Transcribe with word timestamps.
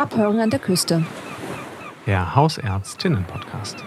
Abhören 0.00 0.40
an 0.40 0.48
der 0.48 0.60
Küste. 0.60 1.04
Der 2.06 2.34
Hausärztinnen-Podcast. 2.34 3.84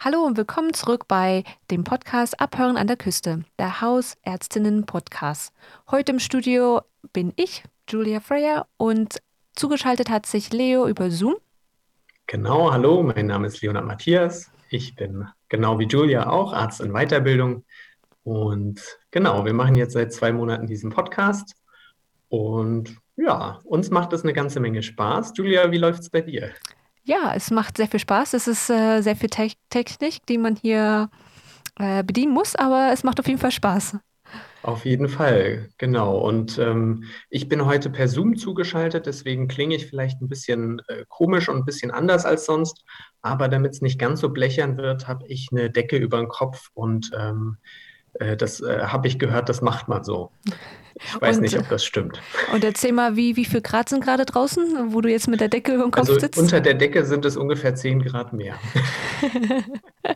Hallo 0.00 0.22
und 0.22 0.38
willkommen 0.38 0.72
zurück 0.72 1.08
bei 1.08 1.44
dem 1.70 1.84
Podcast 1.84 2.40
Abhören 2.40 2.78
an 2.78 2.86
der 2.86 2.96
Küste, 2.96 3.44
der 3.58 3.82
Hausärztinnen-Podcast. 3.82 5.52
Heute 5.90 6.12
im 6.12 6.20
Studio 6.20 6.80
bin 7.12 7.34
ich, 7.36 7.64
Julia 7.86 8.20
Freyer, 8.20 8.66
und 8.78 9.20
zugeschaltet 9.54 10.08
hat 10.08 10.24
sich 10.24 10.50
Leo 10.50 10.88
über 10.88 11.10
Zoom. 11.10 11.34
Genau, 12.26 12.72
hallo, 12.72 13.02
mein 13.02 13.26
Name 13.26 13.48
ist 13.48 13.60
Leonard 13.60 13.84
Matthias. 13.84 14.50
Ich 14.70 14.94
bin 14.94 15.28
genau 15.50 15.78
wie 15.78 15.86
Julia 15.86 16.30
auch 16.30 16.54
Arzt 16.54 16.80
in 16.80 16.94
Weiterbildung. 16.94 17.66
Und 18.24 18.80
genau, 19.10 19.44
wir 19.44 19.52
machen 19.52 19.74
jetzt 19.74 19.92
seit 19.92 20.14
zwei 20.14 20.32
Monaten 20.32 20.66
diesen 20.66 20.88
Podcast. 20.88 21.56
Und 22.30 23.01
ja, 23.16 23.60
uns 23.64 23.90
macht 23.90 24.12
es 24.12 24.22
eine 24.22 24.32
ganze 24.32 24.60
Menge 24.60 24.82
Spaß. 24.82 25.32
Julia, 25.36 25.70
wie 25.70 25.78
läuft 25.78 26.00
es 26.00 26.10
bei 26.10 26.20
dir? 26.20 26.50
Ja, 27.04 27.34
es 27.34 27.50
macht 27.50 27.76
sehr 27.76 27.88
viel 27.88 28.00
Spaß. 28.00 28.34
Es 28.34 28.46
ist 28.46 28.70
äh, 28.70 29.00
sehr 29.00 29.16
viel 29.16 29.28
Te 29.28 29.48
Technik, 29.70 30.24
die 30.26 30.38
man 30.38 30.56
hier 30.56 31.10
äh, 31.78 32.04
bedienen 32.04 32.32
muss, 32.32 32.54
aber 32.54 32.90
es 32.92 33.02
macht 33.02 33.18
auf 33.18 33.26
jeden 33.26 33.40
Fall 33.40 33.50
Spaß. 33.50 33.98
Auf 34.62 34.84
jeden 34.84 35.08
Fall, 35.08 35.68
genau. 35.78 36.18
Und 36.18 36.56
ähm, 36.58 37.04
ich 37.30 37.48
bin 37.48 37.66
heute 37.66 37.90
per 37.90 38.06
Zoom 38.06 38.36
zugeschaltet, 38.36 39.06
deswegen 39.06 39.48
klinge 39.48 39.74
ich 39.74 39.86
vielleicht 39.86 40.22
ein 40.22 40.28
bisschen 40.28 40.80
äh, 40.86 41.04
komisch 41.08 41.48
und 41.48 41.56
ein 41.56 41.64
bisschen 41.64 41.90
anders 41.90 42.24
als 42.24 42.46
sonst. 42.46 42.84
Aber 43.22 43.48
damit 43.48 43.72
es 43.72 43.82
nicht 43.82 43.98
ganz 43.98 44.20
so 44.20 44.28
blechern 44.28 44.76
wird, 44.76 45.08
habe 45.08 45.26
ich 45.26 45.48
eine 45.50 45.68
Decke 45.70 45.96
über 45.96 46.18
den 46.18 46.28
Kopf 46.28 46.70
und 46.74 47.10
ähm, 47.18 47.56
äh, 48.14 48.36
das 48.36 48.60
äh, 48.60 48.84
habe 48.84 49.08
ich 49.08 49.18
gehört, 49.18 49.48
das 49.48 49.62
macht 49.62 49.88
man 49.88 50.04
so. 50.04 50.30
Ich 50.94 51.20
weiß 51.20 51.36
und, 51.36 51.42
nicht, 51.42 51.58
ob 51.58 51.68
das 51.68 51.84
stimmt. 51.84 52.20
Und 52.52 52.64
erzähl 52.64 52.92
mal, 52.92 53.16
wie, 53.16 53.36
wie 53.36 53.44
viel 53.44 53.60
Grad 53.60 53.88
sind 53.88 54.04
gerade 54.04 54.24
draußen, 54.24 54.92
wo 54.92 55.00
du 55.00 55.10
jetzt 55.10 55.28
mit 55.28 55.40
der 55.40 55.48
Decke 55.48 55.74
über 55.74 55.84
dem 55.84 55.90
Kopf 55.90 56.08
also 56.08 56.18
sitzt? 56.18 56.38
Unter 56.38 56.60
der 56.60 56.74
Decke 56.74 57.04
sind 57.04 57.24
es 57.24 57.36
ungefähr 57.36 57.74
10 57.74 58.02
Grad 58.02 58.32
mehr. 58.32 58.54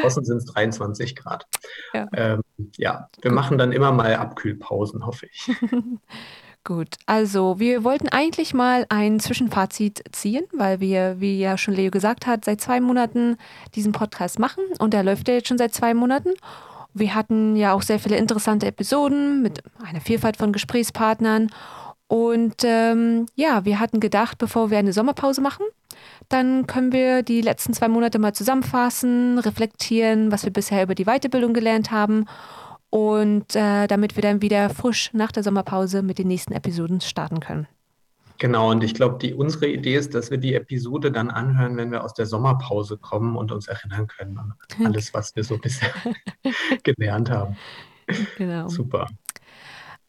draußen 0.00 0.24
sind 0.24 0.38
es 0.38 0.44
23 0.46 1.16
Grad. 1.16 1.46
Ja. 1.94 2.06
Ähm, 2.14 2.42
ja, 2.76 3.08
wir 3.20 3.32
machen 3.32 3.58
dann 3.58 3.72
immer 3.72 3.92
mal 3.92 4.14
Abkühlpausen, 4.14 5.06
hoffe 5.06 5.26
ich. 5.26 5.50
Gut, 6.64 6.96
also 7.06 7.58
wir 7.58 7.82
wollten 7.82 8.08
eigentlich 8.08 8.52
mal 8.52 8.84
ein 8.90 9.20
Zwischenfazit 9.20 10.02
ziehen, 10.12 10.44
weil 10.52 10.80
wir, 10.80 11.18
wie 11.18 11.38
ja 11.38 11.56
schon 11.56 11.72
Leo 11.72 11.90
gesagt 11.90 12.26
hat, 12.26 12.44
seit 12.44 12.60
zwei 12.60 12.80
Monaten 12.80 13.38
diesen 13.74 13.92
Podcast 13.92 14.38
machen 14.38 14.64
und 14.78 14.92
der 14.92 15.02
läuft 15.02 15.28
ja 15.28 15.34
jetzt 15.34 15.48
schon 15.48 15.56
seit 15.56 15.72
zwei 15.72 15.94
Monaten. 15.94 16.30
Wir 16.94 17.14
hatten 17.14 17.56
ja 17.56 17.72
auch 17.72 17.82
sehr 17.82 17.98
viele 17.98 18.16
interessante 18.16 18.66
Episoden 18.66 19.42
mit 19.42 19.62
einer 19.84 20.00
Vielfalt 20.00 20.36
von 20.36 20.52
Gesprächspartnern. 20.52 21.50
Und 22.08 22.64
ähm, 22.64 23.26
ja, 23.34 23.64
wir 23.64 23.78
hatten 23.80 24.00
gedacht, 24.00 24.38
bevor 24.38 24.70
wir 24.70 24.78
eine 24.78 24.94
Sommerpause 24.94 25.42
machen, 25.42 25.66
dann 26.28 26.66
können 26.66 26.92
wir 26.92 27.22
die 27.22 27.42
letzten 27.42 27.74
zwei 27.74 27.88
Monate 27.88 28.18
mal 28.18 28.32
zusammenfassen, 28.32 29.38
reflektieren, 29.38 30.32
was 30.32 30.44
wir 30.44 30.52
bisher 30.52 30.82
über 30.82 30.94
die 30.94 31.04
Weiterbildung 31.04 31.52
gelernt 31.52 31.90
haben 31.90 32.24
und 32.90 33.54
äh, 33.54 33.86
damit 33.86 34.16
wir 34.16 34.22
dann 34.22 34.40
wieder 34.40 34.70
frisch 34.70 35.10
nach 35.12 35.32
der 35.32 35.42
Sommerpause 35.42 36.02
mit 36.02 36.18
den 36.18 36.28
nächsten 36.28 36.54
Episoden 36.54 37.02
starten 37.02 37.40
können. 37.40 37.66
Genau, 38.38 38.70
und 38.70 38.84
ich 38.84 38.94
glaube, 38.94 39.18
die, 39.18 39.34
unsere 39.34 39.66
Idee 39.66 39.96
ist, 39.96 40.14
dass 40.14 40.30
wir 40.30 40.38
die 40.38 40.54
Episode 40.54 41.10
dann 41.10 41.28
anhören, 41.28 41.76
wenn 41.76 41.90
wir 41.90 42.04
aus 42.04 42.14
der 42.14 42.26
Sommerpause 42.26 42.96
kommen 42.96 43.36
und 43.36 43.50
uns 43.50 43.66
erinnern 43.66 44.06
können 44.06 44.38
an 44.38 44.54
alles, 44.84 45.12
was 45.12 45.34
wir 45.34 45.42
so 45.42 45.58
bisher 45.58 45.92
gelernt 46.84 47.30
haben. 47.30 47.56
Genau. 48.36 48.68
Super. 48.68 49.08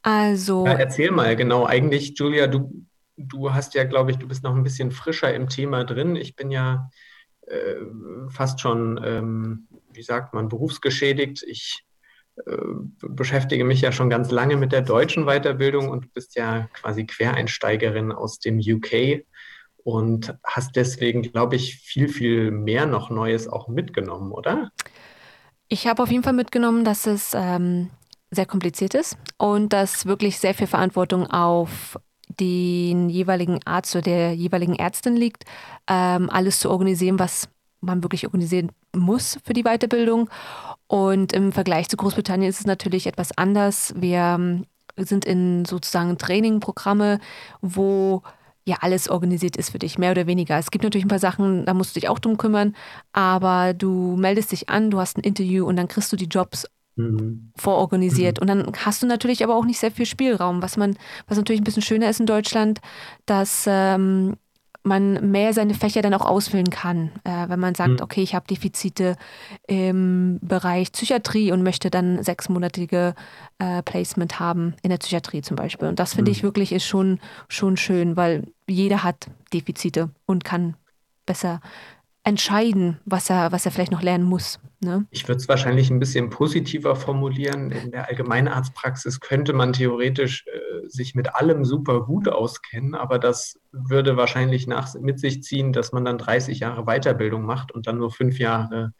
Also. 0.03 0.65
Ja, 0.65 0.73
erzähl 0.73 1.11
mal, 1.11 1.35
genau. 1.35 1.65
Eigentlich, 1.65 2.13
Julia, 2.17 2.47
du, 2.47 2.85
du 3.17 3.53
hast 3.53 3.73
ja, 3.73 3.83
glaube 3.83 4.11
ich, 4.11 4.17
du 4.17 4.27
bist 4.27 4.43
noch 4.43 4.55
ein 4.55 4.63
bisschen 4.63 4.91
frischer 4.91 5.33
im 5.33 5.49
Thema 5.49 5.83
drin. 5.83 6.15
Ich 6.15 6.35
bin 6.35 6.51
ja 6.51 6.89
äh, 7.47 7.75
fast 8.29 8.61
schon, 8.61 8.99
ähm, 9.03 9.67
wie 9.91 10.03
sagt 10.03 10.35
man, 10.35 10.49
berufsgeschädigt. 10.49 11.43
Ich 11.43 11.83
beschäftige 13.01 13.63
mich 13.63 13.81
ja 13.81 13.91
schon 13.91 14.09
ganz 14.09 14.31
lange 14.31 14.57
mit 14.57 14.71
der 14.71 14.81
deutschen 14.81 15.25
Weiterbildung 15.25 15.89
und 15.89 16.13
bist 16.13 16.35
ja 16.35 16.69
quasi 16.73 17.05
Quereinsteigerin 17.05 18.11
aus 18.11 18.39
dem 18.39 18.59
UK 18.59 19.25
und 19.83 20.37
hast 20.43 20.75
deswegen, 20.75 21.21
glaube 21.21 21.55
ich, 21.55 21.77
viel, 21.77 22.07
viel 22.07 22.51
mehr 22.51 22.85
noch 22.85 23.09
Neues 23.09 23.47
auch 23.47 23.67
mitgenommen, 23.67 24.31
oder? 24.31 24.71
Ich 25.67 25.87
habe 25.87 26.03
auf 26.03 26.11
jeden 26.11 26.23
Fall 26.23 26.33
mitgenommen, 26.33 26.83
dass 26.83 27.05
es 27.05 27.31
ähm, 27.33 27.89
sehr 28.31 28.45
kompliziert 28.45 28.93
ist 28.93 29.17
und 29.37 29.73
dass 29.73 30.05
wirklich 30.05 30.39
sehr 30.39 30.53
viel 30.53 30.67
Verantwortung 30.67 31.27
auf 31.27 31.99
den 32.39 33.09
jeweiligen 33.09 33.59
Arzt 33.65 33.95
oder 33.95 34.03
der 34.03 34.33
jeweiligen 34.33 34.75
Ärztin 34.75 35.15
liegt, 35.15 35.45
ähm, 35.87 36.29
alles 36.29 36.59
zu 36.59 36.69
organisieren, 36.69 37.19
was 37.19 37.49
man 37.81 38.03
wirklich 38.03 38.25
organisieren 38.25 38.71
muss 38.95 39.39
für 39.43 39.53
die 39.53 39.63
Weiterbildung. 39.63 40.29
Und 40.89 41.33
im 41.33 41.51
Vergleich 41.51 41.87
zu 41.87 41.97
Großbritannien 41.97 42.49
ist 42.49 42.61
es 42.61 42.65
natürlich 42.65 43.05
etwas 43.05 43.37
anders. 43.37 43.93
Wir 43.95 44.37
ähm, 44.39 44.65
sind 44.97 45.23
in 45.23 45.63
sozusagen 45.65 46.17
Trainingprogramme, 46.17 47.19
wo 47.61 48.23
ja 48.65 48.77
alles 48.81 49.07
organisiert 49.07 49.55
ist 49.55 49.69
für 49.69 49.77
dich, 49.77 49.99
mehr 49.99 50.11
oder 50.11 50.25
weniger. 50.25 50.57
Es 50.57 50.71
gibt 50.71 50.83
natürlich 50.83 51.05
ein 51.05 51.09
paar 51.09 51.19
Sachen, 51.19 51.63
da 51.65 51.75
musst 51.75 51.95
du 51.95 51.99
dich 51.99 52.09
auch 52.09 52.17
drum 52.17 52.37
kümmern, 52.37 52.75
aber 53.13 53.75
du 53.75 54.15
meldest 54.17 54.51
dich 54.51 54.69
an, 54.69 54.89
du 54.89 54.99
hast 54.99 55.17
ein 55.17 55.23
Interview 55.23 55.67
und 55.67 55.75
dann 55.75 55.87
kriegst 55.87 56.11
du 56.11 56.15
die 56.15 56.25
Jobs 56.25 56.65
mhm. 56.95 57.51
vororganisiert. 57.55 58.37
Mhm. 58.37 58.41
Und 58.41 58.47
dann 58.47 58.73
hast 58.83 59.03
du 59.03 59.07
natürlich 59.07 59.43
aber 59.43 59.55
auch 59.55 59.65
nicht 59.65 59.79
sehr 59.79 59.91
viel 59.91 60.07
Spielraum, 60.07 60.63
was 60.63 60.75
man, 60.75 60.97
was 61.27 61.37
natürlich 61.37 61.61
ein 61.61 61.65
bisschen 61.65 61.83
schöner 61.83 62.09
ist 62.09 62.19
in 62.19 62.25
Deutschland, 62.25 62.81
dass 63.27 63.65
ähm, 63.67 64.37
man 64.83 65.31
mehr 65.31 65.53
seine 65.53 65.73
Fächer 65.73 66.01
dann 66.01 66.13
auch 66.13 66.25
ausfüllen 66.25 66.69
kann. 66.69 67.11
Äh, 67.23 67.49
wenn 67.49 67.59
man 67.59 67.75
sagt, 67.75 67.91
mhm. 67.91 68.01
okay, 68.01 68.21
ich 68.21 68.35
habe 68.35 68.47
Defizite 68.47 69.15
im 69.67 70.39
Bereich 70.41 70.91
Psychiatrie 70.91 71.51
und 71.51 71.63
möchte 71.63 71.89
dann 71.89 72.23
sechsmonatige 72.23 73.13
äh, 73.59 73.83
Placement 73.83 74.39
haben, 74.39 74.75
in 74.81 74.89
der 74.89 74.97
Psychiatrie 74.97 75.41
zum 75.41 75.55
Beispiel. 75.55 75.87
Und 75.87 75.99
das 75.99 76.13
finde 76.13 76.31
mhm. 76.31 76.37
ich 76.37 76.43
wirklich 76.43 76.71
ist 76.71 76.85
schon, 76.85 77.19
schon 77.47 77.77
schön, 77.77 78.15
weil 78.15 78.47
jeder 78.67 79.03
hat 79.03 79.27
Defizite 79.53 80.09
und 80.25 80.43
kann 80.43 80.75
besser 81.25 81.61
entscheiden, 82.23 82.99
was 83.05 83.29
er, 83.29 83.51
was 83.51 83.65
er 83.65 83.71
vielleicht 83.71 83.91
noch 83.91 84.01
lernen 84.01 84.25
muss. 84.25 84.59
Ne? 84.81 85.05
Ich 85.09 85.27
würde 85.27 85.39
es 85.39 85.49
wahrscheinlich 85.49 85.89
ein 85.89 85.99
bisschen 85.99 86.29
positiver 86.29 86.95
formulieren. 86.95 87.71
In 87.71 87.91
der 87.91 88.07
Allgemeinarztpraxis 88.07 89.19
könnte 89.19 89.53
man 89.53 89.73
theoretisch 89.73 90.45
äh, 90.47 90.87
sich 90.87 91.15
mit 91.15 91.35
allem 91.35 91.65
super 91.65 92.05
gut 92.05 92.27
auskennen, 92.27 92.95
aber 92.95 93.19
das 93.19 93.59
würde 93.71 94.17
wahrscheinlich 94.17 94.67
nach, 94.67 94.93
mit 94.95 95.19
sich 95.19 95.43
ziehen, 95.43 95.73
dass 95.73 95.91
man 95.91 96.05
dann 96.05 96.17
30 96.17 96.59
Jahre 96.59 96.85
Weiterbildung 96.85 97.43
macht 97.43 97.71
und 97.71 97.87
dann 97.87 97.97
nur 97.97 98.11
fünf 98.11 98.39
Jahre 98.39 98.93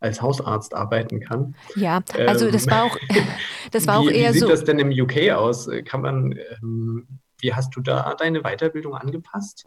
als 0.00 0.20
Hausarzt 0.20 0.74
arbeiten 0.74 1.20
kann. 1.20 1.54
Ja, 1.76 2.00
also 2.26 2.50
das 2.50 2.66
war 2.66 2.84
auch, 2.84 2.96
das 3.70 3.86
war 3.86 4.02
wie, 4.02 4.08
auch 4.08 4.10
eher 4.10 4.28
so. 4.30 4.34
Wie 4.34 4.38
sieht 4.40 4.42
so 4.42 4.48
das 4.48 4.64
denn 4.64 4.78
im 4.78 4.90
UK 4.90 5.30
aus? 5.30 5.68
Kann 5.84 6.02
man, 6.02 6.32
ähm, 6.60 7.06
wie 7.38 7.54
hast 7.54 7.74
du 7.76 7.80
da 7.80 8.14
deine 8.18 8.42
Weiterbildung 8.42 8.94
angepasst? 8.94 9.66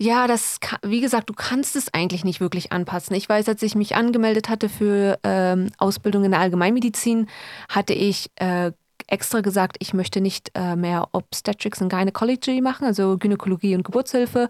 Ja, 0.00 0.28
das, 0.28 0.60
wie 0.82 1.00
gesagt, 1.00 1.28
du 1.28 1.34
kannst 1.34 1.74
es 1.74 1.92
eigentlich 1.92 2.24
nicht 2.24 2.40
wirklich 2.40 2.70
anpassen. 2.70 3.16
Ich 3.16 3.28
weiß, 3.28 3.48
als 3.48 3.62
ich 3.62 3.74
mich 3.74 3.96
angemeldet 3.96 4.48
hatte 4.48 4.68
für 4.68 5.18
ähm, 5.24 5.70
Ausbildung 5.76 6.22
in 6.24 6.30
der 6.30 6.40
Allgemeinmedizin, 6.40 7.26
hatte 7.68 7.94
ich 7.94 8.30
äh, 8.36 8.70
extra 9.08 9.40
gesagt, 9.40 9.76
ich 9.80 9.94
möchte 9.94 10.20
nicht 10.20 10.52
äh, 10.54 10.76
mehr 10.76 11.08
Obstetrics 11.12 11.82
und 11.82 11.88
Gynecology 11.88 12.60
machen, 12.60 12.84
also 12.84 13.18
Gynäkologie 13.18 13.74
und 13.74 13.82
Geburtshilfe, 13.82 14.48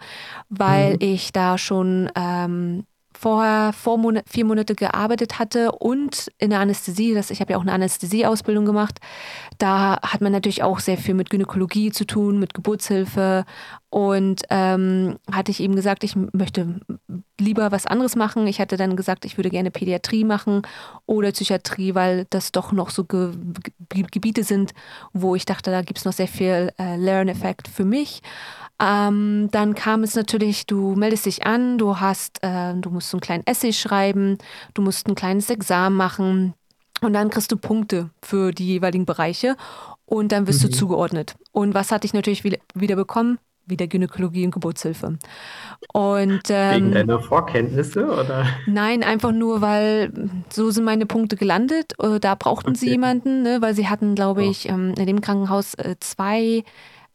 weil 0.51 0.95
mhm. 0.95 0.99
ich 1.01 1.33
da 1.33 1.57
schon 1.57 2.11
ähm, 2.15 2.85
vorher 3.19 3.73
vor 3.73 3.99
Monat, 3.99 4.25
vier 4.29 4.45
Monate 4.45 4.75
gearbeitet 4.75 5.39
hatte 5.41 5.73
und 5.73 6.31
in 6.39 6.51
der 6.51 6.61
Anästhesie, 6.61 7.15
das, 7.15 7.31
ich 7.31 7.41
habe 7.41 7.53
ja 7.53 7.59
auch 7.59 7.63
eine 7.63 7.73
Anästhesieausbildung 7.73 8.65
gemacht, 8.65 9.01
da 9.59 9.99
hat 10.03 10.21
man 10.21 10.31
natürlich 10.31 10.63
auch 10.63 10.79
sehr 10.79 10.97
viel 10.97 11.15
mit 11.15 11.29
Gynäkologie 11.29 11.91
zu 11.91 12.07
tun, 12.07 12.39
mit 12.39 12.55
Geburtshilfe 12.55 13.45
und 13.91 14.43
ähm, 14.51 15.19
hatte 15.33 15.51
ich 15.51 15.61
ihm 15.61 15.75
gesagt, 15.75 16.05
ich 16.05 16.15
möchte 16.15 16.81
lieber 17.41 17.73
was 17.73 17.87
anderes 17.87 18.17
machen. 18.17 18.47
Ich 18.47 18.61
hatte 18.61 18.77
dann 18.77 18.97
gesagt, 18.97 19.25
ich 19.25 19.37
würde 19.39 19.51
gerne 19.51 19.71
Pädiatrie 19.71 20.25
machen 20.25 20.63
oder 21.07 21.33
Psychiatrie, 21.33 21.95
weil 21.95 22.27
das 22.31 22.53
doch 22.53 22.71
noch 22.71 22.91
so 22.91 23.05
Ge 23.05 23.33
Ge 23.89 24.05
Gebiete 24.11 24.45
sind, 24.45 24.75
wo 25.13 25.35
ich 25.35 25.47
dachte, 25.47 25.71
da 25.71 25.83
gibt 25.83 25.99
es 25.99 26.05
noch 26.05 26.13
sehr 26.13 26.29
viel 26.29 26.73
äh, 26.79 26.97
Lerneffekt 26.97 27.67
für 27.67 27.85
mich. 27.85 28.21
Ähm, 28.81 29.49
dann 29.51 29.75
kam 29.75 30.03
es 30.05 30.15
natürlich, 30.15 30.67
du 30.67 30.95
meldest 30.95 31.27
dich 31.27 31.47
an, 31.47 31.79
du 31.79 31.99
hast, 31.99 32.43
äh, 32.43 32.75
du 32.75 32.91
musst 32.91 33.11
so 33.11 33.17
einen 33.17 33.23
kleinen 33.23 33.47
Essay 33.47 33.73
schreiben, 33.73 34.39
du 34.75 34.83
musst 34.83 35.09
ein 35.09 35.17
kleines 35.17 35.51
Examen 35.51 35.97
machen 35.97 36.55
und 37.01 37.13
dann 37.13 37.31
kriegst 37.31 37.51
du 37.51 37.57
Punkte 37.57 38.11
für 38.23 38.53
die 38.53 38.67
jeweiligen 38.67 39.05
Bereiche 39.05 39.57
und 40.05 40.33
dann 40.33 40.47
wirst 40.47 40.63
mhm. 40.63 40.69
du 40.69 40.77
zugeordnet. 40.77 41.35
Und 41.53 41.75
was 41.75 41.91
hatte 41.91 42.07
ich 42.07 42.15
natürlich 42.15 42.45
wieder 42.45 42.97
bekommen? 42.97 43.39
Wieder 43.67 43.87
Gynäkologie 43.87 44.47
und 44.47 44.53
Geburtshilfe. 44.53 45.19
Und, 45.93 46.43
ähm, 46.49 46.75
Wegen 46.75 46.93
deiner 46.93 47.21
Vorkenntnisse 47.21 48.07
oder? 48.07 48.47
Nein, 48.67 49.03
einfach 49.03 49.33
nur, 49.33 49.61
weil 49.61 50.11
so 50.49 50.71
sind 50.71 50.85
meine 50.85 51.05
Punkte 51.05 51.37
gelandet. 51.37 51.93
Äh, 52.01 52.19
da 52.19 52.35
brauchten 52.35 52.71
okay. 52.71 52.79
sie 52.79 52.91
jemanden, 52.91 53.43
ne, 53.43 53.61
weil 53.61 53.75
sie 53.75 53.89
hatten, 53.89 54.15
glaube 54.15 54.45
ich, 54.45 54.71
oh. 54.71 54.75
in 54.75 54.95
dem 54.95 55.21
Krankenhaus 55.21 55.75
äh, 55.75 55.97
zwei 56.01 56.65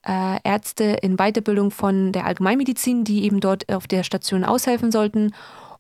äh, 0.06 0.40
Ärzte 0.44 0.84
in 1.02 1.18
Weiterbildung 1.18 1.72
von 1.72 2.12
der 2.12 2.26
Allgemeinmedizin, 2.26 3.04
die 3.04 3.24
eben 3.24 3.40
dort 3.40 3.72
auf 3.72 3.88
der 3.88 4.04
Station 4.04 4.44
aushelfen 4.44 4.92
sollten. 4.92 5.34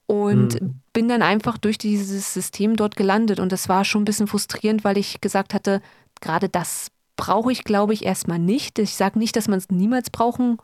Und 0.06 0.62
mhm. 0.62 0.81
bin 0.92 1.08
dann 1.08 1.22
einfach 1.22 1.58
durch 1.58 1.78
dieses 1.78 2.34
System 2.34 2.75
dort 2.75 2.96
gelandet. 2.96 3.40
Und 3.40 3.52
das 3.52 3.70
war 3.70 3.86
schon 3.86 4.02
ein 4.02 4.06
bisschen 4.06 4.28
frustrierend, 4.28 4.84
weil 4.84 4.98
ich 4.98 5.22
gesagt 5.22 5.54
hatte, 5.54 5.81
gerade 6.20 6.50
das 6.50 6.92
brauche 7.16 7.52
ich, 7.52 7.64
glaube 7.64 7.94
ich, 7.94 8.04
erstmal 8.04 8.40
nicht. 8.40 8.80
Ich 8.80 8.96
sage 8.96 9.20
nicht, 9.20 9.36
dass 9.36 9.48
man 9.48 9.58
es 9.58 9.70
niemals 9.70 10.10
brauchen 10.10 10.58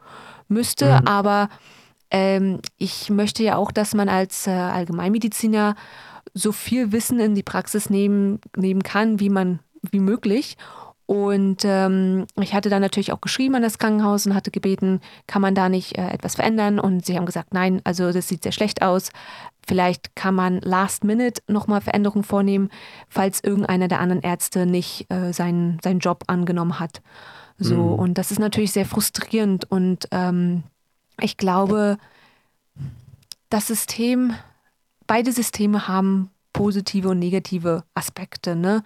müsste, 0.47 0.99
mhm. 0.99 1.07
aber 1.07 1.49
ähm, 2.11 2.59
ich 2.77 3.09
möchte 3.09 3.43
ja 3.43 3.55
auch, 3.55 3.71
dass 3.71 3.93
man 3.93 4.09
als 4.09 4.47
äh, 4.47 4.51
Allgemeinmediziner 4.51 5.75
so 6.33 6.51
viel 6.51 6.91
Wissen 6.91 7.19
in 7.19 7.35
die 7.35 7.43
Praxis 7.43 7.89
nehmen, 7.89 8.39
nehmen 8.55 8.83
kann, 8.83 9.19
wie 9.19 9.29
man 9.29 9.59
wie 9.91 9.99
möglich. 9.99 10.57
Und 11.09 11.65
ähm, 11.65 12.27
ich 12.39 12.53
hatte 12.53 12.69
dann 12.69 12.83
natürlich 12.83 13.11
auch 13.11 13.19
geschrieben 13.19 13.55
an 13.55 13.63
das 13.63 13.79
Krankenhaus 13.79 14.27
und 14.27 14.35
hatte 14.35 14.51
gebeten, 14.51 15.01
kann 15.25 15.41
man 15.41 15.55
da 15.55 15.67
nicht 15.67 15.97
äh, 15.97 16.07
etwas 16.07 16.35
verändern? 16.35 16.79
Und 16.79 17.03
sie 17.03 17.17
haben 17.17 17.25
gesagt, 17.25 17.51
nein, 17.51 17.81
also 17.83 18.11
das 18.11 18.27
sieht 18.27 18.43
sehr 18.43 18.51
schlecht 18.51 18.83
aus. 18.83 19.09
Vielleicht 19.67 20.15
kann 20.15 20.35
man 20.35 20.59
last 20.59 21.03
minute 21.03 21.41
nochmal 21.47 21.81
Veränderungen 21.81 22.23
vornehmen, 22.23 22.69
falls 23.07 23.43
irgendeiner 23.43 23.87
der 23.87 24.01
anderen 24.01 24.21
Ärzte 24.21 24.67
nicht 24.67 25.11
äh, 25.11 25.33
seinen, 25.33 25.79
seinen 25.83 25.97
Job 25.97 26.25
angenommen 26.27 26.79
hat. 26.79 27.01
So, 27.57 27.77
mhm. 27.77 27.93
und 27.93 28.13
das 28.19 28.29
ist 28.29 28.39
natürlich 28.39 28.71
sehr 28.71 28.85
frustrierend. 28.85 29.65
Und 29.71 30.07
ähm, 30.11 30.61
ich 31.19 31.37
glaube, 31.37 31.97
das 33.49 33.65
System, 33.65 34.35
beide 35.07 35.31
Systeme 35.31 35.87
haben 35.87 36.29
positive 36.59 37.07
und 37.07 37.19
negative 37.19 37.85
Aspekte. 37.95 38.53
Ne? 38.53 38.83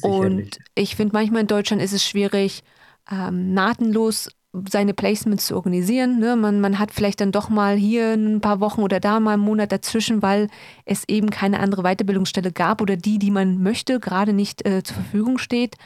Und 0.00 0.58
ich 0.74 0.96
finde, 0.96 1.12
manchmal 1.12 1.42
in 1.42 1.46
Deutschland 1.46 1.82
ist 1.82 1.92
es 1.92 2.06
schwierig, 2.06 2.64
ähm, 3.10 3.52
nahtlos 3.52 4.30
seine 4.70 4.94
Placements 4.94 5.46
zu 5.46 5.54
organisieren. 5.56 6.18
Ne? 6.18 6.36
Man, 6.36 6.62
man 6.62 6.78
hat 6.78 6.90
vielleicht 6.90 7.20
dann 7.20 7.30
doch 7.30 7.50
mal 7.50 7.76
hier 7.76 8.14
ein 8.14 8.40
paar 8.40 8.60
Wochen 8.60 8.80
oder 8.80 8.98
da 8.98 9.20
mal 9.20 9.34
einen 9.34 9.42
Monat 9.42 9.72
dazwischen, 9.72 10.22
weil 10.22 10.48
es 10.86 11.04
eben 11.06 11.28
keine 11.28 11.60
andere 11.60 11.82
Weiterbildungsstelle 11.82 12.50
gab 12.50 12.80
oder 12.80 12.96
die, 12.96 13.18
die 13.18 13.30
man 13.30 13.62
möchte, 13.62 14.00
gerade 14.00 14.32
nicht 14.32 14.64
äh, 14.66 14.82
zur 14.82 14.96
Verfügung 14.96 15.36
steht. 15.36 15.76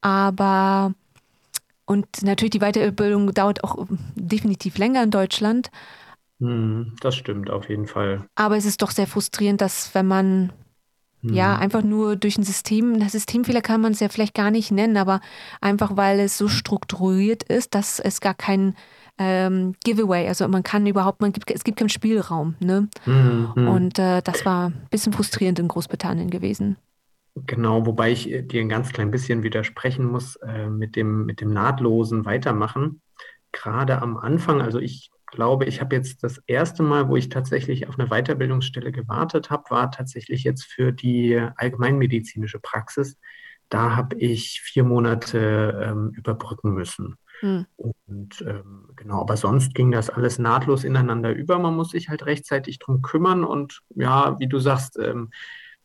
Aber 0.00 0.94
und 1.84 2.06
natürlich 2.22 2.50
die 2.50 2.58
Weiterbildung 2.58 3.32
dauert 3.34 3.62
auch 3.62 3.86
definitiv 4.16 4.78
länger 4.78 5.04
in 5.04 5.12
Deutschland. 5.12 5.70
Hm, 6.40 6.94
das 7.00 7.16
stimmt 7.16 7.50
auf 7.50 7.68
jeden 7.68 7.86
Fall. 7.86 8.26
Aber 8.34 8.56
es 8.56 8.66
ist 8.66 8.82
doch 8.82 8.90
sehr 8.90 9.06
frustrierend, 9.06 9.60
dass 9.60 9.94
wenn 9.94 10.06
man 10.06 10.52
hm. 11.22 11.32
ja 11.34 11.56
einfach 11.56 11.82
nur 11.82 12.16
durch 12.16 12.36
ein 12.36 12.44
System, 12.44 13.00
das 13.00 13.12
Systemfehler 13.12 13.62
kann 13.62 13.80
man 13.80 13.92
es 13.92 14.00
ja 14.00 14.08
vielleicht 14.08 14.34
gar 14.34 14.50
nicht 14.50 14.70
nennen, 14.70 14.96
aber 14.96 15.20
einfach 15.60 15.96
weil 15.96 16.20
es 16.20 16.36
so 16.36 16.48
strukturiert 16.48 17.42
ist, 17.44 17.74
dass 17.74 18.00
es 18.00 18.20
gar 18.20 18.34
kein 18.34 18.74
ähm, 19.18 19.74
Giveaway, 19.82 20.28
also 20.28 20.46
man 20.48 20.62
kann 20.62 20.86
überhaupt, 20.86 21.22
man 21.22 21.32
gibt, 21.32 21.50
es 21.50 21.64
gibt 21.64 21.78
keinen 21.78 21.88
Spielraum. 21.88 22.54
Ne? 22.60 22.88
Mhm, 23.06 23.52
Und 23.54 23.98
äh, 23.98 24.20
das 24.22 24.44
war 24.44 24.68
ein 24.68 24.88
bisschen 24.90 25.12
frustrierend 25.14 25.58
in 25.58 25.68
Großbritannien 25.68 26.28
gewesen. 26.28 26.76
Genau, 27.46 27.84
wobei 27.84 28.12
ich 28.12 28.24
dir 28.24 28.60
ein 28.60 28.68
ganz 28.68 28.92
klein 28.92 29.10
bisschen 29.10 29.42
widersprechen 29.42 30.06
muss 30.06 30.36
äh, 30.36 30.68
mit, 30.68 30.96
dem, 30.96 31.26
mit 31.26 31.40
dem 31.40 31.52
nahtlosen 31.52 32.24
Weitermachen. 32.24 33.00
Gerade 33.52 34.00
am 34.02 34.16
Anfang, 34.16 34.60
also 34.60 34.78
ich 34.78 35.10
glaube, 35.26 35.64
ich 35.66 35.80
habe 35.80 35.96
jetzt 35.96 36.22
das 36.22 36.38
erste 36.46 36.82
Mal, 36.82 37.08
wo 37.08 37.16
ich 37.16 37.28
tatsächlich 37.28 37.88
auf 37.88 37.98
eine 37.98 38.08
Weiterbildungsstelle 38.08 38.92
gewartet 38.92 39.50
habe, 39.50 39.70
war 39.70 39.90
tatsächlich 39.90 40.44
jetzt 40.44 40.64
für 40.64 40.92
die 40.92 41.40
allgemeinmedizinische 41.56 42.60
Praxis. 42.60 43.18
Da 43.68 43.96
habe 43.96 44.16
ich 44.16 44.60
vier 44.62 44.84
Monate 44.84 45.82
ähm, 45.84 46.12
überbrücken 46.14 46.72
müssen. 46.72 47.16
Hm. 47.40 47.66
Und 47.76 48.44
ähm, 48.46 48.88
genau, 48.96 49.20
aber 49.20 49.36
sonst 49.36 49.74
ging 49.74 49.90
das 49.90 50.08
alles 50.08 50.38
nahtlos 50.38 50.84
ineinander 50.84 51.32
über. 51.32 51.58
Man 51.58 51.74
muss 51.74 51.90
sich 51.90 52.08
halt 52.08 52.24
rechtzeitig 52.24 52.78
drum 52.78 53.02
kümmern 53.02 53.44
und 53.44 53.82
ja, 53.94 54.38
wie 54.38 54.48
du 54.48 54.58
sagst, 54.58 54.98
ähm, 54.98 55.30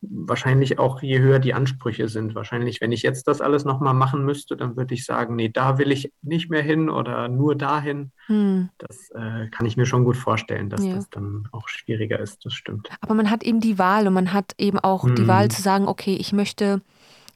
wahrscheinlich 0.02 0.80
auch, 0.80 1.02
je 1.02 1.20
höher 1.20 1.40
die 1.40 1.54
Ansprüche 1.54 2.08
sind. 2.08 2.34
Wahrscheinlich, 2.34 2.82
wenn 2.82 2.92
ich 2.92 3.04
jetzt 3.04 3.28
das 3.28 3.40
alles 3.40 3.66
nochmal 3.66 3.94
machen 3.94 4.26
müsste, 4.26 4.58
dann 4.58 4.76
würde 4.76 4.94
ich 4.94 5.06
sagen, 5.06 5.36
nee, 5.36 5.50
da 5.50 5.78
will 5.78 5.92
ich 5.92 6.12
nicht 6.22 6.50
mehr 6.50 6.64
hin 6.64 6.90
oder 6.90 7.28
nur 7.28 7.56
dahin. 7.56 8.12
Hm. 8.26 8.70
Das 8.78 9.12
äh, 9.12 9.48
kann 9.50 9.66
ich 9.66 9.78
mir 9.78 9.86
schon 9.86 10.04
gut 10.04 10.18
vorstellen, 10.18 10.70
dass 10.70 10.84
ja. 10.84 10.96
das 10.96 11.10
dann 11.10 11.48
auch 11.52 11.68
schwieriger 11.68 12.20
ist, 12.20 12.46
das 12.46 12.54
stimmt. 12.54 12.90
Aber 13.02 13.14
man 13.14 13.30
hat 13.30 13.44
eben 13.44 13.60
die 13.60 13.78
Wahl 13.78 14.08
und 14.08 14.14
man 14.14 14.34
hat 14.34 14.54
eben 14.58 14.80
auch 14.80 15.04
hm. 15.04 15.16
die 15.16 15.28
Wahl 15.28 15.50
zu 15.50 15.62
sagen, 15.62 15.88
okay, 15.88 16.16
ich 16.16 16.34
möchte 16.34 16.82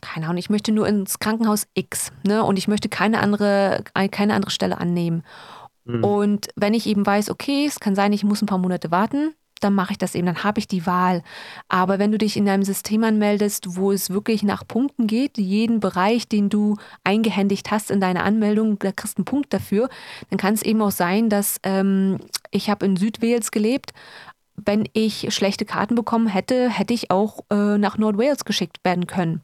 keine 0.02 0.26
Ahnung, 0.26 0.38
ich 0.38 0.50
möchte 0.50 0.72
nur 0.72 0.88
ins 0.88 1.20
Krankenhaus 1.20 1.68
X, 1.74 2.12
ne? 2.24 2.44
Und 2.44 2.58
ich 2.58 2.68
möchte 2.68 2.90
keine 2.90 3.22
andere, 3.22 3.84
keine 4.12 4.36
andere 4.36 4.52
Stelle 4.52 4.78
annehmen. 4.78 5.24
Mhm. 5.86 6.04
Und 6.04 6.48
wenn 6.56 6.74
ich 6.74 6.86
eben 6.86 7.06
weiß, 7.06 7.30
okay, 7.30 7.66
es 7.66 7.80
kann 7.80 7.96
sein, 7.96 8.14
ich 8.14 8.24
muss 8.24 8.42
ein 8.42 8.48
paar 8.48 8.58
Monate 8.58 8.92
warten, 8.92 9.34
dann 9.62 9.74
mache 9.74 9.94
ich 9.94 9.98
das 9.98 10.16
eben, 10.16 10.26
dann 10.26 10.44
habe 10.44 10.60
ich 10.60 10.68
die 10.68 10.86
Wahl. 10.86 11.24
Aber 11.70 12.00
wenn 12.00 12.12
du 12.12 12.18
dich 12.18 12.38
in 12.38 12.48
einem 12.50 12.64
System 12.64 13.04
anmeldest, 13.04 13.76
wo 13.76 13.92
es 13.92 14.10
wirklich 14.10 14.44
nach 14.44 14.68
Punkten 14.68 15.08
geht, 15.08 15.38
jeden 15.38 15.80
Bereich, 15.80 16.28
den 16.28 16.50
du 16.50 16.78
eingehändigt 17.04 17.72
hast 17.72 17.92
in 17.92 18.02
deiner 18.02 18.24
Anmeldung, 18.24 18.78
da 18.80 18.92
kriegst 18.92 19.18
du 19.18 19.22
einen 19.22 19.26
Punkt 19.26 19.54
dafür, 19.54 19.90
dann 20.30 20.38
kann 20.38 20.54
es 20.54 20.62
eben 20.62 20.82
auch 20.82 20.92
sein, 20.92 21.30
dass 21.30 21.60
ähm, 21.64 22.20
ich 22.52 22.70
habe 22.70 22.86
in 22.86 22.96
Südwales 22.96 23.52
gelebt, 23.52 23.94
wenn 24.58 24.88
ich 24.94 25.34
schlechte 25.34 25.66
Karten 25.66 25.96
bekommen 25.96 26.28
hätte, 26.28 26.70
hätte 26.70 26.94
ich 26.94 27.12
auch 27.12 27.40
äh, 27.50 27.78
nach 27.78 27.98
Nordwales 27.98 28.46
geschickt 28.46 28.80
werden 28.84 29.06
können. 29.06 29.42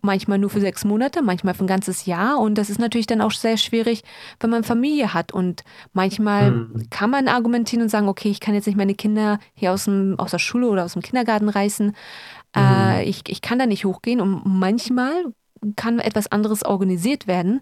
Manchmal 0.00 0.38
nur 0.38 0.50
für 0.50 0.60
sechs 0.60 0.84
Monate, 0.84 1.22
manchmal 1.22 1.54
für 1.54 1.64
ein 1.64 1.68
ganzes 1.68 2.06
Jahr. 2.06 2.38
Und 2.38 2.56
das 2.56 2.70
ist 2.70 2.78
natürlich 2.78 3.06
dann 3.06 3.20
auch 3.20 3.32
sehr 3.32 3.56
schwierig, 3.56 4.02
wenn 4.40 4.50
man 4.50 4.64
Familie 4.64 5.14
hat. 5.14 5.32
Und 5.32 5.64
manchmal 5.92 6.52
mhm. 6.52 6.90
kann 6.90 7.10
man 7.10 7.28
argumentieren 7.28 7.82
und 7.82 7.88
sagen, 7.88 8.08
okay, 8.08 8.30
ich 8.30 8.40
kann 8.40 8.54
jetzt 8.54 8.66
nicht 8.66 8.76
meine 8.76 8.94
Kinder 8.94 9.38
hier 9.54 9.72
aus, 9.72 9.84
dem, 9.84 10.18
aus 10.18 10.30
der 10.30 10.38
Schule 10.38 10.68
oder 10.68 10.84
aus 10.84 10.92
dem 10.92 11.02
Kindergarten 11.02 11.48
reißen. 11.48 11.94
Äh, 12.54 12.60
mhm. 12.60 12.90
Äh, 12.90 13.04
ich, 13.04 13.22
ich 13.28 13.42
kann 13.42 13.58
da 13.58 13.66
nicht 13.66 13.84
hochgehen. 13.84 14.20
Und 14.20 14.42
manchmal 14.44 15.12
kann 15.76 15.98
etwas 15.98 16.30
anderes 16.30 16.64
organisiert 16.64 17.26
werden 17.26 17.60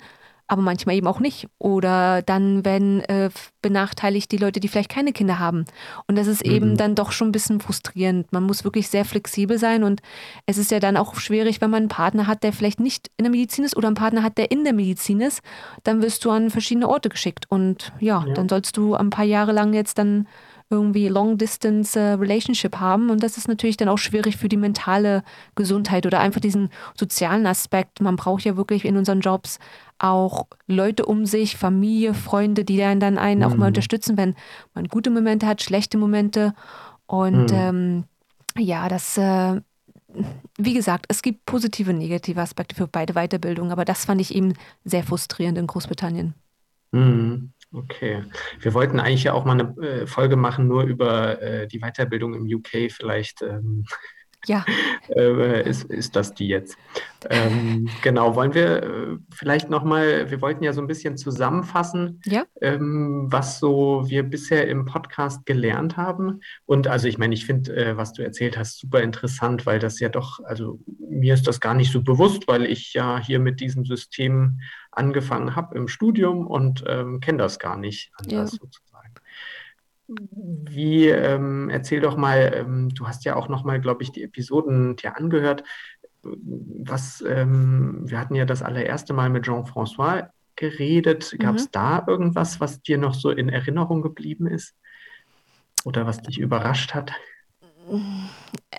aber 0.50 0.62
manchmal 0.62 0.96
eben 0.96 1.06
auch 1.06 1.20
nicht. 1.20 1.46
Oder 1.58 2.22
dann 2.22 2.64
werden 2.64 3.02
äh, 3.02 3.30
benachteiligt 3.62 4.32
die 4.32 4.36
Leute, 4.36 4.58
die 4.58 4.66
vielleicht 4.66 4.90
keine 4.90 5.12
Kinder 5.12 5.38
haben. 5.38 5.64
Und 6.08 6.18
das 6.18 6.26
ist 6.26 6.44
mhm. 6.44 6.52
eben 6.52 6.76
dann 6.76 6.96
doch 6.96 7.12
schon 7.12 7.28
ein 7.28 7.32
bisschen 7.32 7.60
frustrierend. 7.60 8.32
Man 8.32 8.42
muss 8.42 8.64
wirklich 8.64 8.88
sehr 8.88 9.04
flexibel 9.04 9.58
sein 9.58 9.84
und 9.84 10.02
es 10.46 10.58
ist 10.58 10.72
ja 10.72 10.80
dann 10.80 10.96
auch 10.96 11.14
schwierig, 11.14 11.60
wenn 11.60 11.70
man 11.70 11.82
einen 11.82 11.88
Partner 11.88 12.26
hat, 12.26 12.42
der 12.42 12.52
vielleicht 12.52 12.80
nicht 12.80 13.12
in 13.16 13.22
der 13.22 13.30
Medizin 13.30 13.64
ist 13.64 13.76
oder 13.76 13.86
einen 13.86 13.94
Partner 13.94 14.24
hat, 14.24 14.38
der 14.38 14.50
in 14.50 14.64
der 14.64 14.72
Medizin 14.72 15.20
ist, 15.20 15.40
dann 15.84 16.02
wirst 16.02 16.24
du 16.24 16.32
an 16.32 16.50
verschiedene 16.50 16.88
Orte 16.88 17.10
geschickt. 17.10 17.46
Und 17.48 17.92
ja, 18.00 18.24
ja. 18.26 18.34
dann 18.34 18.48
sollst 18.48 18.76
du 18.76 18.96
ein 18.96 19.10
paar 19.10 19.24
Jahre 19.24 19.52
lang 19.52 19.72
jetzt 19.72 19.98
dann 19.98 20.26
irgendwie 20.70 21.08
Long-Distance 21.08 21.98
äh, 21.98 22.12
Relationship 22.12 22.76
haben. 22.76 23.10
Und 23.10 23.22
das 23.24 23.36
ist 23.36 23.48
natürlich 23.48 23.76
dann 23.76 23.88
auch 23.88 23.98
schwierig 23.98 24.36
für 24.36 24.48
die 24.48 24.56
mentale 24.56 25.24
Gesundheit 25.56 26.06
oder 26.06 26.20
einfach 26.20 26.40
diesen 26.40 26.70
sozialen 26.94 27.46
Aspekt. 27.46 28.00
Man 28.00 28.16
braucht 28.16 28.44
ja 28.44 28.56
wirklich 28.56 28.84
in 28.84 28.96
unseren 28.96 29.20
Jobs 29.20 29.58
auch 29.98 30.46
Leute 30.66 31.06
um 31.06 31.26
sich, 31.26 31.56
Familie, 31.56 32.14
Freunde, 32.14 32.64
die 32.64 32.78
dann, 32.78 33.00
dann 33.00 33.18
einen 33.18 33.40
mhm. 33.40 33.46
auch 33.46 33.50
mal 33.50 33.66
mhm. 33.66 33.68
unterstützen, 33.68 34.16
wenn 34.16 34.36
man 34.74 34.86
gute 34.86 35.10
Momente 35.10 35.46
hat, 35.46 35.60
schlechte 35.60 35.98
Momente. 35.98 36.54
Und 37.06 37.50
mhm. 37.50 37.58
ähm, 37.58 38.04
ja, 38.56 38.88
das, 38.88 39.18
äh, 39.18 39.60
wie 40.56 40.74
gesagt, 40.74 41.06
es 41.08 41.22
gibt 41.22 41.46
positive 41.46 41.90
und 41.90 41.98
negative 41.98 42.40
Aspekte 42.40 42.76
für 42.76 42.86
beide 42.86 43.14
Weiterbildungen, 43.14 43.72
aber 43.72 43.84
das 43.84 44.04
fand 44.04 44.20
ich 44.20 44.34
eben 44.34 44.54
sehr 44.84 45.02
frustrierend 45.02 45.58
in 45.58 45.66
Großbritannien. 45.66 46.34
Mhm. 46.92 47.52
Okay. 47.72 48.24
Wir 48.58 48.74
wollten 48.74 48.98
eigentlich 48.98 49.24
ja 49.24 49.32
auch 49.32 49.44
mal 49.44 49.60
eine 49.60 49.76
äh, 49.86 50.06
Folge 50.06 50.36
machen, 50.36 50.66
nur 50.66 50.82
über 50.82 51.40
äh, 51.40 51.68
die 51.68 51.78
Weiterbildung 51.78 52.34
im 52.34 52.44
UK. 52.52 52.90
Vielleicht 52.90 53.42
ähm, 53.42 53.86
ja. 54.46 54.64
äh, 55.08 55.68
ist, 55.68 55.84
ist 55.84 56.16
das 56.16 56.34
die 56.34 56.48
jetzt. 56.48 56.76
Ähm, 57.28 57.88
genau, 58.02 58.34
wollen 58.34 58.54
wir 58.54 58.82
äh, 58.82 59.18
vielleicht 59.30 59.68
nochmal, 59.68 60.30
wir 60.30 60.40
wollten 60.40 60.64
ja 60.64 60.72
so 60.72 60.80
ein 60.80 60.86
bisschen 60.86 61.16
zusammenfassen, 61.16 62.20
ja. 62.24 62.44
ähm, 62.60 63.26
was 63.28 63.58
so 63.58 64.04
wir 64.06 64.22
bisher 64.22 64.68
im 64.68 64.86
Podcast 64.86 65.44
gelernt 65.44 65.96
haben. 65.96 66.40
Und 66.66 66.88
also 66.88 67.08
ich 67.08 67.18
meine, 67.18 67.34
ich 67.34 67.44
finde, 67.44 67.76
äh, 67.76 67.96
was 67.96 68.12
du 68.12 68.22
erzählt 68.22 68.56
hast, 68.56 68.78
super 68.78 69.02
interessant, 69.02 69.66
weil 69.66 69.78
das 69.78 70.00
ja 70.00 70.08
doch, 70.08 70.40
also 70.44 70.80
mir 70.98 71.34
ist 71.34 71.46
das 71.46 71.60
gar 71.60 71.74
nicht 71.74 71.92
so 71.92 72.02
bewusst, 72.02 72.48
weil 72.48 72.64
ich 72.64 72.94
ja 72.94 73.18
hier 73.18 73.38
mit 73.38 73.60
diesem 73.60 73.84
System 73.84 74.60
angefangen 74.92 75.54
habe 75.54 75.76
im 75.76 75.88
Studium 75.88 76.46
und 76.46 76.84
ähm, 76.86 77.20
kenne 77.20 77.38
das 77.38 77.58
gar 77.58 77.76
nicht 77.76 78.10
anders 78.14 78.52
ja. 78.52 78.58
sozusagen. 78.58 78.89
Wie, 80.10 81.08
ähm, 81.08 81.70
erzähl 81.70 82.00
doch 82.00 82.16
mal, 82.16 82.52
ähm, 82.54 82.88
du 82.90 83.06
hast 83.06 83.24
ja 83.24 83.36
auch 83.36 83.48
noch 83.48 83.64
mal, 83.64 83.80
glaube 83.80 84.02
ich, 84.02 84.10
die 84.10 84.24
Episoden 84.24 84.96
dir 84.96 85.16
angehört. 85.16 85.62
Was, 86.22 87.22
ähm, 87.26 88.02
wir 88.04 88.18
hatten 88.18 88.34
ja 88.34 88.44
das 88.44 88.62
allererste 88.62 89.12
Mal 89.12 89.30
mit 89.30 89.44
Jean-François 89.44 90.28
geredet. 90.56 91.34
Gab 91.38 91.56
es 91.56 91.66
mhm. 91.66 91.72
da 91.72 92.04
irgendwas, 92.06 92.60
was 92.60 92.82
dir 92.82 92.98
noch 92.98 93.14
so 93.14 93.30
in 93.30 93.48
Erinnerung 93.48 94.02
geblieben 94.02 94.46
ist? 94.46 94.74
Oder 95.84 96.06
was 96.06 96.20
dich 96.20 96.38
überrascht 96.38 96.92
hat? 96.92 97.12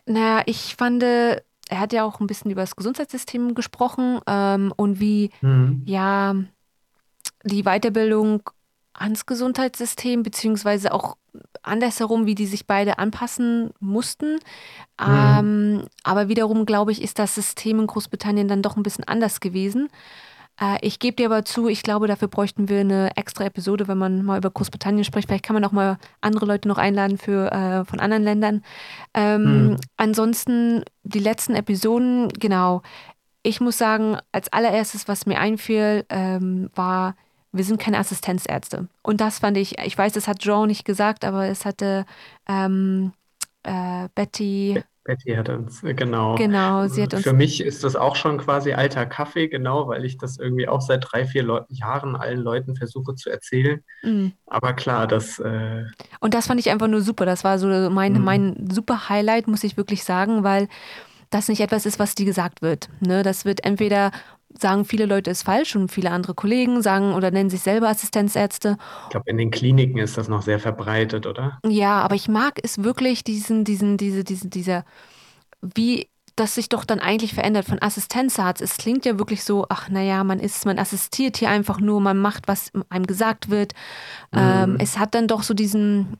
Naja, 0.05 0.43
ich 0.45 0.75
fand, 0.75 1.01
er 1.03 1.43
hat 1.71 1.93
ja 1.93 2.03
auch 2.03 2.19
ein 2.19 2.27
bisschen 2.27 2.51
über 2.51 2.61
das 2.61 2.75
Gesundheitssystem 2.75 3.55
gesprochen 3.55 4.19
ähm, 4.27 4.73
und 4.75 4.99
wie, 4.99 5.31
mhm. 5.41 5.81
ja, 5.85 6.35
die 7.43 7.63
Weiterbildung 7.63 8.43
ans 8.93 9.25
Gesundheitssystem, 9.25 10.21
beziehungsweise 10.21 10.93
auch 10.93 11.17
andersherum, 11.63 12.25
wie 12.25 12.35
die 12.35 12.45
sich 12.45 12.67
beide 12.67 12.99
anpassen 12.99 13.71
mussten. 13.79 14.33
Mhm. 14.99 15.07
Ähm, 15.07 15.85
aber 16.03 16.27
wiederum, 16.27 16.65
glaube 16.65 16.91
ich, 16.91 17.01
ist 17.01 17.19
das 17.19 17.35
System 17.35 17.79
in 17.79 17.87
Großbritannien 17.87 18.47
dann 18.47 18.61
doch 18.61 18.77
ein 18.77 18.83
bisschen 18.83 19.07
anders 19.07 19.39
gewesen. 19.39 19.89
Äh, 20.59 20.77
ich 20.81 20.99
gebe 20.99 21.15
dir 21.15 21.27
aber 21.27 21.45
zu, 21.45 21.67
ich 21.67 21.83
glaube, 21.83 22.07
dafür 22.07 22.27
bräuchten 22.27 22.69
wir 22.69 22.79
eine 22.79 23.15
extra 23.15 23.45
Episode, 23.45 23.87
wenn 23.87 23.97
man 23.97 24.23
mal 24.23 24.37
über 24.37 24.49
Großbritannien 24.49 25.03
spricht. 25.03 25.27
Vielleicht 25.27 25.45
kann 25.45 25.53
man 25.53 25.65
auch 25.65 25.71
mal 25.71 25.97
andere 26.21 26.45
Leute 26.45 26.67
noch 26.67 26.77
einladen 26.77 27.17
für, 27.17 27.51
äh, 27.51 27.85
von 27.85 27.99
anderen 27.99 28.23
Ländern. 28.23 28.63
Ähm, 29.13 29.69
mhm. 29.69 29.77
Ansonsten 29.97 30.83
die 31.03 31.19
letzten 31.19 31.55
Episoden, 31.55 32.29
genau. 32.29 32.81
Ich 33.43 33.59
muss 33.59 33.77
sagen, 33.77 34.17
als 34.31 34.53
allererstes, 34.53 35.07
was 35.07 35.25
mir 35.25 35.39
einfiel, 35.39 36.05
ähm, 36.09 36.69
war, 36.75 37.15
wir 37.51 37.63
sind 37.63 37.79
keine 37.79 37.97
Assistenzärzte. 37.97 38.87
Und 39.01 39.21
das 39.21 39.39
fand 39.39 39.57
ich, 39.57 39.79
ich 39.79 39.97
weiß, 39.97 40.13
das 40.13 40.27
hat 40.27 40.43
Joe 40.43 40.67
nicht 40.67 40.85
gesagt, 40.85 41.25
aber 41.25 41.47
es 41.47 41.65
hatte 41.65 42.05
ähm, 42.47 43.13
äh, 43.63 44.07
Betty. 44.15 44.81
Betty 45.03 45.31
hat 45.31 45.49
uns, 45.49 45.83
äh, 45.83 45.93
genau. 45.93 46.35
Genau, 46.35 46.87
sie 46.87 47.03
hat 47.03 47.13
uns. 47.13 47.23
Für 47.23 47.33
mich 47.33 47.61
ist 47.61 47.83
das 47.83 47.95
auch 47.95 48.15
schon 48.15 48.37
quasi 48.37 48.73
alter 48.73 49.05
Kaffee, 49.05 49.47
genau, 49.47 49.87
weil 49.87 50.05
ich 50.05 50.17
das 50.17 50.37
irgendwie 50.37 50.67
auch 50.67 50.81
seit 50.81 51.05
drei, 51.11 51.25
vier 51.25 51.43
Leu 51.43 51.61
Jahren 51.69 52.15
allen 52.15 52.39
Leuten 52.39 52.75
versuche 52.75 53.15
zu 53.15 53.29
erzählen. 53.29 53.83
Mhm. 54.03 54.33
Aber 54.45 54.73
klar, 54.73 55.07
das. 55.07 55.39
Äh 55.39 55.85
Und 56.19 56.33
das 56.33 56.47
fand 56.47 56.59
ich 56.59 56.69
einfach 56.69 56.87
nur 56.87 57.01
super. 57.01 57.25
Das 57.25 57.43
war 57.43 57.59
so 57.59 57.67
mein, 57.89 58.13
mhm. 58.13 58.23
mein 58.23 58.69
super 58.71 59.09
Highlight, 59.09 59.47
muss 59.47 59.63
ich 59.63 59.75
wirklich 59.75 60.03
sagen, 60.03 60.43
weil 60.43 60.67
das 61.31 61.47
nicht 61.47 61.61
etwas 61.61 61.85
ist, 61.85 61.97
was 61.97 62.13
dir 62.15 62.25
gesagt 62.25 62.61
wird. 62.61 62.89
Ne? 62.99 63.23
Das 63.23 63.45
wird 63.45 63.63
entweder 63.65 64.11
sagen 64.59 64.85
viele 64.85 65.05
Leute 65.05 65.31
ist 65.31 65.43
falsch 65.43 65.75
und 65.75 65.91
viele 65.91 66.11
andere 66.11 66.33
Kollegen 66.33 66.81
sagen 66.81 67.13
oder 67.13 67.31
nennen 67.31 67.49
sich 67.49 67.61
selber 67.61 67.89
Assistenzärzte. 67.89 68.77
Ich 69.05 69.09
glaube, 69.11 69.29
in 69.29 69.37
den 69.37 69.51
Kliniken 69.51 69.97
ist 69.97 70.17
das 70.17 70.27
noch 70.27 70.41
sehr 70.41 70.59
verbreitet, 70.59 71.25
oder? 71.25 71.59
Ja, 71.65 72.01
aber 72.01 72.15
ich 72.15 72.27
mag 72.27 72.59
es 72.63 72.83
wirklich, 72.83 73.23
diesen, 73.23 73.63
diesen, 73.63 73.97
diese, 73.97 74.23
diese, 74.23 74.47
dieser, 74.49 74.85
wie 75.61 76.07
das 76.41 76.55
sich 76.55 76.69
doch 76.69 76.85
dann 76.85 76.99
eigentlich 76.99 77.35
verändert 77.35 77.65
von 77.65 77.79
Assistenzarzt. 77.79 78.61
Es 78.61 78.77
klingt 78.77 79.05
ja 79.05 79.19
wirklich 79.19 79.43
so, 79.43 79.67
ach 79.69 79.89
naja, 79.89 80.23
man 80.23 80.39
ist, 80.39 80.65
man 80.65 80.79
assistiert 80.79 81.37
hier 81.37 81.49
einfach 81.49 81.79
nur, 81.79 82.01
man 82.01 82.17
macht, 82.17 82.47
was 82.47 82.71
einem 82.89 83.05
gesagt 83.05 83.51
wird. 83.51 83.73
Mhm. 84.31 84.39
Ähm, 84.39 84.77
es 84.79 84.97
hat 84.97 85.13
dann 85.13 85.27
doch 85.27 85.43
so 85.43 85.53
diesen, 85.53 86.17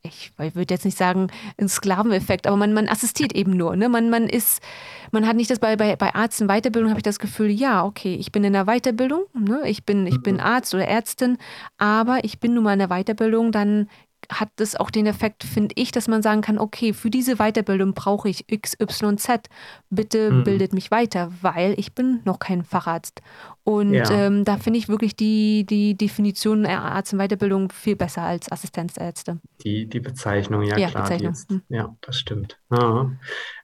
ich, 0.00 0.32
ich 0.40 0.54
würde 0.54 0.72
jetzt 0.72 0.86
nicht 0.86 0.96
sagen, 0.96 1.28
einen 1.58 1.68
Sklaveneffekt, 1.68 2.46
aber 2.46 2.56
man, 2.56 2.72
man 2.72 2.88
assistiert 2.88 3.34
eben 3.34 3.52
nur. 3.52 3.76
Ne? 3.76 3.90
Man, 3.90 4.08
man 4.08 4.30
ist, 4.30 4.62
man 5.10 5.26
hat 5.26 5.36
nicht 5.36 5.50
das 5.50 5.58
bei, 5.58 5.76
bei, 5.76 5.94
bei 5.94 6.14
Arzt 6.14 6.40
in 6.40 6.48
Weiterbildung, 6.48 6.88
habe 6.88 7.00
ich 7.00 7.04
das 7.04 7.18
Gefühl, 7.18 7.50
ja, 7.50 7.84
okay, 7.84 8.14
ich 8.14 8.32
bin 8.32 8.44
in 8.44 8.54
der 8.54 8.64
Weiterbildung, 8.64 9.24
ne? 9.34 9.60
ich, 9.66 9.84
bin, 9.84 10.06
ich 10.06 10.22
bin 10.22 10.36
mhm. 10.36 10.40
Arzt 10.40 10.74
oder 10.74 10.88
Ärztin, 10.88 11.36
aber 11.76 12.24
ich 12.24 12.40
bin 12.40 12.54
nun 12.54 12.64
mal 12.64 12.72
in 12.72 12.78
der 12.78 12.88
Weiterbildung, 12.88 13.52
dann 13.52 13.88
hat 14.30 14.48
das 14.56 14.76
auch 14.76 14.90
den 14.90 15.06
Effekt, 15.06 15.44
finde 15.44 15.74
ich, 15.76 15.92
dass 15.92 16.08
man 16.08 16.22
sagen 16.22 16.40
kann, 16.40 16.58
okay, 16.58 16.92
für 16.92 17.10
diese 17.10 17.36
Weiterbildung 17.36 17.94
brauche 17.94 18.28
ich 18.28 18.44
X, 18.48 18.76
Y, 18.80 19.18
Z. 19.18 19.48
Bitte 19.90 20.30
mhm. 20.30 20.44
bildet 20.44 20.72
mich 20.72 20.90
weiter, 20.90 21.32
weil 21.40 21.74
ich 21.78 21.94
bin 21.94 22.20
noch 22.24 22.38
kein 22.38 22.62
Facharzt. 22.62 23.22
Und 23.64 23.94
ja. 23.94 24.10
ähm, 24.10 24.44
da 24.44 24.58
finde 24.58 24.78
ich 24.78 24.88
wirklich 24.88 25.16
die, 25.16 25.64
die 25.64 25.96
Definition 25.96 26.66
Arzt 26.66 27.12
in 27.12 27.18
Weiterbildung 27.18 27.70
viel 27.70 27.96
besser 27.96 28.22
als 28.22 28.50
Assistenzärzte. 28.50 29.40
Die, 29.64 29.86
die 29.86 30.00
Bezeichnung, 30.00 30.62
ja, 30.62 30.76
ja 30.76 30.88
klar. 30.88 31.04
Bezeichnung. 31.04 31.32
Jetzt, 31.32 31.50
hm. 31.50 31.62
Ja, 31.68 31.96
das 32.00 32.16
stimmt. 32.16 32.58
Ja. 32.70 33.10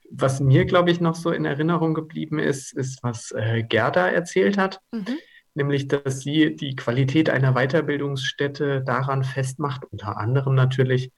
Was 0.09 0.39
mir, 0.39 0.65
glaube 0.65 0.91
ich, 0.91 0.99
noch 0.99 1.15
so 1.15 1.31
in 1.31 1.45
Erinnerung 1.45 1.93
geblieben 1.93 2.39
ist, 2.39 2.73
ist, 2.73 3.01
was 3.03 3.31
äh, 3.31 3.63
Gerda 3.63 4.07
erzählt 4.07 4.57
hat. 4.57 4.81
Mhm 4.91 5.17
nämlich 5.53 5.87
dass 5.87 6.19
sie 6.19 6.55
die 6.55 6.75
Qualität 6.75 7.29
einer 7.29 7.53
Weiterbildungsstätte 7.53 8.81
daran 8.81 9.23
festmacht, 9.23 9.85
unter 9.91 10.17
anderem 10.17 10.55
natürlich, 10.55 11.11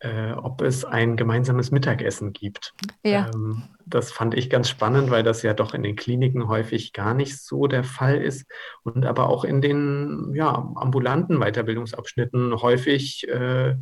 äh, 0.00 0.32
ob 0.32 0.62
es 0.62 0.84
ein 0.84 1.16
gemeinsames 1.16 1.70
Mittagessen 1.70 2.32
gibt. 2.32 2.72
Ja. 3.04 3.30
Ähm, 3.34 3.64
das 3.84 4.12
fand 4.12 4.34
ich 4.34 4.48
ganz 4.48 4.68
spannend, 4.68 5.10
weil 5.10 5.22
das 5.22 5.42
ja 5.42 5.54
doch 5.54 5.74
in 5.74 5.82
den 5.82 5.96
Kliniken 5.96 6.48
häufig 6.48 6.92
gar 6.92 7.14
nicht 7.14 7.38
so 7.38 7.66
der 7.66 7.84
Fall 7.84 8.22
ist 8.22 8.46
und 8.84 9.06
aber 9.06 9.28
auch 9.28 9.44
in 9.44 9.60
den 9.60 10.32
ja, 10.34 10.52
ambulanten 10.76 11.40
Weiterbildungsabschnitten 11.40 12.60
häufig 12.62 13.28
äh, 13.28 13.76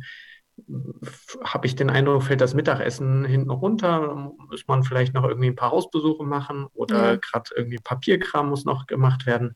habe 1.43 1.67
ich 1.67 1.75
den 1.75 1.89
Eindruck, 1.89 2.23
fällt 2.23 2.41
das 2.41 2.53
Mittagessen 2.53 3.25
hinten 3.25 3.51
runter, 3.51 4.33
muss 4.49 4.67
man 4.67 4.83
vielleicht 4.83 5.13
noch 5.13 5.23
irgendwie 5.23 5.47
ein 5.47 5.55
paar 5.55 5.71
Hausbesuche 5.71 6.23
machen 6.23 6.67
oder 6.73 7.13
ja. 7.13 7.15
gerade 7.15 7.51
irgendwie 7.55 7.77
Papierkram 7.77 8.49
muss 8.49 8.65
noch 8.65 8.87
gemacht 8.87 9.25
werden. 9.25 9.55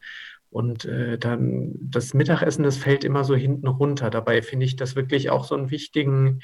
Und 0.49 0.85
äh, 0.85 1.17
dann 1.17 1.71
das 1.81 2.13
Mittagessen, 2.13 2.63
das 2.63 2.77
fällt 2.77 3.03
immer 3.03 3.23
so 3.23 3.35
hinten 3.35 3.67
runter. 3.67 4.09
Dabei 4.09 4.41
finde 4.41 4.65
ich 4.65 4.75
das 4.75 4.95
wirklich 4.95 5.29
auch 5.29 5.45
so 5.45 5.55
einen 5.55 5.71
wichtigen 5.71 6.41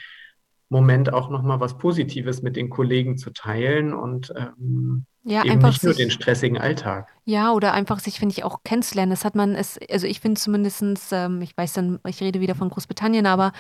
Moment, 0.70 1.14
auch 1.14 1.30
nochmal 1.30 1.60
was 1.60 1.78
Positives 1.78 2.42
mit 2.42 2.56
den 2.56 2.70
Kollegen 2.70 3.18
zu 3.18 3.32
teilen 3.32 3.94
und 3.94 4.34
ähm, 4.36 5.06
ja, 5.24 5.42
eben 5.42 5.52
einfach 5.52 5.70
nicht 5.70 5.84
nur 5.84 5.94
sich, 5.94 6.06
den 6.06 6.12
stressigen 6.12 6.58
Alltag. 6.58 7.10
Ja, 7.26 7.52
oder 7.52 7.74
einfach 7.74 8.00
sich, 8.00 8.20
finde 8.20 8.34
ich, 8.34 8.44
auch 8.44 8.64
kennenzulernen. 8.64 9.10
Das 9.10 9.24
hat 9.24 9.36
man, 9.36 9.56
es, 9.56 9.80
also 9.90 10.08
ich 10.08 10.20
finde 10.20 10.40
zumindest, 10.40 10.84
ähm, 11.12 11.42
ich 11.42 11.56
weiß 11.56 11.74
dann, 11.74 12.00
ich 12.06 12.22
rede 12.22 12.42
wieder 12.42 12.56
von 12.56 12.70
Großbritannien, 12.70 13.26
aber 13.26 13.54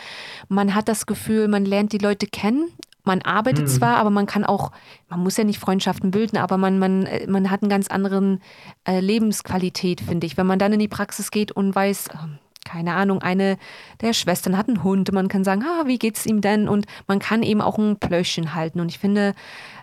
man 0.49 0.75
hat 0.75 0.87
das 0.87 1.05
Gefühl, 1.05 1.47
man 1.47 1.65
lernt 1.65 1.93
die 1.93 1.97
Leute 1.97 2.27
kennen. 2.27 2.69
Man 3.03 3.21
arbeitet 3.21 3.67
hm. 3.67 3.67
zwar, 3.67 3.95
aber 3.97 4.09
man 4.09 4.25
kann 4.25 4.43
auch, 4.43 4.71
man 5.09 5.21
muss 5.21 5.37
ja 5.37 5.45
nicht 5.45 5.59
Freundschaften 5.59 6.11
bilden, 6.11 6.37
aber 6.37 6.57
man, 6.57 6.77
man, 6.77 7.05
äh, 7.05 7.25
man 7.27 7.49
hat 7.49 7.61
einen 7.61 7.69
ganz 7.69 7.87
anderen 7.87 8.41
äh, 8.85 8.99
Lebensqualität, 8.99 10.01
finde 10.01 10.27
ich. 10.27 10.35
Wenn 10.35 10.47
man 10.47 10.59
dann 10.59 10.73
in 10.73 10.79
die 10.79 10.89
Praxis 10.89 11.31
geht 11.31 11.53
und 11.53 11.73
weiß, 11.73 12.09
ähm, 12.13 12.39
keine 12.67 12.93
Ahnung, 12.93 13.21
eine 13.21 13.57
der 14.01 14.13
Schwestern 14.13 14.57
hat 14.57 14.67
einen 14.67 14.83
Hund 14.83 15.09
und 15.09 15.15
man 15.15 15.29
kann 15.29 15.43
sagen, 15.43 15.63
ah, 15.63 15.83
wie 15.85 15.97
geht's 15.97 16.25
ihm 16.25 16.41
denn? 16.41 16.67
Und 16.67 16.85
man 17.07 17.19
kann 17.19 17.41
eben 17.41 17.61
auch 17.61 17.77
ein 17.77 17.97
Plöschchen 17.97 18.53
halten. 18.53 18.79
Und 18.79 18.89
ich 18.89 18.99
finde, 18.99 19.33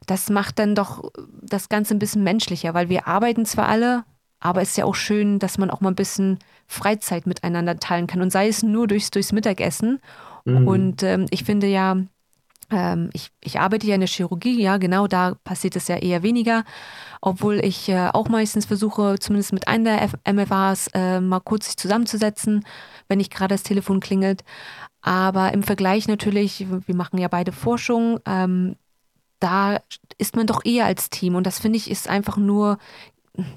das 0.07 0.29
macht 0.29 0.59
dann 0.59 0.75
doch 0.75 1.11
das 1.43 1.69
Ganze 1.69 1.95
ein 1.95 1.99
bisschen 1.99 2.23
menschlicher, 2.23 2.75
weil 2.75 2.89
wir 2.89 3.09
arbeiten 3.09 3.47
zwar 3.47 3.69
alle, 3.69 4.05
aber 4.39 4.61
es 4.61 4.71
ist 4.71 4.77
ja 4.77 4.85
auch 4.85 4.95
schön, 4.95 5.39
dass 5.39 5.57
man 5.57 5.71
auch 5.71 5.81
mal 5.81 5.89
ein 5.89 5.95
bisschen 5.95 6.39
Freizeit 6.67 7.27
miteinander 7.27 7.79
teilen 7.79 8.07
kann 8.07 8.21
und 8.21 8.31
sei 8.31 8.49
es 8.49 8.63
nur 8.63 8.87
durchs, 8.87 9.11
durchs 9.11 9.33
Mittagessen. 9.33 10.01
Mhm. 10.45 10.69
Und 10.69 11.03
ähm, 11.03 11.27
ich 11.31 11.45
finde 11.45 11.67
ja, 11.67 11.97
ähm, 12.75 13.11
ich, 13.13 13.31
ich, 13.41 13.61
arbeite 13.61 13.87
ja 13.87 13.95
in 13.95 14.01
der 14.01 14.09
Chirurgie, 14.09 14.61
ja, 14.61 14.77
genau, 14.79 15.07
da 15.07 15.35
passiert 15.45 15.77
es 15.77 15.89
ja 15.89 15.97
eher 15.97 16.23
weniger, 16.23 16.65
obwohl 17.21 17.65
ich 17.65 17.89
äh, 17.89 18.09
auch 18.13 18.29
meistens 18.29 18.67
versuche, 18.67 19.19
zumindest 19.19 19.53
mit 19.53 19.69
einer 19.69 20.09
der 20.25 20.35
MFAs 20.35 20.89
äh, 20.95 21.21
mal 21.21 21.41
kurz 21.41 21.67
sich 21.67 21.77
zusammenzusetzen, 21.77 22.65
wenn 23.09 23.19
nicht 23.19 23.33
gerade 23.33 23.55
das 23.55 23.63
Telefon 23.63 24.01
klingelt. 24.01 24.45
Aber 25.03 25.53
im 25.53 25.63
Vergleich 25.63 26.09
natürlich, 26.09 26.67
wir 26.69 26.95
machen 26.95 27.19
ja 27.19 27.29
beide 27.29 27.53
Forschung, 27.53 28.21
ähm, 28.27 28.77
da 29.39 29.79
ist 30.17 30.37
man 30.37 30.47
doch 30.47 30.65
eher 30.65 30.87
als 30.87 31.11
Team 31.11 31.35
und 31.35 31.47
das 31.47 31.59
finde 31.59 31.77
ich 31.77 31.91
ist 31.91 32.09
einfach 32.09 32.39
nur 32.39 32.79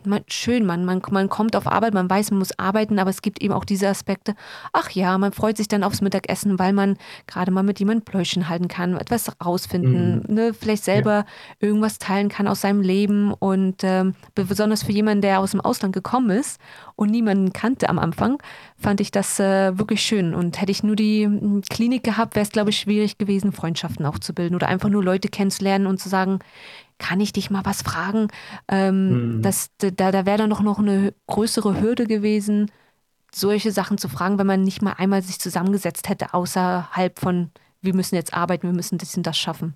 man, 0.06 0.24
schön, 0.28 0.66
man, 0.66 0.86
man, 0.86 1.02
man 1.12 1.30
kommt 1.30 1.56
auf 1.56 1.68
Arbeit, 1.68 1.94
man 1.94 2.10
weiß, 2.10 2.32
man 2.32 2.40
muss 2.40 2.58
arbeiten, 2.58 2.98
aber 2.98 3.12
es 3.12 3.22
gibt 3.22 3.42
eben 3.42 3.54
auch 3.54 3.66
diese 3.66 3.88
Aspekte. 3.88 4.34
Ach 4.74 4.90
ja, 4.90 5.18
man 5.18 5.32
freut 5.32 5.58
sich 5.58 5.68
dann 5.68 5.84
aufs 5.84 6.02
Mittagessen, 6.02 6.58
weil 6.58 6.74
man 6.74 6.98
gerade 7.28 7.52
mal 7.52 7.62
mit 7.62 7.80
jemandem 7.80 8.04
Pläuschen 8.04 8.50
halten 8.50 8.68
kann, 8.68 8.98
etwas 8.98 9.32
rausfinden, 9.44 10.24
mhm. 10.28 10.34
ne, 10.34 10.54
vielleicht 10.54 10.84
selber 10.84 11.12
ja. 11.12 11.26
irgendwas 11.60 12.00
teilen 12.00 12.30
kann 12.30 12.48
aus 12.48 12.62
seinem 12.62 12.82
Leben 12.82 13.34
und 13.34 13.84
ähm, 13.84 14.16
besonders 14.34 14.82
für 14.82 14.92
jemanden, 14.92 15.22
der 15.22 15.40
aus 15.40 15.52
dem 15.52 15.62
Ausland 15.62 15.94
gekommen 15.94 16.32
ist 16.32 16.60
und 16.96 17.12
niemanden 17.12 17.54
kannte 17.54 17.90
am 17.90 18.00
Anfang, 18.00 18.42
fand 18.78 19.00
ich 19.00 19.12
das 19.12 19.40
äh, 19.40 19.78
wirklich 19.78 20.02
schön. 20.02 20.34
Und 20.34 20.60
hätte 20.60 20.72
ich 20.72 20.82
nur 20.82 20.96
die 20.96 21.26
hm, 21.26 21.62
Klinik 21.70 22.04
gehabt, 22.04 22.36
wäre 22.36 22.44
es, 22.44 22.52
glaube 22.52 22.72
ich, 22.72 22.80
schwierig 22.80 23.20
gewesen, 23.20 23.52
Freundschaften 23.52 24.06
aufzubilden 24.06 24.56
oder 24.56 24.68
einfach 24.68 24.90
nur 24.90 25.04
Leute 25.04 25.30
kennenzulernen 25.30 25.86
und 25.86 26.00
zu 26.00 26.10
sagen, 26.10 26.40
kann 26.98 27.20
ich 27.20 27.34
dich 27.34 27.50
mal 27.50 27.66
was 27.66 27.82
fragen? 27.82 28.28
Ähm, 28.68 29.38
mhm. 29.38 29.42
das, 29.42 29.70
da 29.78 30.12
da 30.12 30.26
wäre 30.26 30.38
dann 30.38 30.50
noch, 30.50 30.62
noch 30.62 30.80
eine 30.80 31.14
größere 31.28 31.80
Hürde 31.82 32.06
gewesen, 32.06 32.72
solche 33.34 33.72
Sachen 33.72 33.98
zu 33.98 34.10
fragen, 34.10 34.40
wenn 34.40 34.48
man 34.48 34.64
nicht 34.64 34.82
mal 34.82 34.94
einmal 34.94 35.22
sich 35.22 35.40
zusammengesetzt 35.40 36.10
hätte, 36.10 36.34
außerhalb 36.34 37.20
von, 37.20 37.52
wir 37.82 37.94
müssen 37.94 38.16
jetzt 38.16 38.34
arbeiten, 38.34 38.68
wir 38.68 38.74
müssen 38.74 38.98
das 38.98 39.16
und 39.16 39.28
das 39.28 39.38
schaffen. 39.38 39.76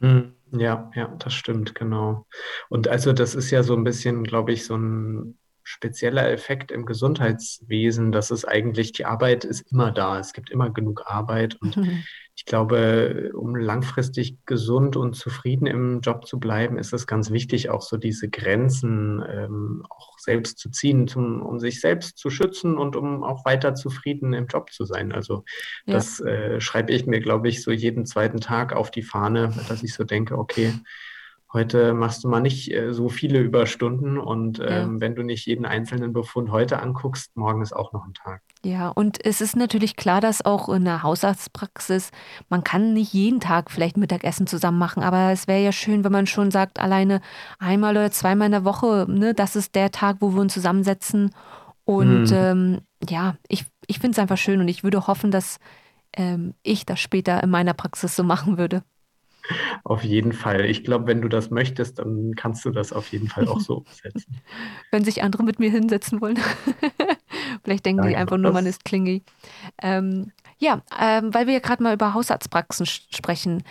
Mhm. 0.00 0.34
Ja, 0.52 0.90
ja, 0.94 1.08
das 1.18 1.34
stimmt, 1.34 1.74
genau. 1.74 2.26
Und 2.68 2.86
also 2.86 3.12
das 3.12 3.34
ist 3.34 3.50
ja 3.50 3.64
so 3.64 3.74
ein 3.74 3.82
bisschen, 3.82 4.22
glaube 4.22 4.52
ich, 4.52 4.64
so 4.64 4.76
ein 4.76 5.36
spezieller 5.64 6.30
Effekt 6.30 6.70
im 6.70 6.84
Gesundheitswesen, 6.84 8.12
dass 8.12 8.30
es 8.30 8.44
eigentlich, 8.44 8.92
die 8.92 9.06
Arbeit 9.06 9.44
ist 9.44 9.72
immer 9.72 9.90
da, 9.90 10.18
es 10.18 10.32
gibt 10.32 10.50
immer 10.50 10.70
genug 10.70 11.02
Arbeit 11.06 11.56
und 11.60 11.76
mhm. 11.76 12.04
ich 12.36 12.46
glaube, 12.46 13.30
um 13.34 13.54
langfristig 13.54 14.38
gesund 14.44 14.96
und 14.96 15.14
zufrieden 15.14 15.66
im 15.66 16.00
Job 16.00 16.26
zu 16.26 16.40
bleiben, 16.40 16.78
ist 16.78 16.92
es 16.92 17.06
ganz 17.06 17.30
wichtig, 17.30 17.70
auch 17.70 17.82
so 17.82 17.96
diese 17.96 18.28
Grenzen 18.28 19.22
ähm, 19.28 19.86
auch 19.88 20.18
selbst 20.18 20.58
zu 20.58 20.68
ziehen, 20.70 21.06
zum, 21.06 21.42
um 21.42 21.60
sich 21.60 21.80
selbst 21.80 22.18
zu 22.18 22.30
schützen 22.30 22.76
und 22.76 22.96
um 22.96 23.22
auch 23.22 23.44
weiter 23.44 23.74
zufrieden 23.74 24.32
im 24.32 24.46
Job 24.48 24.72
zu 24.72 24.84
sein. 24.84 25.12
Also 25.12 25.44
ja. 25.86 25.94
das 25.94 26.20
äh, 26.20 26.60
schreibe 26.60 26.92
ich 26.92 27.06
mir, 27.06 27.20
glaube 27.20 27.48
ich, 27.48 27.62
so 27.62 27.70
jeden 27.70 28.04
zweiten 28.04 28.40
Tag 28.40 28.72
auf 28.72 28.90
die 28.90 29.02
Fahne, 29.02 29.52
dass 29.68 29.84
ich 29.84 29.94
so 29.94 30.02
denke, 30.02 30.36
okay, 30.36 30.74
heute 31.54 31.94
machst 31.94 32.24
du 32.24 32.28
mal 32.28 32.40
nicht 32.40 32.72
äh, 32.72 32.92
so 32.92 33.08
viele 33.08 33.38
Überstunden 33.38 34.18
und 34.18 34.58
ähm, 34.58 34.66
ja. 34.66 35.00
wenn 35.00 35.14
du 35.14 35.22
nicht 35.22 35.46
jeden 35.46 35.64
einzelnen 35.64 36.12
Befund 36.12 36.50
heute 36.50 36.80
anguckst, 36.82 37.36
morgen 37.36 37.62
ist 37.62 37.74
auch 37.74 37.92
noch 37.92 38.04
ein 38.04 38.12
Tag. 38.12 38.42
Ja, 38.64 38.88
und 38.88 39.24
es 39.24 39.40
ist 39.40 39.56
natürlich 39.56 39.96
klar, 39.96 40.20
dass 40.20 40.44
auch 40.44 40.68
in 40.68 40.84
der 40.84 41.02
Hausarztpraxis, 41.02 42.10
man 42.48 42.64
kann 42.64 42.92
nicht 42.92 43.12
jeden 43.12 43.40
Tag 43.40 43.70
vielleicht 43.70 43.96
Mittagessen 43.96 44.46
zusammen 44.46 44.78
machen, 44.78 45.02
aber 45.02 45.30
es 45.30 45.46
wäre 45.46 45.62
ja 45.62 45.72
schön, 45.72 46.04
wenn 46.04 46.12
man 46.12 46.26
schon 46.26 46.50
sagt, 46.50 46.80
alleine 46.80 47.20
einmal 47.58 47.96
oder 47.96 48.10
zweimal 48.10 48.46
in 48.46 48.52
der 48.52 48.64
Woche, 48.64 49.06
ne, 49.08 49.32
das 49.32 49.56
ist 49.56 49.74
der 49.74 49.90
Tag, 49.90 50.16
wo 50.20 50.34
wir 50.34 50.40
uns 50.40 50.52
zusammensetzen. 50.52 51.30
Und 51.84 52.30
hm. 52.30 52.36
ähm, 52.36 52.80
ja, 53.08 53.36
ich, 53.48 53.64
ich 53.86 53.98
finde 53.98 54.12
es 54.12 54.18
einfach 54.18 54.38
schön 54.38 54.60
und 54.60 54.68
ich 54.68 54.82
würde 54.82 55.06
hoffen, 55.06 55.30
dass 55.30 55.58
ähm, 56.16 56.54
ich 56.62 56.86
das 56.86 57.00
später 57.00 57.42
in 57.42 57.50
meiner 57.50 57.74
Praxis 57.74 58.16
so 58.16 58.24
machen 58.24 58.58
würde. 58.58 58.82
Auf 59.82 60.02
jeden 60.02 60.32
Fall. 60.32 60.64
Ich 60.64 60.84
glaube, 60.84 61.06
wenn 61.06 61.20
du 61.20 61.28
das 61.28 61.50
möchtest, 61.50 61.98
dann 61.98 62.34
kannst 62.34 62.64
du 62.64 62.70
das 62.70 62.92
auf 62.92 63.08
jeden 63.08 63.28
Fall 63.28 63.46
auch 63.48 63.60
so 63.60 63.76
umsetzen. 63.86 64.36
wenn 64.90 65.04
sich 65.04 65.22
andere 65.22 65.42
mit 65.42 65.58
mir 65.58 65.70
hinsetzen 65.70 66.20
wollen. 66.20 66.38
Vielleicht 67.64 67.84
denken 67.84 68.04
ja, 68.04 68.10
die 68.10 68.16
einfach 68.16 68.38
nur, 68.38 68.52
man 68.52 68.66
ist 68.66 68.84
klingy. 68.84 69.22
Ähm, 69.82 70.32
ja, 70.58 70.82
ähm, 71.00 71.34
weil 71.34 71.46
wir 71.46 71.54
ja 71.54 71.60
gerade 71.60 71.82
mal 71.82 71.94
über 71.94 72.14
Hausarztpraxen 72.14 72.86
sprechen. 72.86 73.62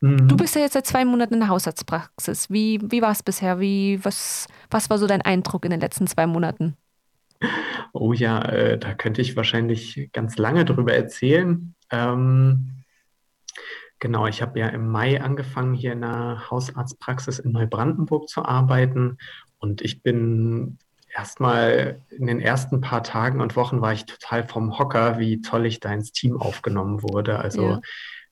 Mhm. 0.00 0.28
Du 0.28 0.36
bist 0.36 0.54
ja 0.54 0.62
jetzt 0.62 0.72
seit 0.72 0.86
zwei 0.86 1.04
Monaten 1.04 1.34
in 1.34 1.40
der 1.40 1.48
Hausarztpraxis. 1.48 2.50
Wie, 2.50 2.80
wie 2.82 3.02
war 3.02 3.12
es 3.12 3.22
bisher? 3.22 3.60
Wie, 3.60 4.00
was, 4.02 4.46
was 4.70 4.88
war 4.88 4.98
so 4.98 5.06
dein 5.06 5.22
Eindruck 5.22 5.64
in 5.64 5.70
den 5.70 5.80
letzten 5.80 6.06
zwei 6.06 6.26
Monaten? 6.26 6.76
Oh 7.92 8.12
ja, 8.12 8.40
äh, 8.42 8.78
da 8.78 8.94
könnte 8.94 9.20
ich 9.20 9.36
wahrscheinlich 9.36 10.10
ganz 10.12 10.38
lange 10.38 10.64
drüber 10.64 10.94
erzählen. 10.94 11.74
Ähm, 11.90 12.81
Genau, 14.02 14.26
ich 14.26 14.42
habe 14.42 14.58
ja 14.58 14.66
im 14.66 14.88
Mai 14.88 15.22
angefangen, 15.22 15.74
hier 15.74 15.92
in 15.92 16.00
der 16.00 16.50
Hausarztpraxis 16.50 17.38
in 17.38 17.52
Neubrandenburg 17.52 18.28
zu 18.28 18.44
arbeiten. 18.44 19.16
Und 19.60 19.80
ich 19.80 20.02
bin 20.02 20.78
erstmal 21.14 22.02
in 22.10 22.26
den 22.26 22.40
ersten 22.40 22.80
paar 22.80 23.04
Tagen 23.04 23.40
und 23.40 23.54
Wochen 23.54 23.80
war 23.80 23.92
ich 23.92 24.04
total 24.04 24.42
vom 24.42 24.76
Hocker, 24.76 25.20
wie 25.20 25.40
toll 25.40 25.66
ich 25.66 25.78
da 25.78 25.94
ins 25.94 26.10
Team 26.10 26.36
aufgenommen 26.36 27.04
wurde. 27.04 27.38
Also 27.38 27.62
ja. 27.62 27.80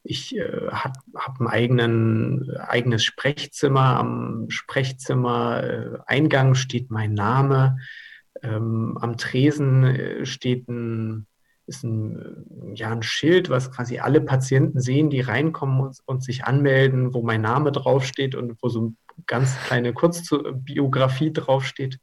ich 0.02 0.36
äh, 0.36 0.72
habe 0.72 0.98
hab 1.14 1.38
ein 1.38 1.46
eigenen, 1.46 2.50
eigenes 2.56 3.04
Sprechzimmer. 3.04 3.96
Am 3.96 4.46
Sprechzimmer-Eingang 4.48 6.50
äh, 6.50 6.56
steht 6.56 6.90
mein 6.90 7.14
Name. 7.14 7.78
Ähm, 8.42 8.98
am 9.00 9.16
Tresen 9.18 9.84
äh, 9.84 10.26
steht 10.26 10.68
ein 10.68 11.28
ist 11.70 11.84
ein, 11.84 12.74
ja, 12.74 12.90
ein 12.90 13.02
Schild, 13.02 13.48
was 13.48 13.70
quasi 13.70 14.00
alle 14.00 14.20
Patienten 14.20 14.80
sehen, 14.80 15.08
die 15.08 15.20
reinkommen 15.20 15.80
und, 15.80 15.98
und 16.04 16.22
sich 16.22 16.44
anmelden, 16.44 17.14
wo 17.14 17.22
mein 17.22 17.40
Name 17.40 17.72
draufsteht 17.72 18.34
und 18.34 18.56
wo 18.60 18.68
so 18.68 18.80
eine 18.80 18.94
ganz 19.26 19.56
kleine 19.66 19.92
Kurzbiografie 19.92 21.32
draufsteht, 21.32 21.98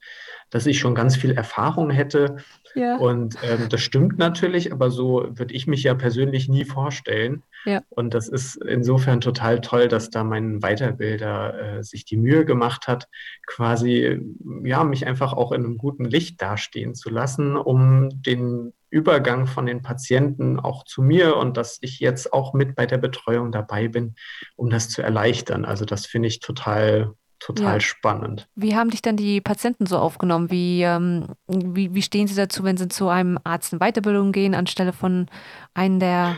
dass 0.49 0.65
ich 0.65 0.79
schon 0.79 0.95
ganz 0.95 1.15
viel 1.15 1.31
Erfahrung 1.31 1.89
hätte. 1.89 2.37
Ja. 2.75 2.97
Und 2.97 3.35
ähm, 3.43 3.67
das 3.69 3.81
stimmt 3.81 4.17
natürlich, 4.17 4.71
aber 4.71 4.89
so 4.89 5.27
würde 5.29 5.53
ich 5.53 5.67
mich 5.67 5.83
ja 5.83 5.93
persönlich 5.93 6.47
nie 6.47 6.65
vorstellen. 6.65 7.43
Ja. 7.67 7.81
Und 7.89 8.13
das 8.13 8.29
ist 8.29 8.55
insofern 8.55 9.19
total 9.19 9.59
toll, 9.59 9.89
dass 9.89 10.09
da 10.09 10.23
mein 10.23 10.63
Weiterbilder 10.63 11.79
äh, 11.79 11.83
sich 11.83 12.05
die 12.05 12.15
Mühe 12.15 12.45
gemacht 12.45 12.87
hat, 12.87 13.09
quasi 13.45 14.21
ja, 14.63 14.85
mich 14.85 15.05
einfach 15.05 15.33
auch 15.33 15.51
in 15.51 15.65
einem 15.65 15.77
guten 15.77 16.05
Licht 16.05 16.41
dastehen 16.41 16.95
zu 16.95 17.09
lassen, 17.09 17.57
um 17.57 18.09
den 18.21 18.71
Übergang 18.89 19.47
von 19.47 19.65
den 19.65 19.81
Patienten 19.81 20.61
auch 20.61 20.85
zu 20.85 21.01
mir 21.01 21.35
und 21.35 21.57
dass 21.57 21.77
ich 21.81 21.99
jetzt 21.99 22.31
auch 22.31 22.53
mit 22.53 22.73
bei 22.73 22.85
der 22.85 22.99
Betreuung 22.99 23.51
dabei 23.51 23.89
bin, 23.89 24.15
um 24.55 24.69
das 24.69 24.87
zu 24.87 25.01
erleichtern. 25.01 25.65
Also 25.65 25.83
das 25.83 26.05
finde 26.05 26.29
ich 26.29 26.39
total, 26.39 27.11
total 27.39 27.73
ja. 27.73 27.79
spannend. 27.81 28.47
Wie 28.55 28.77
haben 28.77 28.91
dich 28.91 29.01
dann 29.01 29.17
die 29.17 29.41
Patienten 29.41 29.87
so 29.87 29.97
aufgenommen? 29.97 30.51
Wie, 30.51 30.83
ähm, 30.83 31.25
wie, 31.47 31.93
wie 31.93 32.01
stehen 32.01 32.27
sie 32.27 32.35
dazu, 32.35 32.63
wenn 32.63 32.77
sie 32.77 32.87
zu 32.87 33.09
einem 33.09 33.37
Arzt 33.43 33.73
in 33.73 33.79
Weiterbildung 33.79 34.31
gehen, 34.31 34.55
anstelle 34.55 34.93
von 34.93 35.25
einem 35.73 35.99
der 35.99 36.37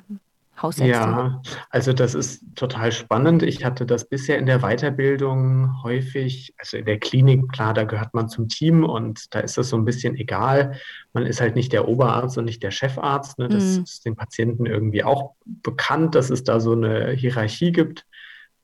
Hausärzte? 0.62 0.92
Ja, 0.92 1.42
also 1.70 1.94
das 1.94 2.16
ist 2.16 2.44
total 2.56 2.92
spannend. 2.92 3.44
Ich 3.44 3.64
hatte 3.64 3.86
das 3.86 4.08
bisher 4.08 4.38
in 4.38 4.46
der 4.46 4.60
Weiterbildung 4.60 5.84
häufig, 5.84 6.54
also 6.58 6.78
in 6.78 6.86
der 6.86 7.00
Klinik, 7.00 7.52
klar, 7.52 7.74
da 7.74 7.84
gehört 7.84 8.14
man 8.14 8.30
zum 8.30 8.48
Team 8.48 8.84
und 8.84 9.34
da 9.34 9.40
ist 9.40 9.58
das 9.58 9.70
so 9.70 9.78
ein 9.78 9.86
bisschen 9.86 10.16
egal. 10.16 10.78
Man 11.14 11.26
ist 11.26 11.42
halt 11.42 11.56
nicht 11.56 11.74
der 11.74 11.88
Oberarzt 11.88 12.38
und 12.38 12.46
nicht 12.46 12.64
der 12.64 12.72
Chefarzt. 12.72 13.40
Ne? 13.40 13.48
Das 13.48 13.78
mhm. 13.78 13.84
ist 13.84 14.06
den 14.06 14.16
Patienten 14.16 14.66
irgendwie 14.66 15.04
auch 15.04 15.36
bekannt, 15.46 16.16
dass 16.16 16.30
es 16.30 16.44
da 16.44 16.60
so 16.60 16.74
eine 16.74 17.12
Hierarchie 17.12 17.72
gibt. 17.72 18.06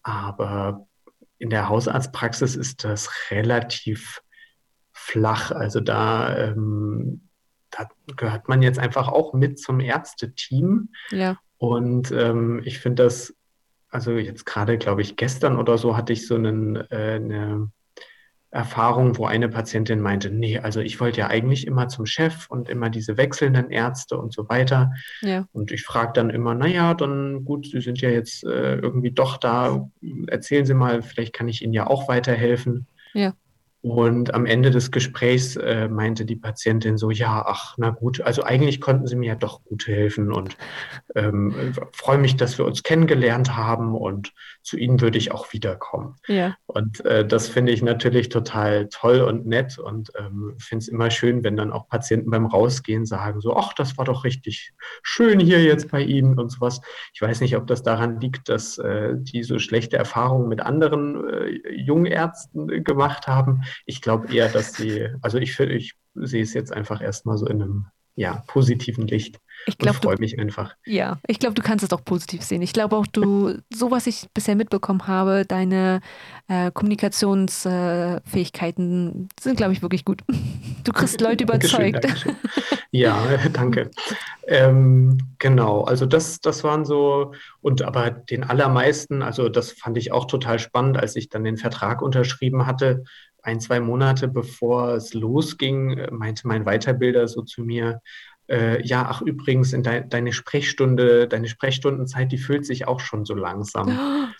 Aber 0.03 0.87
in 1.37 1.49
der 1.49 1.69
Hausarztpraxis 1.69 2.55
ist 2.55 2.83
das 2.83 3.09
relativ 3.31 4.21
flach. 4.93 5.51
Also 5.51 5.79
da, 5.79 6.37
ähm, 6.37 7.29
da 7.69 7.87
gehört 8.15 8.47
man 8.47 8.61
jetzt 8.61 8.79
einfach 8.79 9.07
auch 9.07 9.33
mit 9.33 9.59
zum 9.59 9.79
Ärzteteam. 9.79 10.89
Ja. 11.11 11.37
Und 11.57 12.11
ähm, 12.11 12.61
ich 12.65 12.79
finde 12.79 13.03
das, 13.03 13.33
also 13.89 14.11
jetzt 14.11 14.45
gerade, 14.45 14.77
glaube 14.77 15.01
ich, 15.01 15.15
gestern 15.15 15.57
oder 15.57 15.77
so 15.77 15.95
hatte 15.95 16.13
ich 16.13 16.27
so 16.27 16.35
einen, 16.35 16.75
äh, 16.75 17.15
eine 17.15 17.71
Erfahrung, 18.55 19.17
wo 19.17 19.25
eine 19.25 19.49
Patientin 19.49 19.99
meinte, 19.99 20.29
nee, 20.29 20.59
also 20.59 20.79
ich 20.79 21.01
wollte 21.01 21.19
ja 21.19 21.27
eigentlich 21.27 21.67
immer 21.67 21.89
zum 21.89 22.05
Chef 22.05 22.47
und 22.49 22.69
immer 22.69 22.89
diese 22.89 23.17
wechselnden 23.17 23.69
Ärzte 23.69 24.17
und 24.17 24.33
so 24.33 24.47
weiter. 24.47 24.91
Ja. 25.21 25.45
Und 25.51 25.71
ich 25.71 25.83
frage 25.83 26.13
dann 26.13 26.29
immer, 26.29 26.55
naja, 26.55 26.93
dann 26.93 27.43
gut, 27.43 27.67
Sie 27.67 27.81
sind 27.81 27.99
ja 27.99 28.09
jetzt 28.09 28.45
äh, 28.45 28.75
irgendwie 28.75 29.11
doch 29.11 29.35
da, 29.35 29.89
erzählen 30.27 30.65
Sie 30.65 30.73
mal, 30.73 31.01
vielleicht 31.01 31.33
kann 31.33 31.49
ich 31.49 31.61
Ihnen 31.63 31.73
ja 31.73 31.87
auch 31.87 32.07
weiterhelfen. 32.07 32.87
Ja. 33.13 33.33
Und 33.85 34.33
am 34.33 34.47
Ende 34.47 34.71
des 34.71 34.89
Gesprächs 34.89 35.57
äh, 35.57 35.87
meinte 35.87 36.25
die 36.25 36.35
Patientin 36.35 36.97
so, 36.97 37.11
ja, 37.11 37.45
ach, 37.45 37.75
na 37.77 37.91
gut, 37.91 38.19
also 38.19 38.41
eigentlich 38.41 38.81
konnten 38.81 39.05
Sie 39.05 39.15
mir 39.15 39.27
ja 39.27 39.35
doch 39.35 39.63
gut 39.63 39.85
helfen 39.85 40.31
und 40.31 40.57
ähm, 41.13 41.53
freue 41.93 42.17
mich, 42.17 42.35
dass 42.35 42.57
wir 42.57 42.65
uns 42.65 42.81
kennengelernt 42.81 43.55
haben 43.55 43.93
und 43.93 44.33
zu 44.63 44.75
Ihnen 44.77 45.01
würde 45.01 45.19
ich 45.19 45.31
auch 45.31 45.53
wiederkommen. 45.53 46.15
Ja. 46.27 46.55
Und 46.65 47.05
äh, 47.05 47.27
das 47.27 47.47
finde 47.47 47.73
ich 47.73 47.83
natürlich 47.83 48.29
total 48.29 48.89
toll 48.89 49.21
und 49.21 49.45
nett 49.45 49.77
und 49.77 50.11
ähm, 50.17 50.55
finde 50.57 50.81
es 50.81 50.87
immer 50.87 51.11
schön, 51.11 51.43
wenn 51.43 51.55
dann 51.55 51.71
auch 51.71 51.87
Patienten 51.87 52.31
beim 52.31 52.47
Rausgehen 52.47 53.05
sagen 53.05 53.39
so, 53.39 53.55
ach, 53.55 53.73
das 53.73 53.99
war 53.99 54.05
doch 54.05 54.23
richtig 54.23 54.73
schön 55.03 55.39
hier 55.39 55.63
jetzt 55.63 55.91
bei 55.91 56.01
Ihnen 56.01 56.39
und 56.39 56.51
sowas. 56.51 56.81
Ich 57.13 57.21
weiß 57.21 57.39
nicht, 57.39 57.55
ob 57.55 57.67
das 57.67 57.83
daran 57.83 58.19
liegt, 58.19 58.49
dass 58.49 58.79
äh, 58.79 59.13
die 59.15 59.43
so 59.43 59.59
schlechte 59.59 59.95
Erfahrungen 59.95 60.49
mit 60.49 60.61
anderen 60.61 61.23
äh, 61.29 61.71
Jungärzten 61.71 62.83
gemacht 62.83 63.27
haben 63.27 63.61
ich 63.85 64.01
glaube 64.01 64.33
eher, 64.33 64.49
dass 64.49 64.73
sie, 64.73 65.09
also 65.21 65.37
ich, 65.37 65.59
ich 65.59 65.93
sehe 66.15 66.43
es 66.43 66.53
jetzt 66.53 66.71
einfach 66.71 67.01
erstmal 67.01 67.37
so 67.37 67.47
in 67.47 67.61
einem 67.61 67.87
ja, 68.15 68.43
positiven 68.47 69.05
Licht. 69.07 69.39
Ich 69.67 69.77
glaub, 69.77 69.97
freue 69.97 70.17
mich 70.19 70.39
einfach. 70.39 70.73
Ja, 70.85 71.19
ich 71.27 71.37
glaube, 71.39 71.55
du 71.55 71.61
kannst 71.61 71.83
es 71.83 71.91
auch 71.91 72.01
positiv 72.03 72.43
sehen. 72.43 72.61
Ich 72.61 72.71
glaube 72.71 72.95
auch, 72.95 73.07
du, 73.07 73.57
so 73.73 73.91
was 73.91 74.07
ich 74.07 74.29
bisher 74.33 74.55
mitbekommen 74.55 75.05
habe, 75.07 75.43
deine 75.45 75.99
äh, 76.47 76.71
Kommunikationsfähigkeiten 76.71 79.25
äh, 79.25 79.27
sind, 79.41 79.57
glaube 79.57 79.73
ich, 79.73 79.81
wirklich 79.81 80.05
gut. 80.05 80.21
Du 80.85 80.93
kriegst 80.93 81.19
Leute 81.19 81.43
überzeugt. 81.45 82.03
Dankeschön, 82.03 82.33
Dankeschön. 82.33 82.77
Ja, 82.91 83.17
danke. 83.51 83.89
Ähm, 84.47 85.17
genau, 85.39 85.81
also 85.81 86.05
das, 86.05 86.41
das 86.41 86.63
waren 86.63 86.85
so, 86.85 87.33
und 87.59 87.81
aber 87.81 88.11
den 88.11 88.43
allermeisten, 88.43 89.23
also 89.23 89.49
das 89.49 89.71
fand 89.71 89.97
ich 89.97 90.11
auch 90.11 90.25
total 90.25 90.59
spannend, 90.59 90.97
als 90.97 91.15
ich 91.15 91.29
dann 91.29 91.43
den 91.43 91.57
Vertrag 91.57 92.03
unterschrieben 92.03 92.67
hatte, 92.67 93.03
ein, 93.45 93.59
zwei 93.59 93.79
Monate 93.79 94.27
bevor 94.27 94.93
es 94.95 95.13
losging, 95.13 95.97
äh, 95.97 96.11
meinte 96.11 96.47
mein 96.47 96.65
Weiterbilder 96.65 97.27
so 97.27 97.41
zu 97.41 97.63
mir, 97.63 98.01
äh, 98.47 98.85
ja, 98.85 99.07
ach 99.09 99.21
übrigens, 99.21 99.73
in 99.73 99.83
de 99.83 100.03
deine 100.07 100.31
Sprechstunde, 100.31 101.27
deine 101.27 101.47
Sprechstundenzeit, 101.47 102.31
die 102.31 102.37
füllt 102.37 102.65
sich 102.65 102.87
auch 102.87 102.99
schon 102.99 103.25
so 103.25 103.33
langsam. 103.33 103.97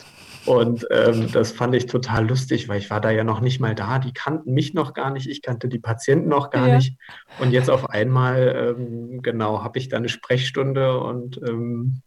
Und 0.46 0.86
ähm, 0.92 1.32
das 1.32 1.52
fand 1.52 1.74
ich 1.74 1.88
total 1.88 2.28
lustig, 2.28 2.70
weil 2.70 2.78
ich 2.78 2.92
war 2.92 3.02
da 3.02 3.10
ja 3.10 3.24
noch 3.24 3.42
nicht 3.42 3.60
mal 3.60 3.74
da. 3.74 3.98
Die 3.98 4.14
kannten 4.14 4.54
mich 4.54 4.76
noch 4.76 4.94
gar 4.94 5.10
nicht, 5.10 5.28
ich 5.28 5.42
kannte 5.42 5.68
die 5.68 5.80
Patienten 5.80 6.30
noch 6.30 6.52
gar 6.52 6.68
ja. 6.68 6.76
nicht. 6.76 7.00
Und 7.40 7.52
jetzt 7.52 7.68
auf 7.68 7.90
einmal, 7.90 8.76
ähm, 8.78 9.24
genau, 9.24 9.64
habe 9.64 9.80
ich 9.80 9.90
da 9.90 9.98
eine 9.98 10.08
Sprechstunde 10.08 11.00
und 11.00 11.42
ähm, 11.48 12.04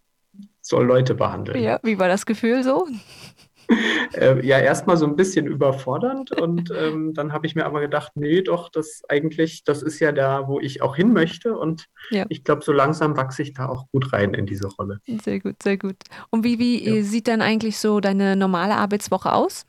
soll 0.61 0.87
Leute 0.87 1.17
behandeln. 1.17 1.61
Ja, 1.61 1.81
wie 1.83 1.99
war 1.99 2.07
das 2.07 2.27
Gefühl 2.27 2.63
so? 2.63 2.87
äh, 4.15 4.45
ja, 4.47 4.59
erstmal 4.59 4.97
so 4.97 5.07
ein 5.07 5.17
bisschen 5.17 5.47
überfordernd 5.47 6.33
und 6.33 6.73
ähm, 6.77 7.15
dann 7.15 7.33
habe 7.33 7.47
ich 7.47 7.55
mir 7.55 7.67
aber 7.67 7.81
gedacht, 7.81 8.13
nee, 8.15 8.43
doch, 8.43 8.69
das 8.71 9.03
eigentlich, 9.09 9.65
das 9.65 9.83
ist 9.83 10.01
ja 10.01 10.13
da, 10.13 10.49
wo 10.49 10.61
ich 10.61 10.83
auch 10.83 10.97
hin 10.97 11.13
möchte 11.13 11.57
und 11.57 11.87
ja. 12.11 12.25
ich 12.29 12.45
glaube, 12.45 12.63
so 12.65 12.73
langsam 12.73 13.17
wachse 13.17 13.43
ich 13.43 13.53
da 13.55 13.69
auch 13.69 13.87
gut 13.93 14.13
rein 14.13 14.35
in 14.35 14.47
diese 14.47 14.69
Rolle. 14.69 15.01
Sehr 15.23 15.41
gut, 15.41 15.63
sehr 15.63 15.77
gut. 15.77 15.97
Und 16.31 16.45
wie, 16.45 16.59
wie 16.59 16.97
ja. 16.97 17.03
sieht 17.03 17.29
dann 17.29 17.43
eigentlich 17.43 17.79
so 17.79 18.01
deine 18.01 18.37
normale 18.37 18.77
Arbeitswoche 18.77 19.33
aus? 19.33 19.67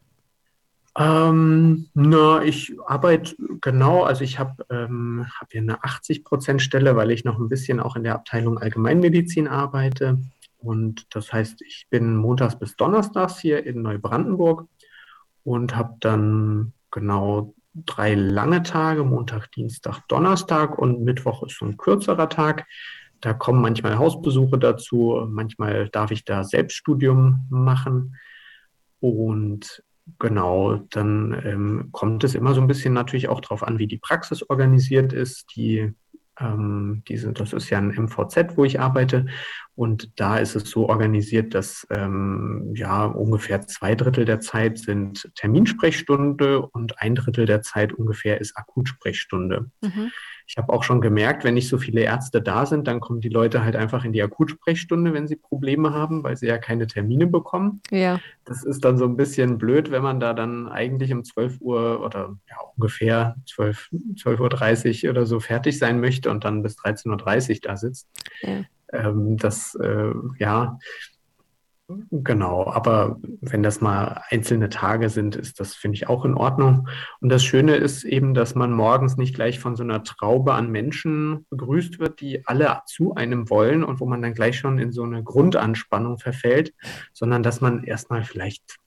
Ähm, 0.98 1.88
na, 1.94 2.44
ich 2.44 2.76
arbeite 2.86 3.36
genau, 3.62 4.04
also 4.04 4.24
ich 4.24 4.40
habe 4.40 4.66
ähm, 4.70 5.26
hab 5.40 5.52
hier 5.52 5.62
eine 5.62 5.82
80-Prozent-Stelle, 5.82 6.96
weil 6.96 7.12
ich 7.12 7.24
noch 7.24 7.40
ein 7.40 7.48
bisschen 7.48 7.80
auch 7.80 7.96
in 7.96 8.04
der 8.04 8.16
Abteilung 8.16 8.58
Allgemeinmedizin 8.58 9.48
arbeite. 9.48 10.18
Und 10.60 11.16
das 11.16 11.32
heißt, 11.32 11.62
ich 11.62 11.88
bin 11.90 12.16
montags 12.16 12.60
bis 12.60 12.76
donnerstags 12.76 13.40
hier 13.40 13.66
in 13.66 13.82
Neubrandenburg 13.82 14.68
und 15.44 15.76
habe 15.76 15.96
dann 16.00 16.74
genau 16.92 17.54
drei 17.74 18.14
lange 18.14 18.64
Tage, 18.64 19.04
Montag, 19.04 19.52
Dienstag, 19.52 20.02
Donnerstag 20.08 20.78
und 20.78 21.02
Mittwoch 21.02 21.44
ist 21.44 21.58
so 21.58 21.66
ein 21.66 21.78
kürzerer 21.78 22.30
Tag. 22.30 22.68
Da 23.22 23.34
kommen 23.34 23.62
manchmal 23.62 23.98
Hausbesuche 23.98 24.58
dazu, 24.58 25.26
manchmal 25.30 25.90
darf 25.90 26.12
ich 26.12 26.26
da 26.26 26.44
Selbststudium 26.44 27.46
machen. 27.50 28.16
Und 29.00 29.84
genau, 30.20 30.76
dann 30.90 31.42
ähm, 31.46 31.90
kommt 31.92 32.24
es 32.24 32.36
immer 32.36 32.54
so 32.54 32.62
ein 32.62 32.68
bisschen 32.68 32.94
natürlich 32.94 33.30
auch 33.30 33.42
darauf 33.42 33.64
an, 33.64 33.80
wie 33.80 33.88
die 33.88 33.98
Praxis 33.98 34.50
organisiert 34.50 35.14
ist. 35.14 35.56
Die 35.56 35.94
ähm, 36.40 37.04
diese, 37.08 37.34
das 37.34 37.54
ist 37.54 37.70
ja 37.70 37.78
ein 37.78 37.90
MVZ, 37.90 38.58
wo 38.58 38.66
ich 38.66 38.80
arbeite. 38.80 39.26
Und 39.76 40.20
da 40.20 40.38
ist 40.38 40.56
es 40.56 40.70
so 40.70 40.90
organisiert, 40.90 41.54
dass 41.54 41.88
ähm, 41.90 42.74
ja 42.76 43.06
ungefähr 43.06 43.62
zwei 43.68 43.96
Drittel 43.96 44.26
der 44.26 44.40
Zeit 44.40 44.78
sind 44.78 45.32
Terminsprechstunde 45.36 46.62
und 46.62 47.00
ein 47.00 47.16
Drittel 47.16 47.46
der 47.46 47.62
Zeit 47.62 47.94
ungefähr 47.94 48.42
ist 48.42 48.58
Akutsprechstunde. 48.58 49.72
Mhm. 49.82 50.12
Ich 50.50 50.58
habe 50.58 50.74
auch 50.74 50.82
schon 50.82 51.00
gemerkt, 51.00 51.44
wenn 51.44 51.54
nicht 51.54 51.70
so 51.70 51.78
viele 51.78 52.02
Ärzte 52.02 52.42
da 52.42 52.66
sind, 52.66 52.88
dann 52.88 53.00
kommen 53.00 53.22
die 53.22 53.30
Leute 53.30 53.64
halt 53.64 53.76
einfach 53.76 54.04
in 54.04 54.14
die 54.14 54.24
Akutsprechstunde, 54.24 55.14
wenn 55.14 55.28
sie 55.28 55.36
Probleme 55.36 55.94
haben, 55.94 56.24
weil 56.24 56.38
sie 56.38 56.48
ja 56.48 56.58
keine 56.58 56.88
Termine 56.88 57.28
bekommen. 57.28 57.84
Ja. 57.92 58.20
Das 58.46 58.64
ist 58.64 58.84
dann 58.84 58.98
so 58.98 59.06
ein 59.06 59.16
bisschen 59.16 59.60
blöd, 59.60 59.92
wenn 59.92 60.02
man 60.02 60.20
da 60.20 60.34
dann 60.34 60.68
eigentlich 60.68 61.14
um 61.14 61.24
12 61.24 61.62
Uhr 61.62 62.04
oder 62.04 62.36
ja, 62.50 62.56
ungefähr 62.76 63.36
12, 63.48 63.90
12.30 64.16 65.06
Uhr 65.06 65.12
oder 65.12 65.28
so 65.28 65.40
fertig 65.40 65.78
sein 65.78 66.00
möchte 66.00 66.32
und 66.32 66.44
dann 66.44 66.64
bis 66.64 66.80
13.30 66.80 67.50
Uhr 67.52 67.58
da 67.62 67.78
sitzt. 67.78 68.08
Ja. 68.42 68.64
Ähm, 68.92 69.38
das, 69.38 69.76
äh, 69.76 70.14
ja, 70.40 70.80
Genau, 72.12 72.68
aber 72.68 73.20
wenn 73.42 73.64
das 73.64 73.82
mal 73.82 74.22
einzelne 74.30 74.70
Tage 74.70 75.10
sind, 75.10 75.36
ist 75.36 75.60
das, 75.60 75.74
finde 75.74 75.96
ich, 75.96 76.08
auch 76.08 76.24
in 76.24 76.36
Ordnung. 76.36 76.88
Und 77.20 77.30
das 77.30 77.44
Schöne 77.44 77.76
ist 77.78 78.04
eben, 78.04 78.36
dass 78.36 78.54
man 78.54 78.72
morgens 78.72 79.18
nicht 79.18 79.34
gleich 79.34 79.60
von 79.60 79.76
so 79.76 79.82
einer 79.82 80.04
Traube 80.04 80.54
an 80.54 80.70
Menschen 80.70 81.48
begrüßt 81.50 82.00
wird, 82.00 82.22
die 82.22 82.46
alle 82.46 82.82
zu 82.86 83.16
einem 83.16 83.50
wollen 83.50 83.84
und 83.84 84.00
wo 84.00 84.06
man 84.06 84.22
dann 84.22 84.36
gleich 84.36 84.60
schon 84.60 84.78
in 84.78 84.92
so 84.92 85.02
eine 85.02 85.24
Grundanspannung 85.24 86.20
verfällt, 86.20 86.76
sondern 87.12 87.42
dass 87.42 87.60
man 87.60 87.84
erstmal 87.84 88.24
vielleicht 88.24 88.78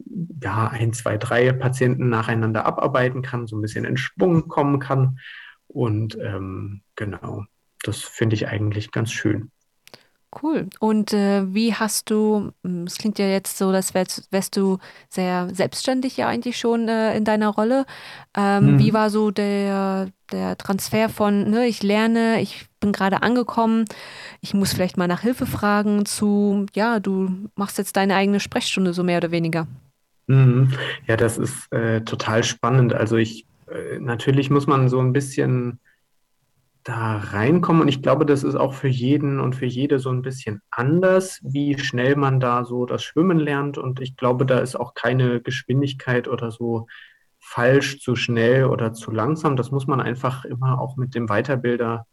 ja 0.40 0.68
ein, 0.68 0.92
zwei, 0.92 1.18
drei 1.18 1.52
Patienten 1.52 2.08
nacheinander 2.08 2.66
abarbeiten 2.66 3.22
kann, 3.22 3.48
so 3.48 3.56
ein 3.56 3.62
bisschen 3.62 3.84
in 3.84 3.96
Schwung 3.96 4.46
kommen 4.46 4.78
kann. 4.78 5.18
Und 5.66 6.16
ähm, 6.20 6.82
genau, 6.94 7.46
das 7.82 8.02
finde 8.02 8.34
ich 8.34 8.46
eigentlich 8.46 8.92
ganz 8.92 9.10
schön. 9.10 9.50
Cool. 10.40 10.68
Und 10.80 11.12
äh, 11.12 11.52
wie 11.52 11.74
hast 11.74 12.10
du, 12.10 12.52
hm, 12.64 12.84
es 12.84 12.96
klingt 12.96 13.18
ja 13.18 13.26
jetzt 13.26 13.58
so, 13.58 13.68
als 13.68 13.92
wärst, 13.92 14.28
wärst 14.30 14.56
du 14.56 14.78
sehr 15.10 15.48
selbstständig 15.52 16.16
ja 16.16 16.26
eigentlich 16.26 16.56
schon 16.56 16.88
äh, 16.88 17.14
in 17.16 17.24
deiner 17.24 17.48
Rolle. 17.48 17.84
Ähm, 18.34 18.74
mhm. 18.74 18.78
Wie 18.78 18.94
war 18.94 19.10
so 19.10 19.30
der, 19.30 20.08
der 20.32 20.56
Transfer 20.56 21.10
von, 21.10 21.50
ne, 21.50 21.66
ich 21.66 21.82
lerne, 21.82 22.40
ich 22.40 22.66
bin 22.80 22.92
gerade 22.92 23.22
angekommen, 23.22 23.84
ich 24.40 24.54
muss 24.54 24.72
vielleicht 24.72 24.96
mal 24.96 25.06
nach 25.06 25.20
Hilfe 25.20 25.44
fragen, 25.44 26.06
zu, 26.06 26.66
ja, 26.74 26.98
du 26.98 27.48
machst 27.54 27.76
jetzt 27.76 27.96
deine 27.96 28.14
eigene 28.14 28.40
Sprechstunde 28.40 28.94
so 28.94 29.04
mehr 29.04 29.18
oder 29.18 29.32
weniger? 29.32 29.66
Mhm. 30.28 30.72
Ja, 31.06 31.18
das 31.18 31.36
ist 31.36 31.70
äh, 31.72 32.00
total 32.00 32.42
spannend. 32.42 32.94
Also 32.94 33.16
ich, 33.16 33.44
äh, 33.66 33.98
natürlich 33.98 34.48
muss 34.48 34.66
man 34.66 34.88
so 34.88 34.98
ein 34.98 35.12
bisschen 35.12 35.78
da 36.84 37.16
reinkommen. 37.18 37.82
Und 37.82 37.88
ich 37.88 38.02
glaube, 38.02 38.26
das 38.26 38.42
ist 38.42 38.56
auch 38.56 38.74
für 38.74 38.88
jeden 38.88 39.40
und 39.40 39.54
für 39.54 39.66
jede 39.66 39.98
so 39.98 40.10
ein 40.10 40.22
bisschen 40.22 40.62
anders, 40.70 41.40
wie 41.42 41.78
schnell 41.78 42.16
man 42.16 42.40
da 42.40 42.64
so 42.64 42.86
das 42.86 43.02
Schwimmen 43.02 43.38
lernt. 43.38 43.78
Und 43.78 44.00
ich 44.00 44.16
glaube, 44.16 44.46
da 44.46 44.58
ist 44.58 44.76
auch 44.76 44.94
keine 44.94 45.40
Geschwindigkeit 45.40 46.28
oder 46.28 46.50
so 46.50 46.86
falsch, 47.38 48.00
zu 48.00 48.16
schnell 48.16 48.66
oder 48.66 48.92
zu 48.92 49.10
langsam. 49.10 49.56
Das 49.56 49.70
muss 49.70 49.86
man 49.86 50.00
einfach 50.00 50.44
immer 50.44 50.80
auch 50.80 50.96
mit 50.96 51.14
dem 51.14 51.28
Weiterbilder, 51.28 52.06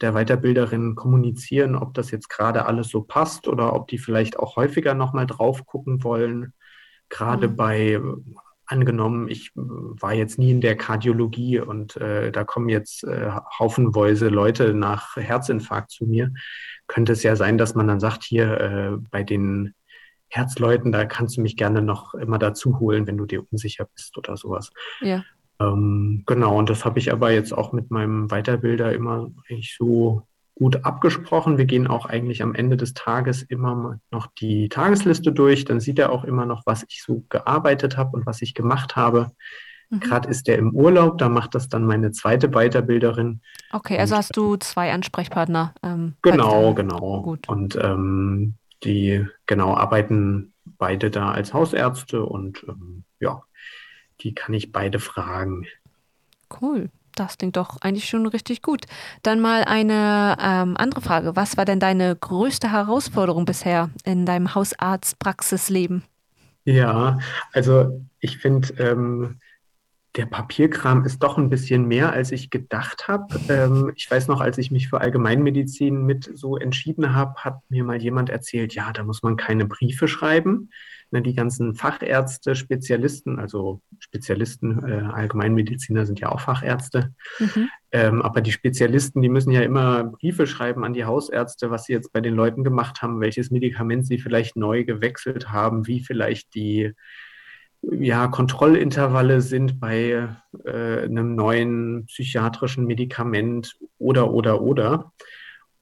der 0.00 0.14
Weiterbilderin 0.14 0.94
kommunizieren, 0.94 1.76
ob 1.76 1.94
das 1.94 2.10
jetzt 2.10 2.28
gerade 2.28 2.66
alles 2.66 2.88
so 2.88 3.02
passt 3.02 3.48
oder 3.48 3.74
ob 3.74 3.88
die 3.88 3.98
vielleicht 3.98 4.38
auch 4.38 4.56
häufiger 4.56 4.94
nochmal 4.94 5.26
drauf 5.26 5.66
gucken 5.66 6.02
wollen. 6.02 6.52
Gerade 7.08 7.48
mhm. 7.48 7.56
bei 7.56 8.00
angenommen, 8.66 9.28
ich 9.28 9.50
war 9.54 10.14
jetzt 10.14 10.38
nie 10.38 10.50
in 10.50 10.60
der 10.60 10.76
Kardiologie 10.76 11.60
und 11.60 11.96
äh, 11.96 12.32
da 12.32 12.44
kommen 12.44 12.68
jetzt 12.68 13.04
äh, 13.04 13.30
haufenweise 13.58 14.28
Leute 14.28 14.74
nach 14.74 15.16
Herzinfarkt 15.16 15.90
zu 15.90 16.06
mir, 16.06 16.32
könnte 16.86 17.12
es 17.12 17.22
ja 17.22 17.36
sein, 17.36 17.58
dass 17.58 17.74
man 17.74 17.88
dann 17.88 18.00
sagt, 18.00 18.24
hier 18.24 18.60
äh, 18.60 18.96
bei 19.10 19.22
den 19.22 19.74
Herzleuten, 20.28 20.92
da 20.92 21.04
kannst 21.04 21.36
du 21.36 21.42
mich 21.42 21.56
gerne 21.56 21.82
noch 21.82 22.14
immer 22.14 22.38
dazu 22.38 22.80
holen, 22.80 23.06
wenn 23.06 23.16
du 23.16 23.26
dir 23.26 23.44
unsicher 23.50 23.86
bist 23.94 24.16
oder 24.18 24.36
sowas. 24.36 24.70
Ja. 25.00 25.24
Ähm, 25.60 26.24
genau, 26.26 26.58
und 26.58 26.70
das 26.70 26.84
habe 26.84 26.98
ich 26.98 27.12
aber 27.12 27.30
jetzt 27.30 27.52
auch 27.52 27.72
mit 27.72 27.90
meinem 27.90 28.30
Weiterbilder 28.30 28.92
immer 28.92 29.30
eigentlich 29.48 29.76
so 29.78 30.26
gut 30.54 30.84
abgesprochen. 30.84 31.58
Wir 31.58 31.64
gehen 31.64 31.86
auch 31.86 32.06
eigentlich 32.06 32.42
am 32.42 32.54
Ende 32.54 32.76
des 32.76 32.94
Tages 32.94 33.42
immer 33.42 33.98
noch 34.10 34.28
die 34.38 34.68
Tagesliste 34.68 35.32
durch. 35.32 35.64
Dann 35.64 35.80
sieht 35.80 35.98
er 35.98 36.12
auch 36.12 36.24
immer 36.24 36.46
noch, 36.46 36.62
was 36.64 36.84
ich 36.88 37.02
so 37.02 37.24
gearbeitet 37.28 37.96
habe 37.96 38.16
und 38.16 38.26
was 38.26 38.42
ich 38.42 38.54
gemacht 38.54 38.96
habe. 38.96 39.32
Mhm. 39.90 40.00
Gerade 40.00 40.28
ist 40.28 40.48
er 40.48 40.58
im 40.58 40.74
Urlaub, 40.74 41.18
da 41.18 41.28
macht 41.28 41.54
das 41.54 41.68
dann 41.68 41.84
meine 41.84 42.12
zweite 42.12 42.54
Weiterbilderin. 42.54 43.40
Okay, 43.72 43.98
also 43.98 44.14
und, 44.14 44.18
hast 44.18 44.36
du 44.36 44.56
zwei 44.56 44.92
Ansprechpartner. 44.92 45.74
Ähm, 45.82 46.14
genau, 46.22 46.74
genau. 46.74 47.22
Gut. 47.22 47.48
Und 47.48 47.76
ähm, 47.80 48.54
die 48.84 49.26
genau 49.46 49.76
arbeiten 49.76 50.52
beide 50.78 51.10
da 51.10 51.30
als 51.30 51.52
Hausärzte 51.52 52.24
und 52.24 52.64
ähm, 52.68 53.04
ja, 53.20 53.42
die 54.20 54.34
kann 54.34 54.54
ich 54.54 54.72
beide 54.72 54.98
fragen. 54.98 55.66
Cool. 56.60 56.90
Das 57.16 57.38
klingt 57.38 57.56
doch 57.56 57.80
eigentlich 57.80 58.08
schon 58.08 58.26
richtig 58.26 58.62
gut. 58.62 58.86
Dann 59.22 59.40
mal 59.40 59.64
eine 59.64 60.36
ähm, 60.40 60.76
andere 60.76 61.00
Frage. 61.00 61.36
Was 61.36 61.56
war 61.56 61.64
denn 61.64 61.80
deine 61.80 62.16
größte 62.16 62.72
Herausforderung 62.72 63.44
bisher 63.44 63.90
in 64.04 64.26
deinem 64.26 64.54
Hausarztpraxisleben? 64.54 66.02
Ja, 66.64 67.18
also 67.52 68.00
ich 68.20 68.38
finde, 68.38 68.72
ähm, 68.78 69.40
der 70.16 70.26
Papierkram 70.26 71.04
ist 71.04 71.22
doch 71.22 71.38
ein 71.38 71.50
bisschen 71.50 71.86
mehr, 71.86 72.12
als 72.12 72.30
ich 72.30 72.50
gedacht 72.50 73.08
habe. 73.08 73.38
Ähm, 73.48 73.92
ich 73.96 74.08
weiß 74.10 74.28
noch, 74.28 74.40
als 74.40 74.58
ich 74.58 74.70
mich 74.70 74.88
für 74.88 75.00
Allgemeinmedizin 75.00 76.04
mit 76.04 76.30
so 76.34 76.56
entschieden 76.56 77.14
habe, 77.14 77.34
hat 77.36 77.60
mir 77.68 77.84
mal 77.84 78.00
jemand 78.00 78.30
erzählt, 78.30 78.74
ja, 78.74 78.92
da 78.92 79.02
muss 79.02 79.22
man 79.22 79.36
keine 79.36 79.66
Briefe 79.66 80.06
schreiben. 80.06 80.70
Ne, 81.14 81.22
die 81.22 81.34
ganzen 81.34 81.76
Fachärzte, 81.76 82.56
Spezialisten, 82.56 83.38
also 83.38 83.80
Spezialisten, 84.00 84.84
äh, 84.84 85.12
Allgemeinmediziner 85.12 86.06
sind 86.06 86.18
ja 86.18 86.28
auch 86.32 86.40
Fachärzte, 86.40 87.14
mhm. 87.38 87.68
ähm, 87.92 88.20
aber 88.20 88.40
die 88.40 88.50
Spezialisten, 88.50 89.22
die 89.22 89.28
müssen 89.28 89.52
ja 89.52 89.60
immer 89.60 90.02
Briefe 90.02 90.48
schreiben 90.48 90.84
an 90.84 90.92
die 90.92 91.04
Hausärzte, 91.04 91.70
was 91.70 91.84
sie 91.84 91.92
jetzt 91.92 92.12
bei 92.12 92.20
den 92.20 92.34
Leuten 92.34 92.64
gemacht 92.64 93.00
haben, 93.00 93.20
welches 93.20 93.52
Medikament 93.52 94.08
sie 94.08 94.18
vielleicht 94.18 94.56
neu 94.56 94.82
gewechselt 94.82 95.52
haben, 95.52 95.86
wie 95.86 96.00
vielleicht 96.00 96.52
die 96.56 96.94
ja, 97.80 98.26
Kontrollintervalle 98.26 99.40
sind 99.40 99.78
bei 99.78 100.28
äh, 100.64 101.04
einem 101.04 101.36
neuen 101.36 102.06
psychiatrischen 102.06 102.86
Medikament 102.86 103.76
oder, 103.98 104.32
oder, 104.32 104.62
oder. 104.62 105.12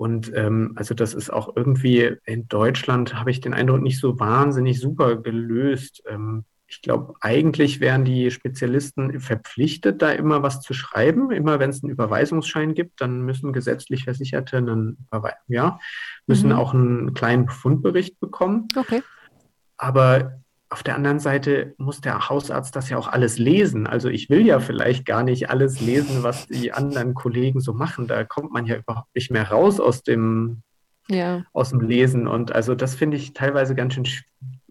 Und 0.02 0.32
ähm, 0.34 0.72
also 0.74 0.94
das 0.94 1.14
ist 1.14 1.32
auch 1.32 1.54
irgendwie 1.54 2.16
in 2.24 2.48
Deutschland, 2.48 3.14
habe 3.14 3.30
ich 3.30 3.40
den 3.40 3.54
Eindruck, 3.54 3.82
nicht 3.82 4.00
so 4.00 4.18
wahnsinnig 4.18 4.80
super 4.80 5.14
gelöst. 5.14 6.02
Ähm, 6.08 6.44
ich 6.66 6.82
glaube, 6.82 7.14
eigentlich 7.20 7.78
wären 7.78 8.04
die 8.04 8.32
Spezialisten 8.32 9.20
verpflichtet, 9.20 10.02
da 10.02 10.10
immer 10.10 10.42
was 10.42 10.60
zu 10.60 10.74
schreiben. 10.74 11.30
Immer 11.30 11.60
wenn 11.60 11.70
es 11.70 11.84
einen 11.84 11.92
Überweisungsschein 11.92 12.74
gibt, 12.74 13.00
dann 13.00 13.22
müssen 13.22 13.52
gesetzlich 13.52 14.02
Versicherte 14.02 14.56
einen 14.56 15.06
ja, 15.46 15.78
müssen 16.26 16.48
mhm. 16.48 16.56
auch 16.56 16.74
einen 16.74 17.14
kleinen 17.14 17.46
Befundbericht 17.46 18.18
bekommen. 18.18 18.66
Okay. 18.74 19.04
Aber 19.76 20.41
auf 20.72 20.82
der 20.82 20.96
anderen 20.96 21.20
Seite 21.20 21.74
muss 21.76 22.00
der 22.00 22.28
Hausarzt 22.28 22.74
das 22.74 22.88
ja 22.88 22.96
auch 22.96 23.08
alles 23.08 23.38
lesen. 23.38 23.86
Also 23.86 24.08
ich 24.08 24.30
will 24.30 24.46
ja 24.46 24.58
vielleicht 24.58 25.04
gar 25.04 25.22
nicht 25.22 25.50
alles 25.50 25.80
lesen, 25.80 26.22
was 26.22 26.46
die 26.46 26.72
anderen 26.72 27.14
Kollegen 27.14 27.60
so 27.60 27.74
machen. 27.74 28.06
Da 28.06 28.24
kommt 28.24 28.52
man 28.52 28.66
ja 28.66 28.76
überhaupt 28.76 29.14
nicht 29.14 29.30
mehr 29.30 29.50
raus 29.50 29.80
aus 29.80 30.02
dem, 30.02 30.62
ja. 31.08 31.44
aus 31.52 31.70
dem 31.70 31.80
Lesen. 31.80 32.26
Und 32.26 32.54
also 32.54 32.74
das 32.74 32.94
finde 32.94 33.18
ich 33.18 33.34
teilweise 33.34 33.74
ganz 33.74 33.94
schön, 33.94 34.06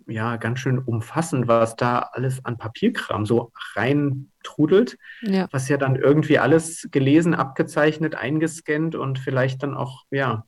ja, 0.07 0.37
ganz 0.37 0.59
schön 0.59 0.79
umfassend, 0.79 1.47
was 1.47 1.75
da 1.75 1.99
alles 1.99 2.43
an 2.43 2.57
Papierkram 2.57 3.25
so 3.25 3.51
reintrudelt, 3.75 4.97
ja. 5.21 5.47
was 5.51 5.69
ja 5.69 5.77
dann 5.77 5.95
irgendwie 5.95 6.39
alles 6.39 6.87
gelesen, 6.91 7.33
abgezeichnet, 7.35 8.15
eingescannt 8.15 8.95
und 8.95 9.19
vielleicht 9.19 9.63
dann 9.63 9.75
auch, 9.75 10.03
ja, 10.09 10.45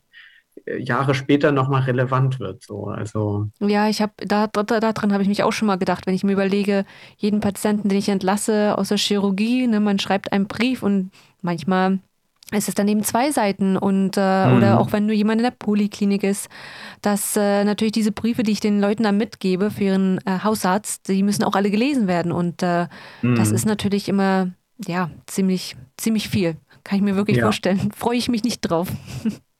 Jahre 0.78 1.14
später 1.14 1.52
nochmal 1.52 1.82
relevant 1.82 2.40
wird. 2.40 2.62
So. 2.62 2.86
Also, 2.86 3.48
ja, 3.60 3.88
ich 3.88 4.00
habe 4.00 4.12
da, 4.18 4.46
da, 4.46 4.62
daran 4.80 5.12
habe 5.12 5.22
ich 5.22 5.28
mich 5.28 5.42
auch 5.42 5.52
schon 5.52 5.66
mal 5.66 5.76
gedacht, 5.76 6.06
wenn 6.06 6.14
ich 6.14 6.24
mir 6.24 6.32
überlege, 6.32 6.84
jeden 7.16 7.40
Patienten, 7.40 7.88
den 7.88 7.98
ich 7.98 8.08
entlasse 8.08 8.76
aus 8.78 8.88
der 8.88 8.98
Chirurgie, 8.98 9.66
ne, 9.66 9.80
man 9.80 9.98
schreibt 9.98 10.32
einen 10.32 10.46
Brief 10.46 10.82
und 10.82 11.10
manchmal 11.42 11.98
es 12.50 12.68
ist 12.68 12.78
dann 12.78 12.88
eben 12.88 13.02
zwei 13.02 13.30
Seiten 13.30 13.76
und 13.76 14.16
äh, 14.16 14.46
mhm. 14.46 14.56
oder 14.56 14.80
auch 14.80 14.92
wenn 14.92 15.06
nur 15.06 15.14
jemand 15.14 15.40
in 15.40 15.44
der 15.44 15.50
Poliklinik 15.50 16.22
ist, 16.22 16.48
dass 17.02 17.36
äh, 17.36 17.64
natürlich 17.64 17.92
diese 17.92 18.12
Briefe, 18.12 18.42
die 18.42 18.52
ich 18.52 18.60
den 18.60 18.80
Leuten 18.80 19.02
dann 19.02 19.16
mitgebe 19.16 19.70
für 19.70 19.84
ihren 19.84 20.18
äh, 20.26 20.40
Hausarzt, 20.44 21.08
die 21.08 21.22
müssen 21.22 21.42
auch 21.42 21.54
alle 21.54 21.70
gelesen 21.70 22.06
werden 22.06 22.32
und 22.32 22.62
äh, 22.62 22.86
mhm. 23.22 23.36
das 23.36 23.50
ist 23.50 23.64
natürlich 23.64 24.08
immer 24.08 24.50
ja 24.86 25.10
ziemlich 25.26 25.76
ziemlich 25.96 26.28
viel, 26.28 26.56
kann 26.84 26.98
ich 26.98 27.02
mir 27.02 27.16
wirklich 27.16 27.38
ja. 27.38 27.44
vorstellen. 27.44 27.90
Freue 27.96 28.18
ich 28.18 28.28
mich 28.28 28.44
nicht 28.44 28.60
drauf. 28.60 28.88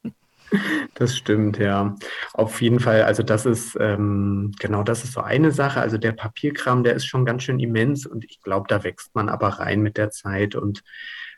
Das 0.94 1.16
stimmt, 1.16 1.58
ja. 1.58 1.96
Auf 2.32 2.62
jeden 2.62 2.80
Fall, 2.80 3.02
also 3.02 3.22
das 3.22 3.46
ist, 3.46 3.76
ähm, 3.80 4.52
genau, 4.58 4.82
das 4.82 5.04
ist 5.04 5.12
so 5.12 5.20
eine 5.20 5.50
Sache. 5.50 5.80
Also 5.80 5.98
der 5.98 6.12
Papierkram, 6.12 6.84
der 6.84 6.94
ist 6.94 7.06
schon 7.06 7.24
ganz 7.24 7.42
schön 7.42 7.58
immens 7.58 8.06
und 8.06 8.24
ich 8.24 8.40
glaube, 8.40 8.66
da 8.68 8.84
wächst 8.84 9.14
man 9.14 9.28
aber 9.28 9.48
rein 9.48 9.82
mit 9.82 9.96
der 9.96 10.10
Zeit 10.10 10.54
und 10.54 10.82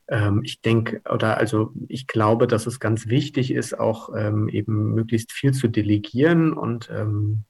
ähm, 0.08 0.42
ich 0.44 0.60
denke, 0.60 1.00
oder 1.10 1.38
also 1.38 1.72
ich 1.88 2.06
glaube, 2.06 2.46
dass 2.46 2.66
es 2.66 2.80
ganz 2.80 3.08
wichtig 3.08 3.52
ist, 3.52 3.78
auch 3.78 4.10
ähm, 4.16 4.48
eben 4.48 4.94
möglichst 4.94 5.32
viel 5.32 5.52
zu 5.52 5.68
delegieren 5.68 6.52
und 6.52 6.90
ähm, 6.90 7.44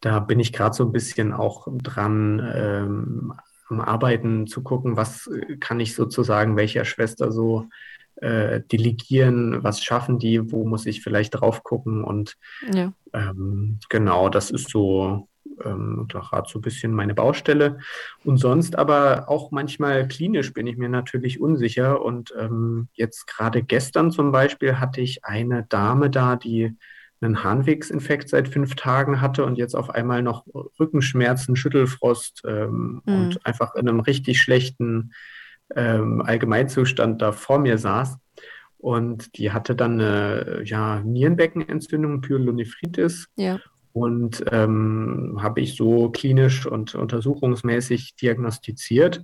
da 0.00 0.18
bin 0.18 0.40
ich 0.40 0.52
gerade 0.52 0.74
so 0.74 0.84
ein 0.84 0.92
bisschen 0.92 1.32
auch 1.32 1.68
dran, 1.70 2.42
ähm, 2.54 3.32
am 3.68 3.80
Arbeiten 3.80 4.46
zu 4.46 4.62
gucken, 4.62 4.96
was 4.96 5.30
kann 5.60 5.80
ich 5.80 5.94
sozusagen 5.94 6.56
welcher 6.56 6.84
Schwester 6.84 7.32
so 7.32 7.68
äh, 8.22 8.60
delegieren, 8.60 9.62
was 9.62 9.82
schaffen 9.82 10.18
die, 10.18 10.52
wo 10.52 10.64
muss 10.64 10.86
ich 10.86 11.02
vielleicht 11.02 11.34
drauf 11.34 11.64
gucken 11.64 12.04
und 12.04 12.36
ja. 12.72 12.92
ähm, 13.12 13.78
genau, 13.88 14.28
das 14.28 14.50
ist 14.50 14.70
so 14.70 15.28
ähm, 15.64 16.06
gerade 16.08 16.48
so 16.48 16.58
ein 16.58 16.62
bisschen 16.62 16.92
meine 16.92 17.14
Baustelle. 17.14 17.78
Und 18.24 18.38
sonst 18.38 18.76
aber 18.76 19.28
auch 19.28 19.50
manchmal 19.50 20.06
klinisch 20.08 20.52
bin 20.52 20.66
ich 20.66 20.76
mir 20.76 20.88
natürlich 20.88 21.40
unsicher. 21.40 22.02
Und 22.02 22.32
ähm, 22.38 22.88
jetzt 22.94 23.26
gerade 23.26 23.62
gestern 23.62 24.10
zum 24.10 24.32
Beispiel 24.32 24.78
hatte 24.78 25.00
ich 25.00 25.24
eine 25.24 25.64
Dame 25.68 26.10
da, 26.10 26.36
die 26.36 26.76
einen 27.20 27.44
Harnwegsinfekt 27.44 28.28
seit 28.28 28.48
fünf 28.48 28.74
Tagen 28.74 29.20
hatte 29.20 29.44
und 29.44 29.56
jetzt 29.56 29.74
auf 29.74 29.90
einmal 29.90 30.22
noch 30.22 30.44
Rückenschmerzen, 30.80 31.54
Schüttelfrost 31.54 32.42
ähm, 32.46 33.02
mhm. 33.04 33.14
und 33.14 33.46
einfach 33.46 33.74
in 33.74 33.88
einem 33.88 34.00
richtig 34.00 34.40
schlechten 34.40 35.12
ähm, 35.76 36.22
Allgemeinzustand 36.22 37.22
da 37.22 37.32
vor 37.32 37.58
mir 37.58 37.78
saß. 37.78 38.18
Und 38.78 39.36
die 39.38 39.52
hatte 39.52 39.76
dann 39.76 40.00
eine 40.00 40.62
ja, 40.64 41.00
Nierenbeckenentzündung, 41.00 42.20
Pyelonephritis. 42.20 43.28
Ja. 43.36 43.60
Und 43.92 44.44
ähm, 44.50 45.38
habe 45.40 45.60
ich 45.60 45.76
so 45.76 46.10
klinisch 46.10 46.66
und 46.66 46.94
untersuchungsmäßig 46.94 48.16
diagnostiziert. 48.16 49.22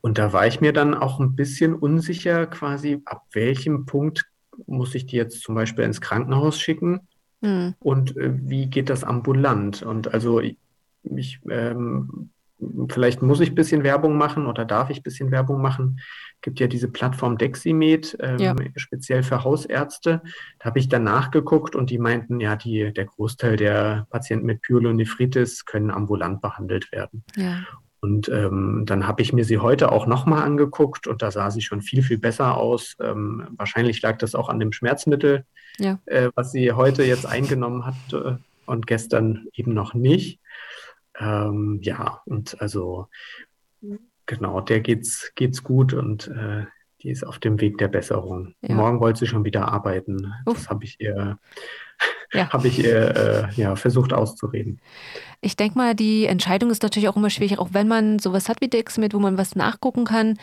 Und 0.00 0.18
da 0.18 0.32
war 0.32 0.46
ich 0.46 0.60
mir 0.60 0.72
dann 0.72 0.94
auch 0.94 1.20
ein 1.20 1.36
bisschen 1.36 1.74
unsicher, 1.74 2.46
quasi, 2.46 3.00
ab 3.04 3.26
welchem 3.32 3.86
Punkt 3.86 4.26
muss 4.66 4.94
ich 4.94 5.06
die 5.06 5.16
jetzt 5.16 5.42
zum 5.42 5.54
Beispiel 5.54 5.84
ins 5.84 6.00
Krankenhaus 6.00 6.60
schicken 6.60 7.00
mhm. 7.40 7.74
und 7.78 8.16
äh, 8.16 8.32
wie 8.34 8.66
geht 8.66 8.90
das 8.90 9.04
ambulant? 9.04 9.82
Und 9.82 10.12
also 10.12 10.40
ich, 10.40 10.56
ich 11.02 11.40
ähm, 11.48 12.30
vielleicht 12.88 13.22
muss 13.22 13.40
ich 13.40 13.50
ein 13.50 13.54
bisschen 13.54 13.84
Werbung 13.84 14.16
machen 14.16 14.46
oder 14.46 14.64
darf 14.64 14.90
ich 14.90 15.00
ein 15.00 15.02
bisschen 15.02 15.30
Werbung 15.30 15.60
machen 15.60 16.00
gibt 16.42 16.60
ja 16.60 16.66
diese 16.66 16.88
Plattform 16.88 17.38
Deximed, 17.38 18.16
ähm, 18.20 18.38
ja. 18.38 18.54
speziell 18.76 19.22
für 19.22 19.44
Hausärzte. 19.44 20.22
Da 20.58 20.64
habe 20.66 20.78
ich 20.78 20.88
dann 20.88 21.04
nachgeguckt 21.04 21.74
und 21.74 21.90
die 21.90 21.98
meinten, 21.98 22.40
ja, 22.40 22.56
die, 22.56 22.92
der 22.92 23.06
Großteil 23.06 23.56
der 23.56 24.06
Patienten 24.10 24.46
mit 24.46 24.62
Pyelonephritis 24.62 25.64
können 25.64 25.90
ambulant 25.90 26.40
behandelt 26.40 26.92
werden. 26.92 27.24
Ja. 27.36 27.64
Und 28.00 28.28
ähm, 28.28 28.84
dann 28.86 29.08
habe 29.08 29.22
ich 29.22 29.32
mir 29.32 29.44
sie 29.44 29.58
heute 29.58 29.90
auch 29.90 30.06
nochmal 30.06 30.44
angeguckt 30.44 31.08
und 31.08 31.20
da 31.20 31.32
sah 31.32 31.50
sie 31.50 31.62
schon 31.62 31.82
viel, 31.82 32.02
viel 32.02 32.18
besser 32.18 32.56
aus. 32.56 32.96
Ähm, 33.00 33.48
wahrscheinlich 33.56 34.00
lag 34.02 34.18
das 34.18 34.36
auch 34.36 34.48
an 34.48 34.60
dem 34.60 34.72
Schmerzmittel, 34.72 35.44
ja. 35.78 35.98
äh, 36.06 36.30
was 36.36 36.52
sie 36.52 36.70
heute 36.72 37.02
jetzt 37.02 37.26
eingenommen 37.26 37.84
hat 37.84 37.96
äh, 38.12 38.36
und 38.66 38.86
gestern 38.86 39.48
eben 39.52 39.74
noch 39.74 39.94
nicht. 39.94 40.38
Ähm, 41.18 41.80
ja, 41.82 42.22
und 42.24 42.60
also 42.60 43.08
Genau, 44.28 44.60
der 44.60 44.80
geht's, 44.80 45.32
geht's 45.36 45.64
gut 45.64 45.94
und 45.94 46.28
äh, 46.28 46.66
die 47.02 47.08
ist 47.08 47.26
auf 47.26 47.38
dem 47.38 47.60
Weg 47.62 47.78
der 47.78 47.88
Besserung. 47.88 48.54
Ja. 48.60 48.74
Morgen 48.74 49.00
wollte 49.00 49.20
sie 49.20 49.26
schon 49.26 49.44
wieder 49.44 49.68
arbeiten. 49.68 50.34
Uff. 50.44 50.56
Das 50.56 50.68
habe 50.68 50.84
ich 50.84 51.00
ihr, 51.00 51.38
ja. 52.34 52.48
habe 52.52 52.68
ich 52.68 52.78
ihr 52.78 53.16
äh, 53.16 53.54
ja, 53.54 53.74
versucht 53.74 54.12
auszureden. 54.12 54.80
Ich 55.40 55.56
denke 55.56 55.78
mal, 55.78 55.94
die 55.94 56.26
Entscheidung 56.26 56.70
ist 56.70 56.82
natürlich 56.82 57.08
auch 57.08 57.16
immer 57.16 57.30
schwierig, 57.30 57.58
auch 57.58 57.70
wenn 57.72 57.88
man 57.88 58.18
sowas 58.18 58.50
hat 58.50 58.60
wie 58.60 58.68
Dexmed, 58.68 59.14
wo 59.14 59.18
man 59.18 59.38
was 59.38 59.56
nachgucken 59.56 60.04
kann 60.04 60.36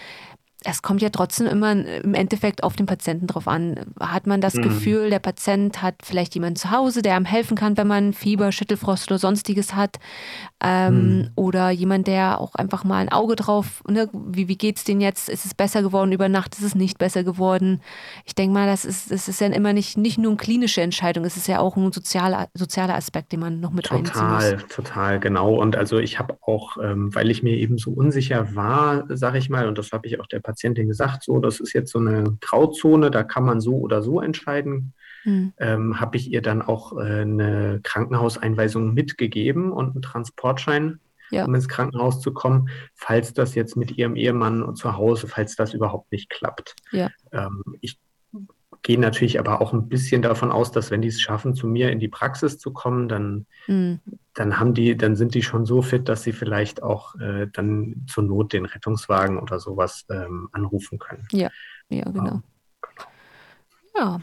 es 0.67 0.81
kommt 0.81 1.01
ja 1.01 1.09
trotzdem 1.09 1.45
immer 1.45 1.71
im 1.71 2.15
Endeffekt 2.15 2.63
auf 2.63 2.75
den 2.75 2.87
Patienten 2.87 3.27
drauf 3.27 3.47
an. 3.47 3.79
Hat 3.99 4.25
man 4.25 4.41
das 4.41 4.55
mhm. 4.55 4.63
Gefühl, 4.63 5.09
der 5.11 5.19
Patient 5.19 5.83
hat 5.83 5.95
vielleicht 6.03 6.33
jemanden 6.33 6.55
zu 6.55 6.71
Hause, 6.71 7.03
der 7.03 7.15
einem 7.15 7.25
helfen 7.25 7.55
kann, 7.55 7.77
wenn 7.77 7.87
man 7.87 8.13
Fieber, 8.13 8.51
Schüttelfrost 8.51 9.11
oder 9.11 9.19
sonstiges 9.19 9.75
hat? 9.75 9.97
Ähm, 10.63 11.17
mhm. 11.17 11.29
Oder 11.35 11.69
jemand, 11.69 12.07
der 12.07 12.41
auch 12.41 12.55
einfach 12.55 12.83
mal 12.83 12.97
ein 12.97 13.09
Auge 13.09 13.35
drauf, 13.35 13.83
ne, 13.87 14.09
wie, 14.11 14.47
wie 14.47 14.57
geht 14.57 14.77
es 14.77 14.83
denen 14.83 15.01
jetzt? 15.01 15.29
Ist 15.29 15.45
es 15.45 15.53
besser 15.53 15.83
geworden 15.83 16.11
über 16.11 16.29
Nacht? 16.29 16.55
Ist 16.55 16.63
es 16.63 16.73
nicht 16.73 16.97
besser 16.97 17.23
geworden? 17.23 17.81
Ich 18.25 18.33
denke 18.33 18.55
mal, 18.55 18.65
das 18.65 18.85
ist, 18.85 19.11
das 19.11 19.27
ist 19.27 19.39
ja 19.41 19.47
immer 19.47 19.71
nicht, 19.71 19.97
nicht 19.97 20.17
nur 20.17 20.31
eine 20.31 20.37
klinische 20.37 20.81
Entscheidung, 20.81 21.25
es 21.25 21.37
ist 21.37 21.47
ja 21.47 21.59
auch 21.59 21.77
ein 21.77 21.91
sozialer, 21.91 22.47
sozialer 22.55 22.95
Aspekt, 22.95 23.33
den 23.33 23.39
man 23.41 23.59
noch 23.59 23.71
mit 23.71 23.85
total, 23.85 23.99
einziehen 23.99 24.29
muss. 24.29 24.63
Total, 24.63 24.67
total, 24.67 25.19
genau. 25.19 25.53
Und 25.53 25.75
also 25.75 25.99
ich 25.99 26.17
habe 26.17 26.37
auch, 26.41 26.77
ähm, 26.81 27.13
weil 27.13 27.29
ich 27.29 27.43
mir 27.43 27.55
eben 27.55 27.77
so 27.77 27.91
unsicher 27.91 28.55
war, 28.55 29.05
sage 29.09 29.37
ich 29.37 29.51
mal, 29.51 29.67
und 29.67 29.77
das 29.77 29.91
habe 29.91 30.07
ich 30.07 30.19
auch 30.19 30.25
der 30.25 30.39
Patientin 30.39 30.54
Patientin 30.55 30.87
gesagt, 30.87 31.23
so, 31.23 31.39
das 31.39 31.59
ist 31.59 31.73
jetzt 31.73 31.91
so 31.91 31.99
eine 31.99 32.37
Grauzone, 32.39 33.11
da 33.11 33.23
kann 33.23 33.43
man 33.43 33.59
so 33.59 33.77
oder 33.77 34.01
so 34.01 34.21
entscheiden. 34.21 34.93
Mhm. 35.25 35.53
Ähm, 35.57 35.99
habe 35.99 36.17
ich 36.17 36.31
ihr 36.31 36.41
dann 36.41 36.61
auch 36.61 36.97
äh, 36.97 37.21
eine 37.21 37.81
Krankenhauseinweisung 37.83 38.93
mitgegeben 38.93 39.71
und 39.71 39.91
einen 39.91 40.01
Transportschein, 40.01 40.99
ja. 41.31 41.45
um 41.45 41.53
ins 41.55 41.67
Krankenhaus 41.67 42.21
zu 42.21 42.31
kommen, 42.31 42.69
falls 42.93 43.33
das 43.33 43.55
jetzt 43.55 43.75
mit 43.75 43.97
ihrem 43.97 44.15
Ehemann 44.15 44.75
zu 44.75 44.95
Hause, 44.95 45.27
falls 45.27 45.55
das 45.55 45.73
überhaupt 45.73 46.11
nicht 46.11 46.29
klappt. 46.29 46.75
Ja. 46.91 47.09
Ähm, 47.33 47.63
ich 47.81 47.99
gehe 48.85 48.99
natürlich 48.99 49.39
aber 49.39 49.61
auch 49.61 49.73
ein 49.73 49.89
bisschen 49.89 50.21
davon 50.21 50.51
aus, 50.51 50.71
dass 50.71 50.91
wenn 50.91 51.01
die 51.01 51.07
es 51.07 51.19
schaffen, 51.19 51.55
zu 51.55 51.65
mir 51.65 51.89
in 51.89 51.99
die 51.99 52.07
Praxis 52.07 52.59
zu 52.59 52.71
kommen, 52.71 53.07
dann, 53.07 53.47
mhm. 53.65 53.99
dann 54.35 54.59
haben 54.59 54.75
die, 54.75 54.95
dann 54.95 55.15
sind 55.15 55.33
die 55.33 55.41
schon 55.41 55.65
so 55.65 55.81
fit, 55.81 56.07
dass 56.07 56.21
sie 56.21 56.33
vielleicht 56.33 56.83
auch 56.83 57.15
äh, 57.15 57.47
dann 57.51 58.05
zur 58.07 58.23
Not 58.25 58.53
den 58.53 58.65
Rettungswagen 58.65 59.39
oder 59.39 59.59
sowas 59.59 60.05
ähm, 60.11 60.49
anrufen 60.51 60.99
können. 60.99 61.27
Ja, 61.31 61.49
ja, 61.89 62.03
genau. 62.03 62.41
Ja, 63.97 64.19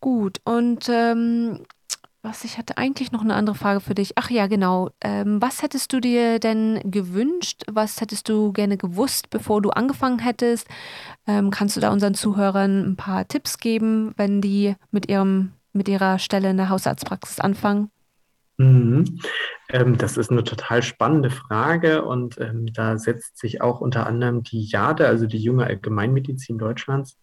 gut. 0.00 0.38
Und 0.42 0.88
ähm, 0.88 1.64
was, 2.22 2.44
ich 2.44 2.58
hatte 2.58 2.76
eigentlich 2.76 3.12
noch 3.12 3.22
eine 3.22 3.34
andere 3.34 3.56
Frage 3.56 3.80
für 3.80 3.94
dich. 3.94 4.12
Ach 4.16 4.30
ja, 4.30 4.46
genau. 4.46 4.90
Ähm, 5.00 5.40
was 5.40 5.62
hättest 5.62 5.92
du 5.92 6.00
dir 6.00 6.38
denn 6.38 6.80
gewünscht? 6.84 7.62
Was 7.70 8.00
hättest 8.00 8.28
du 8.28 8.52
gerne 8.52 8.76
gewusst, 8.76 9.30
bevor 9.30 9.62
du 9.62 9.70
angefangen 9.70 10.18
hättest? 10.18 10.68
Ähm, 11.26 11.50
kannst 11.50 11.76
du 11.76 11.80
da 11.80 11.90
unseren 11.90 12.14
Zuhörern 12.14 12.90
ein 12.90 12.96
paar 12.96 13.26
Tipps 13.26 13.58
geben, 13.58 14.12
wenn 14.16 14.40
die 14.40 14.74
mit 14.90 15.08
ihrem, 15.08 15.52
mit 15.72 15.88
ihrer 15.88 16.18
Stelle 16.18 16.50
in 16.50 16.56
der 16.58 16.68
Hausarztpraxis 16.68 17.40
anfangen? 17.40 17.90
Mhm. 18.60 19.18
Ähm, 19.70 19.96
das 19.96 20.18
ist 20.18 20.30
eine 20.30 20.44
total 20.44 20.82
spannende 20.82 21.30
Frage 21.30 22.04
und 22.04 22.38
ähm, 22.38 22.66
da 22.74 22.98
setzt 22.98 23.38
sich 23.38 23.62
auch 23.62 23.80
unter 23.80 24.06
anderem 24.06 24.42
die 24.42 24.66
JADE, 24.66 25.06
also 25.06 25.26
die 25.26 25.38
Junge 25.38 25.64
Allgemeinmedizin 25.64 26.58
Deutschlands, 26.58 27.18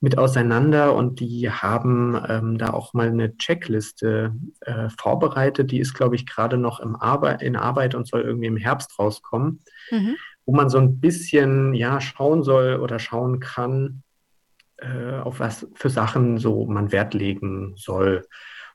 mit 0.00 0.18
auseinander 0.18 0.94
und 0.94 1.20
die 1.20 1.50
haben 1.50 2.20
ähm, 2.28 2.58
da 2.58 2.74
auch 2.74 2.92
mal 2.92 3.06
eine 3.06 3.38
Checkliste 3.38 4.34
äh, 4.60 4.90
vorbereitet. 4.98 5.70
Die 5.70 5.80
ist, 5.80 5.94
glaube 5.94 6.14
ich, 6.14 6.26
gerade 6.26 6.58
noch 6.58 6.78
im 6.80 6.94
Arbe 6.94 7.38
in 7.40 7.56
Arbeit 7.56 7.94
und 7.94 8.06
soll 8.06 8.20
irgendwie 8.20 8.48
im 8.48 8.58
Herbst 8.58 8.98
rauskommen, 8.98 9.64
mhm. 9.90 10.16
wo 10.44 10.54
man 10.54 10.68
so 10.68 10.76
ein 10.76 11.00
bisschen 11.00 11.72
ja 11.72 12.02
schauen 12.02 12.42
soll 12.42 12.80
oder 12.80 12.98
schauen 12.98 13.40
kann, 13.40 14.02
äh, 14.76 15.20
auf 15.20 15.40
was 15.40 15.66
für 15.74 15.88
Sachen 15.88 16.36
so 16.36 16.66
man 16.66 16.92
Wert 16.92 17.14
legen 17.14 17.72
soll. 17.76 18.26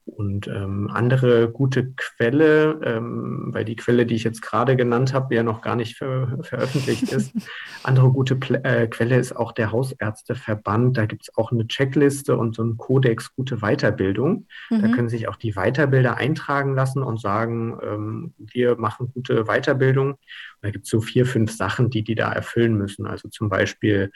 Und 0.07 0.47
ähm, 0.47 0.89
andere 0.91 1.51
gute 1.51 1.91
Quelle, 1.95 2.79
ähm, 2.83 3.49
weil 3.51 3.65
die 3.65 3.75
Quelle, 3.75 4.05
die 4.05 4.15
ich 4.15 4.23
jetzt 4.23 4.41
gerade 4.41 4.75
genannt 4.75 5.13
habe, 5.13 5.35
ja 5.35 5.43
noch 5.43 5.61
gar 5.61 5.75
nicht 5.75 5.97
ver 5.97 6.39
veröffentlicht 6.41 7.11
ist, 7.11 7.33
andere 7.83 8.11
gute 8.11 8.35
Pl 8.35 8.61
äh, 8.63 8.87
Quelle 8.87 9.17
ist 9.17 9.35
auch 9.35 9.51
der 9.51 9.71
Hausärzteverband. 9.71 10.97
Da 10.97 11.05
gibt 11.05 11.23
es 11.23 11.37
auch 11.37 11.51
eine 11.51 11.67
Checkliste 11.67 12.37
und 12.37 12.55
so 12.55 12.63
einen 12.63 12.77
Kodex 12.77 13.35
gute 13.35 13.57
Weiterbildung. 13.57 14.47
Mhm. 14.69 14.81
Da 14.81 14.87
können 14.89 15.09
sich 15.09 15.27
auch 15.27 15.35
die 15.35 15.55
Weiterbilder 15.55 16.15
eintragen 16.15 16.73
lassen 16.73 17.03
und 17.03 17.19
sagen, 17.19 17.77
ähm, 17.83 18.33
wir 18.37 18.77
machen 18.77 19.11
gute 19.13 19.43
Weiterbildung. 19.45 20.11
Und 20.11 20.19
da 20.61 20.71
gibt 20.71 20.85
es 20.85 20.89
so 20.89 21.01
vier, 21.01 21.25
fünf 21.25 21.51
Sachen, 21.51 21.89
die 21.89 22.03
die 22.03 22.15
da 22.15 22.31
erfüllen 22.31 22.75
müssen. 22.75 23.05
Also 23.05 23.27
zum 23.29 23.49
Beispiel 23.49 24.11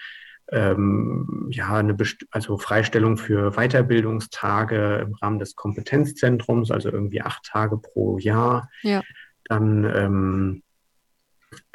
ähm, 0.52 1.48
ja, 1.50 1.76
eine 1.76 1.94
Best 1.94 2.26
also 2.32 2.58
Freistellung 2.58 3.18
für 3.18 3.52
Weiterbildungstage 3.52 4.98
im 4.98 5.14
Rahmen 5.16 5.40
des 5.40 5.56
Kompetenzzentrums, 5.56 6.72
also 6.72 6.90
irgendwie 6.90 7.22
acht 7.22 7.46
Tage 7.46 7.78
pro 7.78 8.18
Jahr. 8.18 8.70
Ja. 8.84 9.02
Dann 9.46 9.84
ähm, 9.86 10.64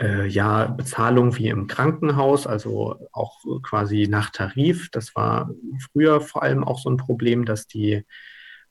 äh, 0.00 0.26
ja, 0.26 0.66
Bezahlung 0.66 1.36
wie 1.36 1.48
im 1.48 1.66
Krankenhaus, 1.66 2.46
also 2.46 3.08
auch 3.12 3.38
quasi 3.62 4.08
nach 4.08 4.30
Tarif. 4.30 4.90
Das 4.90 5.14
war 5.14 5.50
früher 5.92 6.20
vor 6.20 6.42
allem 6.42 6.64
auch 6.64 6.78
so 6.78 6.90
ein 6.90 6.96
Problem, 6.98 7.44
dass 7.44 7.66
die, 7.66 8.04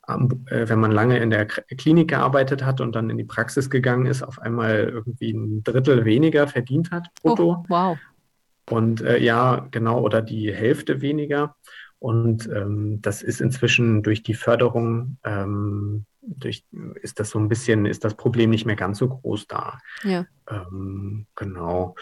ähm, 0.07 0.45
äh, 0.49 0.69
wenn 0.69 0.79
man 0.79 0.91
lange 0.91 1.17
in 1.17 1.31
der 1.31 1.47
Klinik 1.47 2.09
gearbeitet 2.09 2.63
hat 2.63 2.79
und 2.79 2.95
dann 2.95 3.09
in 3.09 3.17
die 3.17 3.23
Praxis 3.23 3.69
gegangen 3.69 4.05
ist, 4.05 4.21
auf 4.23 4.39
einmal 4.39 4.89
irgendwie 4.89 5.31
ein 5.31 5.63
Drittel 5.63 6.05
weniger 6.05 6.47
verdient 6.47 6.91
hat 6.91 7.07
brutto. 7.15 7.57
Oh, 7.59 7.65
wow. 7.69 7.97
Und 8.69 9.01
äh, 9.01 9.19
ja, 9.19 9.67
genau, 9.71 10.01
oder 10.01 10.21
die 10.21 10.53
Hälfte 10.53 11.01
weniger. 11.01 11.55
Und 11.99 12.47
ähm, 12.53 13.01
das 13.01 13.21
ist 13.21 13.41
inzwischen 13.41 14.03
durch 14.03 14.21
die 14.21 14.33
Förderung, 14.33 15.17
ähm, 15.23 16.05
durch, 16.21 16.65
ist 17.01 17.19
das 17.19 17.29
so 17.29 17.39
ein 17.39 17.49
bisschen, 17.49 17.85
ist 17.85 18.03
das 18.03 18.15
Problem 18.15 18.49
nicht 18.49 18.65
mehr 18.65 18.75
ganz 18.75 18.97
so 18.97 19.07
groß 19.07 19.47
da. 19.47 19.79
Ja. 20.03 20.25
Ähm, 20.49 21.27
genau. 21.35 21.95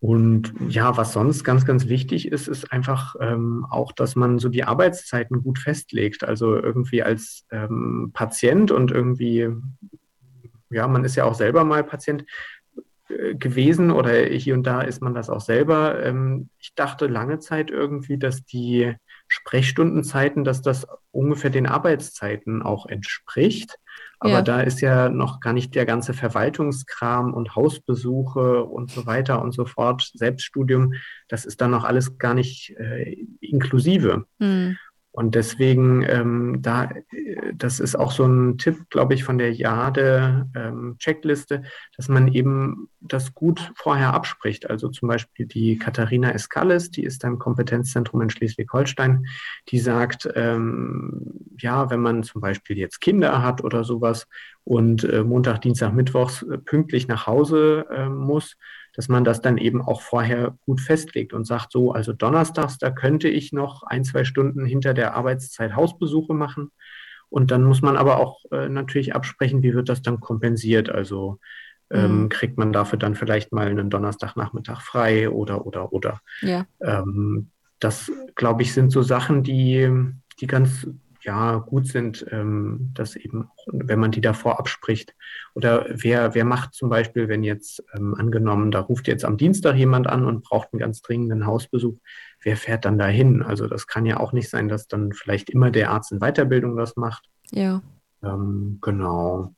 Und 0.00 0.54
ja, 0.68 0.96
was 0.96 1.12
sonst 1.12 1.42
ganz, 1.42 1.64
ganz 1.64 1.88
wichtig 1.88 2.30
ist, 2.30 2.46
ist 2.46 2.70
einfach 2.72 3.16
ähm, 3.20 3.66
auch, 3.68 3.90
dass 3.90 4.14
man 4.14 4.38
so 4.38 4.48
die 4.48 4.64
Arbeitszeiten 4.64 5.42
gut 5.42 5.58
festlegt. 5.58 6.22
Also 6.22 6.54
irgendwie 6.54 7.02
als 7.02 7.44
ähm, 7.50 8.10
Patient 8.14 8.70
und 8.70 8.92
irgendwie, 8.92 9.48
ja, 10.70 10.86
man 10.86 11.04
ist 11.04 11.16
ja 11.16 11.24
auch 11.24 11.34
selber 11.34 11.64
mal 11.64 11.82
Patient, 11.82 12.24
gewesen 13.08 13.90
oder 13.90 14.12
hier 14.12 14.54
und 14.54 14.64
da 14.64 14.82
ist 14.82 15.02
man 15.02 15.14
das 15.14 15.30
auch 15.30 15.40
selber. 15.40 16.02
Ähm, 16.04 16.50
ich 16.58 16.74
dachte 16.74 17.06
lange 17.06 17.38
Zeit 17.38 17.70
irgendwie, 17.70 18.18
dass 18.18 18.44
die 18.44 18.94
Sprechstundenzeiten, 19.28 20.44
dass 20.44 20.62
das 20.62 20.86
ungefähr 21.10 21.50
den 21.50 21.66
Arbeitszeiten 21.66 22.62
auch 22.62 22.86
entspricht. 22.86 23.76
Aber 24.20 24.30
ja. 24.30 24.42
da 24.42 24.60
ist 24.60 24.80
ja 24.80 25.08
noch 25.08 25.40
gar 25.40 25.52
nicht 25.52 25.74
der 25.74 25.86
ganze 25.86 26.12
Verwaltungskram 26.12 27.32
und 27.32 27.54
Hausbesuche 27.54 28.64
und 28.64 28.90
so 28.90 29.06
weiter 29.06 29.40
und 29.42 29.52
so 29.52 29.64
fort, 29.64 30.10
Selbststudium, 30.14 30.94
das 31.28 31.44
ist 31.44 31.60
dann 31.60 31.70
noch 31.70 31.84
alles 31.84 32.18
gar 32.18 32.34
nicht 32.34 32.70
äh, 32.78 33.16
inklusive. 33.40 34.24
Mhm. 34.38 34.76
Und 35.10 35.34
deswegen, 35.34 36.04
ähm, 36.06 36.58
da, 36.60 36.90
das 37.54 37.80
ist 37.80 37.96
auch 37.96 38.12
so 38.12 38.24
ein 38.24 38.58
Tipp, 38.58 38.90
glaube 38.90 39.14
ich, 39.14 39.24
von 39.24 39.38
der 39.38 39.52
Jade-Checkliste, 39.52 41.54
ähm, 41.56 41.64
dass 41.96 42.08
man 42.08 42.28
eben 42.28 42.88
das 43.00 43.34
gut 43.34 43.72
vorher 43.74 44.14
abspricht. 44.14 44.70
Also 44.70 44.88
zum 44.88 45.08
Beispiel 45.08 45.46
die 45.46 45.78
Katharina 45.78 46.30
Escalles, 46.30 46.90
die 46.90 47.04
ist 47.04 47.24
im 47.24 47.38
Kompetenzzentrum 47.38 48.22
in 48.22 48.30
Schleswig-Holstein, 48.30 49.26
die 49.68 49.78
sagt, 49.78 50.28
ähm, 50.34 51.22
ja, 51.58 51.90
wenn 51.90 52.00
man 52.00 52.22
zum 52.22 52.40
Beispiel 52.40 52.78
jetzt 52.78 53.00
Kinder 53.00 53.42
hat 53.42 53.64
oder 53.64 53.84
sowas 53.84 54.26
und 54.64 55.04
äh, 55.04 55.24
Montag, 55.24 55.62
Dienstag, 55.62 55.94
Mittwochs 55.94 56.42
äh, 56.42 56.58
pünktlich 56.58 57.08
nach 57.08 57.26
Hause 57.26 57.86
äh, 57.90 58.08
muss, 58.08 58.56
dass 58.98 59.08
man 59.08 59.22
das 59.22 59.40
dann 59.40 59.58
eben 59.58 59.80
auch 59.80 60.00
vorher 60.00 60.58
gut 60.66 60.80
festlegt 60.80 61.32
und 61.32 61.44
sagt, 61.44 61.70
so, 61.70 61.92
also 61.92 62.12
donnerstags, 62.12 62.78
da 62.78 62.90
könnte 62.90 63.28
ich 63.28 63.52
noch 63.52 63.84
ein, 63.84 64.02
zwei 64.02 64.24
Stunden 64.24 64.64
hinter 64.64 64.92
der 64.92 65.14
Arbeitszeit 65.14 65.76
Hausbesuche 65.76 66.34
machen. 66.34 66.72
Und 67.28 67.52
dann 67.52 67.62
muss 67.62 67.80
man 67.80 67.96
aber 67.96 68.18
auch 68.18 68.40
äh, 68.50 68.68
natürlich 68.68 69.14
absprechen, 69.14 69.62
wie 69.62 69.72
wird 69.72 69.88
das 69.88 70.02
dann 70.02 70.18
kompensiert. 70.18 70.90
Also 70.90 71.38
ähm, 71.90 72.22
mhm. 72.22 72.28
kriegt 72.28 72.58
man 72.58 72.72
dafür 72.72 72.98
dann 72.98 73.14
vielleicht 73.14 73.52
mal 73.52 73.68
einen 73.68 73.88
Donnerstagnachmittag 73.88 74.80
frei 74.80 75.30
oder, 75.30 75.64
oder, 75.64 75.92
oder. 75.92 76.20
Ja. 76.40 76.66
Ähm, 76.80 77.50
das, 77.78 78.10
glaube 78.34 78.62
ich, 78.62 78.74
sind 78.74 78.90
so 78.90 79.02
Sachen, 79.02 79.44
die, 79.44 79.88
die 80.40 80.48
ganz 80.48 80.88
ja, 81.28 81.58
gut 81.58 81.86
sind, 81.86 82.24
ähm, 82.30 82.90
dass 82.94 83.14
eben, 83.14 83.50
wenn 83.66 84.00
man 84.00 84.12
die 84.12 84.22
davor 84.22 84.58
abspricht. 84.58 85.14
Oder 85.54 85.84
wer, 85.90 86.34
wer 86.34 86.46
macht 86.46 86.72
zum 86.72 86.88
Beispiel, 86.88 87.28
wenn 87.28 87.44
jetzt 87.44 87.84
ähm, 87.94 88.14
angenommen, 88.14 88.70
da 88.70 88.80
ruft 88.80 89.08
jetzt 89.08 89.26
am 89.26 89.36
Dienstag 89.36 89.76
jemand 89.76 90.06
an 90.06 90.24
und 90.24 90.42
braucht 90.42 90.72
einen 90.72 90.80
ganz 90.80 91.02
dringenden 91.02 91.44
Hausbesuch, 91.44 91.98
wer 92.40 92.56
fährt 92.56 92.86
dann 92.86 92.96
dahin? 92.96 93.42
Also 93.42 93.66
das 93.66 93.86
kann 93.86 94.06
ja 94.06 94.20
auch 94.20 94.32
nicht 94.32 94.48
sein, 94.48 94.70
dass 94.70 94.88
dann 94.88 95.12
vielleicht 95.12 95.50
immer 95.50 95.70
der 95.70 95.90
Arzt 95.90 96.12
in 96.12 96.20
Weiterbildung 96.20 96.78
das 96.78 96.96
macht. 96.96 97.28
Ja. 97.50 97.82
Ähm, 98.22 98.78
genau. 98.80 99.52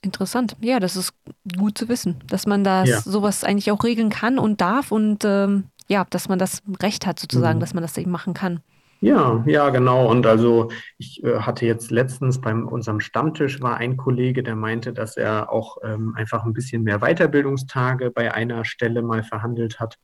Interessant. 0.00 0.56
Ja, 0.62 0.80
das 0.80 0.96
ist 0.96 1.12
gut 1.58 1.76
zu 1.76 1.90
wissen, 1.90 2.16
dass 2.28 2.46
man 2.46 2.64
das 2.64 2.88
ja. 2.88 3.00
sowas 3.02 3.44
eigentlich 3.44 3.70
auch 3.72 3.84
regeln 3.84 4.08
kann 4.08 4.38
und 4.38 4.62
darf 4.62 4.90
und 4.90 5.22
ähm, 5.26 5.64
ja, 5.86 6.06
dass 6.08 6.30
man 6.30 6.38
das 6.38 6.62
Recht 6.80 7.06
hat 7.06 7.18
sozusagen, 7.18 7.58
mhm. 7.58 7.60
dass 7.60 7.74
man 7.74 7.82
das 7.82 7.98
eben 7.98 8.10
machen 8.10 8.32
kann. 8.32 8.62
Ja, 9.00 9.44
ja, 9.46 9.70
genau. 9.70 10.10
Und 10.10 10.26
also 10.26 10.70
ich 10.96 11.22
äh, 11.22 11.38
hatte 11.40 11.66
jetzt 11.66 11.90
letztens 11.90 12.40
bei 12.40 12.52
unserem 12.52 13.00
Stammtisch 13.00 13.60
war 13.60 13.76
ein 13.76 13.96
Kollege, 13.96 14.42
der 14.42 14.56
meinte, 14.56 14.92
dass 14.92 15.16
er 15.16 15.52
auch 15.52 15.76
ähm, 15.84 16.14
einfach 16.16 16.44
ein 16.44 16.52
bisschen 16.52 16.82
mehr 16.82 16.98
Weiterbildungstage 16.98 18.10
bei 18.10 18.34
einer 18.34 18.64
Stelle 18.64 19.02
mal 19.02 19.22
verhandelt 19.22 19.78
hat, 19.78 19.98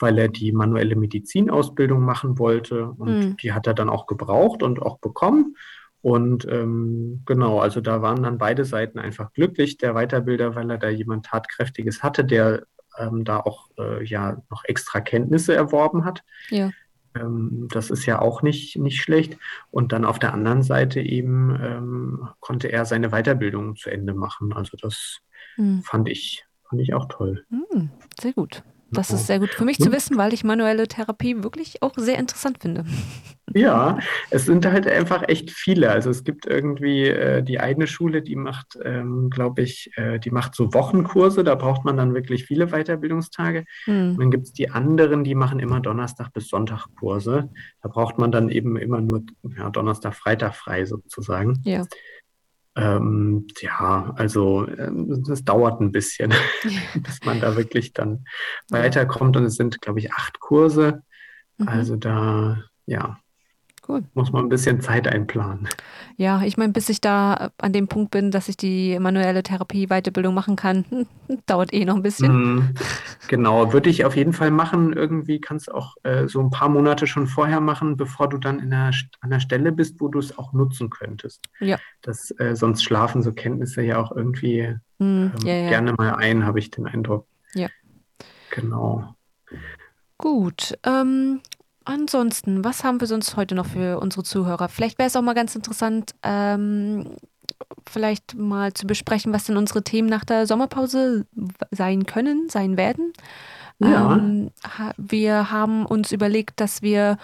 weil 0.00 0.18
er 0.18 0.28
die 0.28 0.50
manuelle 0.50 0.96
Medizinausbildung 0.96 2.02
machen 2.02 2.38
wollte. 2.38 2.90
Und 2.90 3.18
mhm. 3.20 3.36
die 3.36 3.52
hat 3.52 3.68
er 3.68 3.74
dann 3.74 3.88
auch 3.88 4.06
gebraucht 4.06 4.64
und 4.64 4.82
auch 4.82 4.98
bekommen. 4.98 5.56
Und 6.02 6.46
ähm, 6.50 7.22
genau, 7.26 7.60
also 7.60 7.80
da 7.80 8.02
waren 8.02 8.22
dann 8.22 8.38
beide 8.38 8.64
Seiten 8.64 8.98
einfach 8.98 9.32
glücklich. 9.32 9.76
Der 9.76 9.94
Weiterbilder, 9.94 10.56
weil 10.56 10.70
er 10.70 10.78
da 10.78 10.88
jemand 10.88 11.26
Tatkräftiges 11.26 12.02
hatte, 12.02 12.24
der 12.24 12.64
ähm, 12.98 13.24
da 13.24 13.38
auch 13.38 13.68
äh, 13.78 14.04
ja 14.04 14.42
noch 14.50 14.64
extra 14.64 15.00
Kenntnisse 15.00 15.54
erworben 15.54 16.04
hat. 16.04 16.24
Ja. 16.48 16.70
Ähm, 17.14 17.68
das 17.70 17.90
ist 17.90 18.06
ja 18.06 18.20
auch 18.20 18.42
nicht, 18.42 18.76
nicht 18.76 19.00
schlecht. 19.00 19.38
Und 19.70 19.92
dann 19.92 20.04
auf 20.04 20.18
der 20.18 20.34
anderen 20.34 20.62
Seite 20.62 21.00
eben 21.00 21.56
ähm, 21.60 22.28
konnte 22.40 22.68
er 22.68 22.84
seine 22.84 23.10
Weiterbildung 23.10 23.76
zu 23.76 23.90
Ende 23.90 24.14
machen. 24.14 24.52
Also 24.52 24.76
das 24.80 25.18
mhm. 25.56 25.82
fand 25.82 26.08
ich, 26.08 26.44
fand 26.68 26.82
ich 26.82 26.94
auch 26.94 27.06
toll. 27.08 27.44
Mhm, 27.50 27.90
sehr 28.20 28.32
gut. 28.32 28.62
Das 28.92 29.10
ist 29.10 29.26
sehr 29.26 29.38
gut 29.38 29.50
für 29.50 29.64
mich 29.64 29.78
zu 29.78 29.92
wissen, 29.92 30.16
weil 30.16 30.32
ich 30.32 30.44
manuelle 30.44 30.88
Therapie 30.88 31.42
wirklich 31.42 31.82
auch 31.82 31.94
sehr 31.96 32.18
interessant 32.18 32.58
finde. 32.60 32.84
Ja, 33.52 33.98
es 34.30 34.46
sind 34.46 34.64
halt 34.64 34.86
einfach 34.86 35.24
echt 35.28 35.50
viele. 35.50 35.90
Also 35.90 36.08
es 36.10 36.22
gibt 36.22 36.46
irgendwie 36.46 37.08
äh, 37.08 37.42
die 37.42 37.58
eine 37.58 37.88
Schule, 37.88 38.22
die 38.22 38.36
macht, 38.36 38.78
ähm, 38.84 39.28
glaube 39.28 39.62
ich, 39.62 39.90
äh, 39.96 40.20
die 40.20 40.30
macht 40.30 40.54
so 40.54 40.72
Wochenkurse, 40.72 41.42
da 41.42 41.56
braucht 41.56 41.84
man 41.84 41.96
dann 41.96 42.14
wirklich 42.14 42.44
viele 42.44 42.68
Weiterbildungstage. 42.68 43.64
Mhm. 43.86 44.10
Und 44.10 44.20
dann 44.20 44.30
gibt 44.30 44.44
es 44.44 44.52
die 44.52 44.70
anderen, 44.70 45.24
die 45.24 45.34
machen 45.34 45.58
immer 45.58 45.80
Donnerstag 45.80 46.32
bis 46.32 46.48
Sonntag 46.48 46.86
Kurse. 46.98 47.50
Da 47.82 47.88
braucht 47.88 48.18
man 48.18 48.30
dann 48.30 48.50
eben 48.50 48.76
immer 48.76 49.00
nur 49.00 49.24
ja, 49.56 49.68
Donnerstag, 49.70 50.14
Freitag 50.14 50.54
frei 50.54 50.84
sozusagen. 50.84 51.60
Ja. 51.64 51.84
Ähm, 52.76 53.46
ja, 53.60 54.12
also 54.16 54.66
ähm, 54.68 55.24
das 55.26 55.44
dauert 55.44 55.80
ein 55.80 55.92
bisschen, 55.92 56.32
bis 56.94 57.24
man 57.24 57.40
da 57.40 57.56
wirklich 57.56 57.92
dann 57.92 58.24
weiterkommt. 58.68 59.36
Und 59.36 59.44
es 59.44 59.56
sind, 59.56 59.80
glaube 59.80 59.98
ich, 59.98 60.12
acht 60.12 60.40
Kurse. 60.40 61.02
Mhm. 61.58 61.68
Also 61.68 61.96
da, 61.96 62.62
ja, 62.86 63.18
Cool. 63.88 64.04
Muss 64.14 64.30
man 64.30 64.44
ein 64.44 64.48
bisschen 64.48 64.80
Zeit 64.80 65.08
einplanen. 65.08 65.68
Ja, 66.16 66.42
ich 66.42 66.58
meine, 66.58 66.72
bis 66.72 66.90
ich 66.90 67.00
da 67.00 67.50
an 67.58 67.72
dem 67.72 67.88
Punkt 67.88 68.10
bin, 68.10 68.30
dass 68.30 68.48
ich 68.48 68.56
die 68.56 68.98
manuelle 68.98 69.42
Therapie 69.42 69.86
Weiterbildung 69.86 70.34
machen 70.34 70.54
kann, 70.54 70.84
dauert 71.46 71.72
eh 71.72 71.84
noch 71.86 71.96
ein 71.96 72.02
bisschen. 72.02 72.56
Mm, 72.56 72.74
genau, 73.28 73.72
würde 73.72 73.88
ich 73.88 74.04
auf 74.04 74.16
jeden 74.16 74.34
Fall 74.34 74.50
machen. 74.50 74.92
Irgendwie 74.92 75.40
kannst 75.40 75.68
du 75.68 75.72
auch 75.72 75.96
äh, 76.02 76.28
so 76.28 76.40
ein 76.40 76.50
paar 76.50 76.68
Monate 76.68 77.06
schon 77.06 77.26
vorher 77.26 77.60
machen, 77.60 77.96
bevor 77.96 78.28
du 78.28 78.36
dann 78.36 78.58
in 78.58 78.70
der, 78.70 78.90
an 79.20 79.30
der 79.30 79.40
Stelle 79.40 79.72
bist, 79.72 80.00
wo 80.00 80.08
du 80.08 80.18
es 80.18 80.36
auch 80.36 80.52
nutzen 80.52 80.90
könntest. 80.90 81.40
Ja. 81.58 81.78
Das, 82.02 82.30
äh, 82.38 82.54
sonst 82.54 82.84
schlafen 82.84 83.22
so 83.22 83.32
Kenntnisse 83.32 83.82
ja 83.82 83.98
auch 83.98 84.14
irgendwie 84.14 84.76
mm, 84.98 85.04
ähm, 85.04 85.32
ja, 85.42 85.54
ja. 85.54 85.68
gerne 85.70 85.94
mal 85.94 86.14
ein, 86.16 86.44
habe 86.44 86.58
ich 86.58 86.70
den 86.70 86.86
Eindruck. 86.86 87.26
Ja. 87.54 87.68
Genau. 88.50 89.14
Gut. 90.18 90.78
Ähm, 90.84 91.40
Ansonsten, 91.84 92.62
was 92.64 92.84
haben 92.84 93.00
wir 93.00 93.06
sonst 93.06 93.36
heute 93.36 93.54
noch 93.54 93.66
für 93.66 94.00
unsere 94.00 94.22
Zuhörer? 94.22 94.68
Vielleicht 94.68 94.98
wäre 94.98 95.08
es 95.08 95.16
auch 95.16 95.22
mal 95.22 95.34
ganz 95.34 95.54
interessant, 95.54 96.14
ähm, 96.22 97.16
vielleicht 97.88 98.34
mal 98.36 98.72
zu 98.74 98.86
besprechen, 98.86 99.32
was 99.32 99.44
denn 99.44 99.56
unsere 99.56 99.82
Themen 99.82 100.08
nach 100.08 100.24
der 100.24 100.46
Sommerpause 100.46 101.26
sein 101.70 102.06
können, 102.06 102.48
sein 102.48 102.76
werden. 102.76 103.12
Ja. 103.78 104.16
Ähm, 104.16 104.50
wir 104.98 105.50
haben 105.50 105.86
uns 105.86 106.12
überlegt, 106.12 106.60
dass 106.60 106.82
wir 106.82 107.16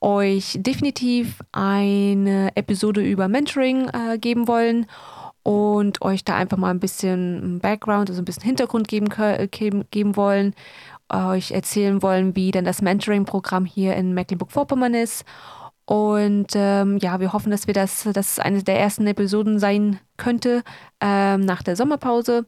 euch 0.00 0.56
definitiv 0.60 1.40
eine 1.52 2.56
Episode 2.56 3.02
über 3.02 3.28
Mentoring 3.28 3.88
äh, 3.88 4.18
geben 4.18 4.48
wollen 4.48 4.86
und 5.42 6.02
euch 6.02 6.24
da 6.24 6.36
einfach 6.36 6.56
mal 6.56 6.70
ein 6.70 6.80
bisschen 6.80 7.58
Background, 7.60 8.08
also 8.10 8.22
ein 8.22 8.24
bisschen 8.24 8.44
Hintergrund 8.44 8.88
geben, 8.88 9.08
geben, 9.50 9.84
geben 9.90 10.16
wollen 10.16 10.54
euch 11.12 11.52
erzählen 11.52 12.02
wollen, 12.02 12.36
wie 12.36 12.50
denn 12.50 12.64
das 12.64 12.82
Mentoring-Programm 12.82 13.64
hier 13.64 13.96
in 13.96 14.14
Mecklenburg-Vorpommern 14.14 14.94
ist. 14.94 15.24
Und 15.84 16.48
ähm, 16.54 16.98
ja, 16.98 17.18
wir 17.18 17.32
hoffen, 17.32 17.50
dass 17.50 17.66
wir 17.66 17.74
das, 17.74 18.06
dass 18.12 18.38
eine 18.38 18.62
der 18.62 18.78
ersten 18.78 19.06
Episoden 19.06 19.58
sein 19.58 19.98
könnte 20.18 20.62
ähm, 21.00 21.40
nach 21.40 21.62
der 21.62 21.76
Sommerpause. 21.76 22.44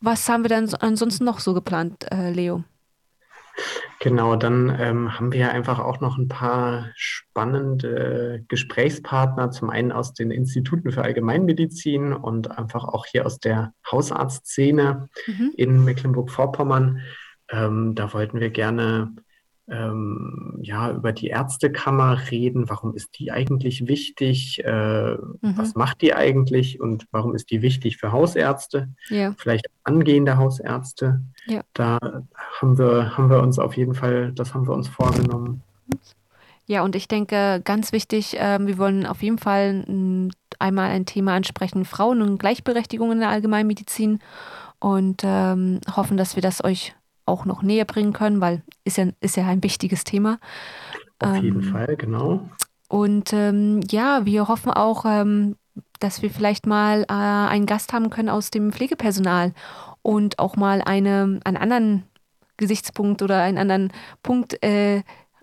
Was 0.00 0.28
haben 0.28 0.44
wir 0.44 0.50
dann 0.50 0.72
ansonsten 0.74 1.24
noch 1.24 1.40
so 1.40 1.52
geplant, 1.52 2.06
äh, 2.12 2.30
Leo? 2.30 2.62
Genau, 4.00 4.36
dann 4.36 4.76
ähm, 4.78 5.18
haben 5.18 5.32
wir 5.32 5.40
ja 5.40 5.48
einfach 5.48 5.78
auch 5.78 6.00
noch 6.00 6.18
ein 6.18 6.28
paar 6.28 6.90
spannende 6.94 8.44
Gesprächspartner, 8.48 9.50
zum 9.50 9.70
einen 9.70 9.92
aus 9.92 10.12
den 10.12 10.30
Instituten 10.30 10.92
für 10.92 11.02
Allgemeinmedizin 11.02 12.12
und 12.12 12.56
einfach 12.56 12.84
auch 12.84 13.06
hier 13.06 13.24
aus 13.24 13.40
der 13.40 13.72
Hausarztszene 13.90 15.08
mhm. 15.26 15.52
in 15.56 15.84
Mecklenburg-Vorpommern. 15.84 17.00
Ähm, 17.48 17.94
da 17.94 18.12
wollten 18.12 18.40
wir 18.40 18.50
gerne 18.50 19.14
ähm, 19.68 20.58
ja, 20.62 20.92
über 20.92 21.12
die 21.12 21.28
Ärztekammer 21.28 22.30
reden. 22.30 22.68
Warum 22.68 22.94
ist 22.94 23.18
die 23.18 23.32
eigentlich 23.32 23.88
wichtig? 23.88 24.62
Äh, 24.64 25.14
mhm. 25.14 25.38
Was 25.40 25.74
macht 25.74 26.02
die 26.02 26.14
eigentlich 26.14 26.80
und 26.80 27.06
warum 27.10 27.34
ist 27.34 27.50
die 27.50 27.62
wichtig 27.62 27.96
für 27.96 28.12
Hausärzte? 28.12 28.88
Ja. 29.08 29.34
Vielleicht 29.36 29.66
angehende 29.84 30.36
Hausärzte. 30.36 31.22
Ja. 31.46 31.62
Da 31.72 31.98
haben 32.60 32.78
wir, 32.78 33.16
haben 33.16 33.30
wir 33.30 33.42
uns 33.42 33.58
auf 33.58 33.76
jeden 33.76 33.94
Fall, 33.94 34.32
das 34.32 34.54
haben 34.54 34.66
wir 34.66 34.74
uns 34.74 34.88
vorgenommen. 34.88 35.62
Ja, 36.68 36.82
und 36.82 36.96
ich 36.96 37.06
denke, 37.06 37.60
ganz 37.64 37.92
wichtig, 37.92 38.38
äh, 38.38 38.58
wir 38.64 38.78
wollen 38.78 39.06
auf 39.06 39.22
jeden 39.22 39.38
Fall 39.38 39.84
m, 39.86 40.30
einmal 40.58 40.90
ein 40.90 41.06
Thema 41.06 41.34
ansprechen, 41.34 41.84
Frauen 41.84 42.22
und 42.22 42.38
Gleichberechtigung 42.38 43.12
in 43.12 43.20
der 43.20 43.28
Allgemeinmedizin 43.28 44.18
und 44.80 45.22
ähm, 45.24 45.80
hoffen, 45.94 46.16
dass 46.16 46.34
wir 46.36 46.42
das 46.42 46.62
euch 46.64 46.94
auch 47.26 47.44
noch 47.44 47.62
näher 47.62 47.84
bringen 47.84 48.12
können, 48.12 48.40
weil 48.40 48.62
ist 48.84 48.96
ja, 48.96 49.06
ist 49.20 49.36
ja 49.36 49.46
ein 49.46 49.62
wichtiges 49.62 50.04
Thema. 50.04 50.38
Auf 51.18 51.36
ähm, 51.36 51.42
jeden 51.42 51.62
Fall, 51.62 51.96
genau. 51.96 52.48
Und 52.88 53.32
ähm, 53.32 53.80
ja, 53.90 54.24
wir 54.24 54.48
hoffen 54.48 54.72
auch, 54.72 55.04
ähm, 55.06 55.56
dass 55.98 56.22
wir 56.22 56.30
vielleicht 56.30 56.66
mal 56.66 57.02
äh, 57.02 57.12
einen 57.12 57.66
Gast 57.66 57.92
haben 57.92 58.10
können 58.10 58.28
aus 58.28 58.50
dem 58.50 58.72
Pflegepersonal 58.72 59.52
und 60.02 60.38
auch 60.38 60.56
mal 60.56 60.82
eine, 60.82 61.40
einen 61.44 61.56
anderen 61.56 62.04
Gesichtspunkt 62.56 63.22
oder 63.22 63.42
einen 63.42 63.58
anderen 63.58 63.92
Punkt 64.22 64.62
äh, 64.62 65.02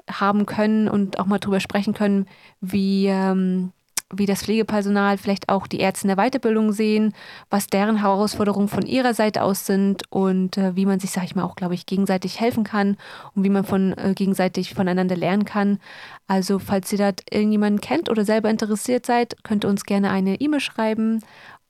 haben 0.09 0.45
können 0.45 0.87
und 0.87 1.19
auch 1.19 1.25
mal 1.25 1.39
drüber 1.39 1.59
sprechen 1.59 1.93
können, 1.93 2.27
wie, 2.61 3.07
ähm, 3.07 3.71
wie 4.15 4.25
das 4.25 4.43
Pflegepersonal, 4.43 5.17
vielleicht 5.17 5.49
auch 5.49 5.67
die 5.67 5.79
Ärzte 5.79 6.07
in 6.07 6.15
der 6.15 6.23
Weiterbildung 6.23 6.71
sehen, 6.71 7.13
was 7.49 7.67
deren 7.67 7.97
Herausforderungen 7.97 8.67
von 8.67 8.85
ihrer 8.85 9.13
Seite 9.13 9.43
aus 9.43 9.65
sind 9.65 10.03
und 10.09 10.57
äh, 10.57 10.75
wie 10.75 10.85
man 10.85 10.99
sich, 10.99 11.11
sag 11.11 11.25
ich 11.25 11.35
mal, 11.35 11.43
auch, 11.43 11.55
glaube 11.55 11.73
ich, 11.73 11.85
gegenseitig 11.85 12.39
helfen 12.39 12.63
kann 12.63 12.97
und 13.35 13.43
wie 13.43 13.49
man 13.49 13.63
von 13.63 13.93
äh, 13.97 14.13
gegenseitig 14.15 14.73
voneinander 14.73 15.15
lernen 15.15 15.45
kann. 15.45 15.79
Also, 16.27 16.59
falls 16.59 16.91
ihr 16.91 16.97
da 16.97 17.11
irgendjemanden 17.31 17.81
kennt 17.81 18.09
oder 18.09 18.25
selber 18.25 18.49
interessiert 18.49 19.05
seid, 19.05 19.43
könnt 19.43 19.65
ihr 19.65 19.69
uns 19.69 19.85
gerne 19.85 20.09
eine 20.09 20.41
E-Mail 20.41 20.59
schreiben. 20.59 21.21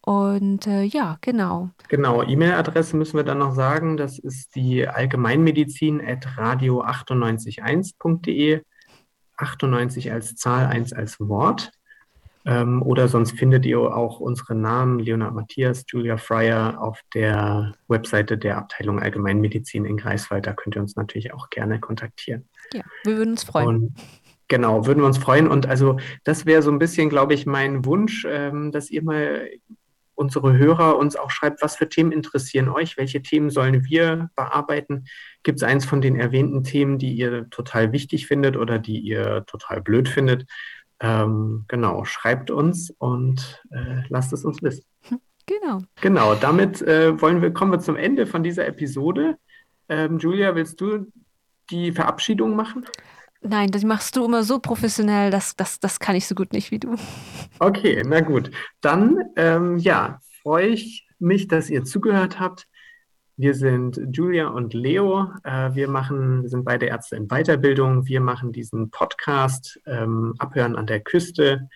Und 0.05 0.67
äh, 0.67 0.83
ja, 0.83 1.17
genau. 1.21 1.69
Genau, 1.87 2.23
E-Mail-Adresse 2.23 2.97
müssen 2.97 3.15
wir 3.15 3.23
dann 3.23 3.37
noch 3.37 3.55
sagen. 3.55 3.95
Das 3.95 4.19
ist 4.19 4.53
die 4.55 4.85
allgemeinmedizin 4.87 6.05
at 6.05 6.27
radio981.de. 6.37 8.61
98 9.37 10.11
als 10.11 10.35
Zahl, 10.35 10.67
1 10.67 10.93
als 10.93 11.19
Wort. 11.19 11.71
Ähm, 12.45 12.81
oder 12.81 13.07
sonst 13.07 13.37
findet 13.37 13.65
ihr 13.65 13.79
auch 13.79 14.19
unsere 14.19 14.55
Namen, 14.55 14.99
Leonard 14.99 15.33
Matthias, 15.33 15.85
Julia 15.87 16.17
Fryer, 16.17 16.81
auf 16.81 17.01
der 17.13 17.73
Webseite 17.87 18.37
der 18.37 18.57
Abteilung 18.57 18.99
Allgemeinmedizin 18.99 19.85
in 19.85 19.97
Greifswald. 19.97 20.45
Da 20.45 20.53
könnt 20.53 20.75
ihr 20.75 20.81
uns 20.81 20.95
natürlich 20.95 21.33
auch 21.33 21.49
gerne 21.49 21.79
kontaktieren. 21.79 22.49
Ja, 22.73 22.81
wir 23.05 23.17
würden 23.17 23.31
uns 23.31 23.43
freuen. 23.43 23.67
Und 23.67 23.93
genau, 24.49 24.85
würden 24.85 24.99
wir 24.99 25.07
uns 25.07 25.17
freuen. 25.17 25.47
Und 25.47 25.67
also 25.67 25.97
das 26.25 26.45
wäre 26.45 26.61
so 26.61 26.71
ein 26.71 26.79
bisschen, 26.79 27.09
glaube 27.09 27.33
ich, 27.33 27.45
mein 27.45 27.85
Wunsch, 27.85 28.25
ähm, 28.29 28.71
dass 28.71 28.89
ihr 28.89 29.03
mal 29.03 29.49
unsere 30.15 30.57
Hörer 30.57 30.97
uns 30.97 31.15
auch 31.15 31.31
schreibt, 31.31 31.61
was 31.61 31.77
für 31.77 31.89
Themen 31.89 32.11
interessieren 32.11 32.69
euch, 32.69 32.97
welche 32.97 33.21
Themen 33.21 33.49
sollen 33.49 33.85
wir 33.85 34.29
bearbeiten. 34.35 35.05
Gibt 35.43 35.57
es 35.57 35.63
eins 35.63 35.85
von 35.85 36.01
den 36.01 36.15
erwähnten 36.15 36.63
Themen, 36.63 36.99
die 36.99 37.13
ihr 37.13 37.49
total 37.49 37.91
wichtig 37.91 38.27
findet 38.27 38.55
oder 38.55 38.79
die 38.79 38.99
ihr 38.99 39.43
total 39.47 39.81
blöd 39.81 40.07
findet? 40.07 40.45
Ähm, 41.03 41.65
genau, 41.67 42.05
schreibt 42.05 42.49
uns 42.49 42.89
und 42.89 43.61
äh, 43.71 44.03
lasst 44.07 44.33
es 44.33 44.45
uns 44.45 44.61
wissen. 44.63 44.85
Genau. 45.45 45.81
Genau, 45.99 46.35
damit 46.35 46.81
äh, 46.83 47.21
wollen 47.21 47.41
wir, 47.41 47.51
kommen 47.51 47.73
wir 47.73 47.79
zum 47.79 47.97
Ende 47.97 48.25
von 48.25 48.43
dieser 48.43 48.65
Episode. 48.65 49.37
Ähm, 49.89 50.17
Julia, 50.17 50.55
willst 50.55 50.79
du 50.79 51.11
die 51.69 51.91
Verabschiedung 51.91 52.55
machen? 52.55 52.85
Nein, 53.41 53.69
das 53.69 53.83
machst 53.83 54.15
du 54.15 54.23
immer 54.23 54.43
so 54.43 54.59
professionell, 54.59 55.31
das, 55.31 55.57
das, 55.57 55.81
das 55.81 55.99
kann 55.99 56.15
ich 56.15 56.27
so 56.27 56.35
gut 56.35 56.53
nicht 56.53 56.71
wie 56.71 56.79
du. 56.79 56.95
Okay, 57.59 58.03
na 58.07 58.21
gut. 58.21 58.51
Dann, 58.79 59.17
ähm, 59.35 59.77
ja, 59.79 60.21
freue 60.41 60.67
ich 60.67 61.09
mich, 61.19 61.49
dass 61.49 61.69
ihr 61.69 61.83
zugehört 61.83 62.39
habt. 62.39 62.69
Wir 63.35 63.55
sind 63.55 63.99
Julia 64.11 64.49
und 64.49 64.75
Leo. 64.75 65.27
Äh, 65.43 65.73
wir 65.73 65.87
machen, 65.87 66.43
wir 66.43 66.49
sind 66.49 66.65
beide 66.65 66.85
Ärzte 66.85 67.15
in 67.15 67.29
Weiterbildung. 67.29 68.05
Wir 68.05 68.21
machen 68.21 68.51
diesen 68.51 68.91
Podcast 68.91 69.79
ähm, 69.87 70.35
Abhören 70.37 70.75
an 70.75 70.85
der 70.85 70.99
Küste, 70.99 71.67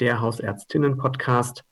der 0.00 0.20
Hausärztinnen-Podcast. 0.20 1.62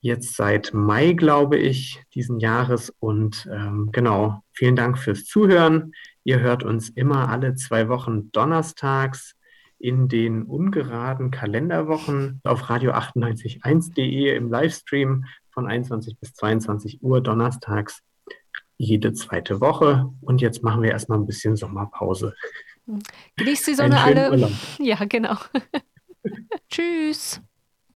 Jetzt 0.00 0.36
seit 0.36 0.74
Mai, 0.74 1.14
glaube 1.14 1.56
ich, 1.56 2.02
diesen 2.14 2.38
Jahres. 2.38 2.92
Und 2.98 3.48
ähm, 3.50 3.88
genau, 3.92 4.42
vielen 4.52 4.76
Dank 4.76 4.98
fürs 4.98 5.24
Zuhören. 5.24 5.92
Ihr 6.24 6.40
hört 6.40 6.62
uns 6.62 6.90
immer 6.90 7.30
alle 7.30 7.54
zwei 7.54 7.88
Wochen 7.88 8.30
donnerstags 8.32 9.36
in 9.78 10.08
den 10.08 10.42
ungeraden 10.42 11.30
Kalenderwochen 11.30 12.42
auf 12.44 12.64
radio981.de 12.64 14.36
im 14.36 14.50
Livestream 14.50 15.24
von 15.50 15.66
21 15.66 16.18
bis 16.18 16.34
22 16.34 17.02
Uhr 17.02 17.22
donnerstags 17.22 18.02
jede 18.78 19.12
zweite 19.12 19.60
Woche. 19.60 20.10
Und 20.20 20.40
jetzt 20.40 20.62
machen 20.62 20.82
wir 20.82 20.90
erstmal 20.90 21.18
ein 21.18 21.26
bisschen 21.26 21.56
Sommerpause. 21.56 22.34
Genießt 23.36 23.66
die 23.66 23.74
Sonne 23.74 23.98
alle. 24.00 24.30
Urlaub. 24.30 24.52
Ja, 24.78 25.04
genau. 25.04 25.36
Tschüss. 26.68 27.40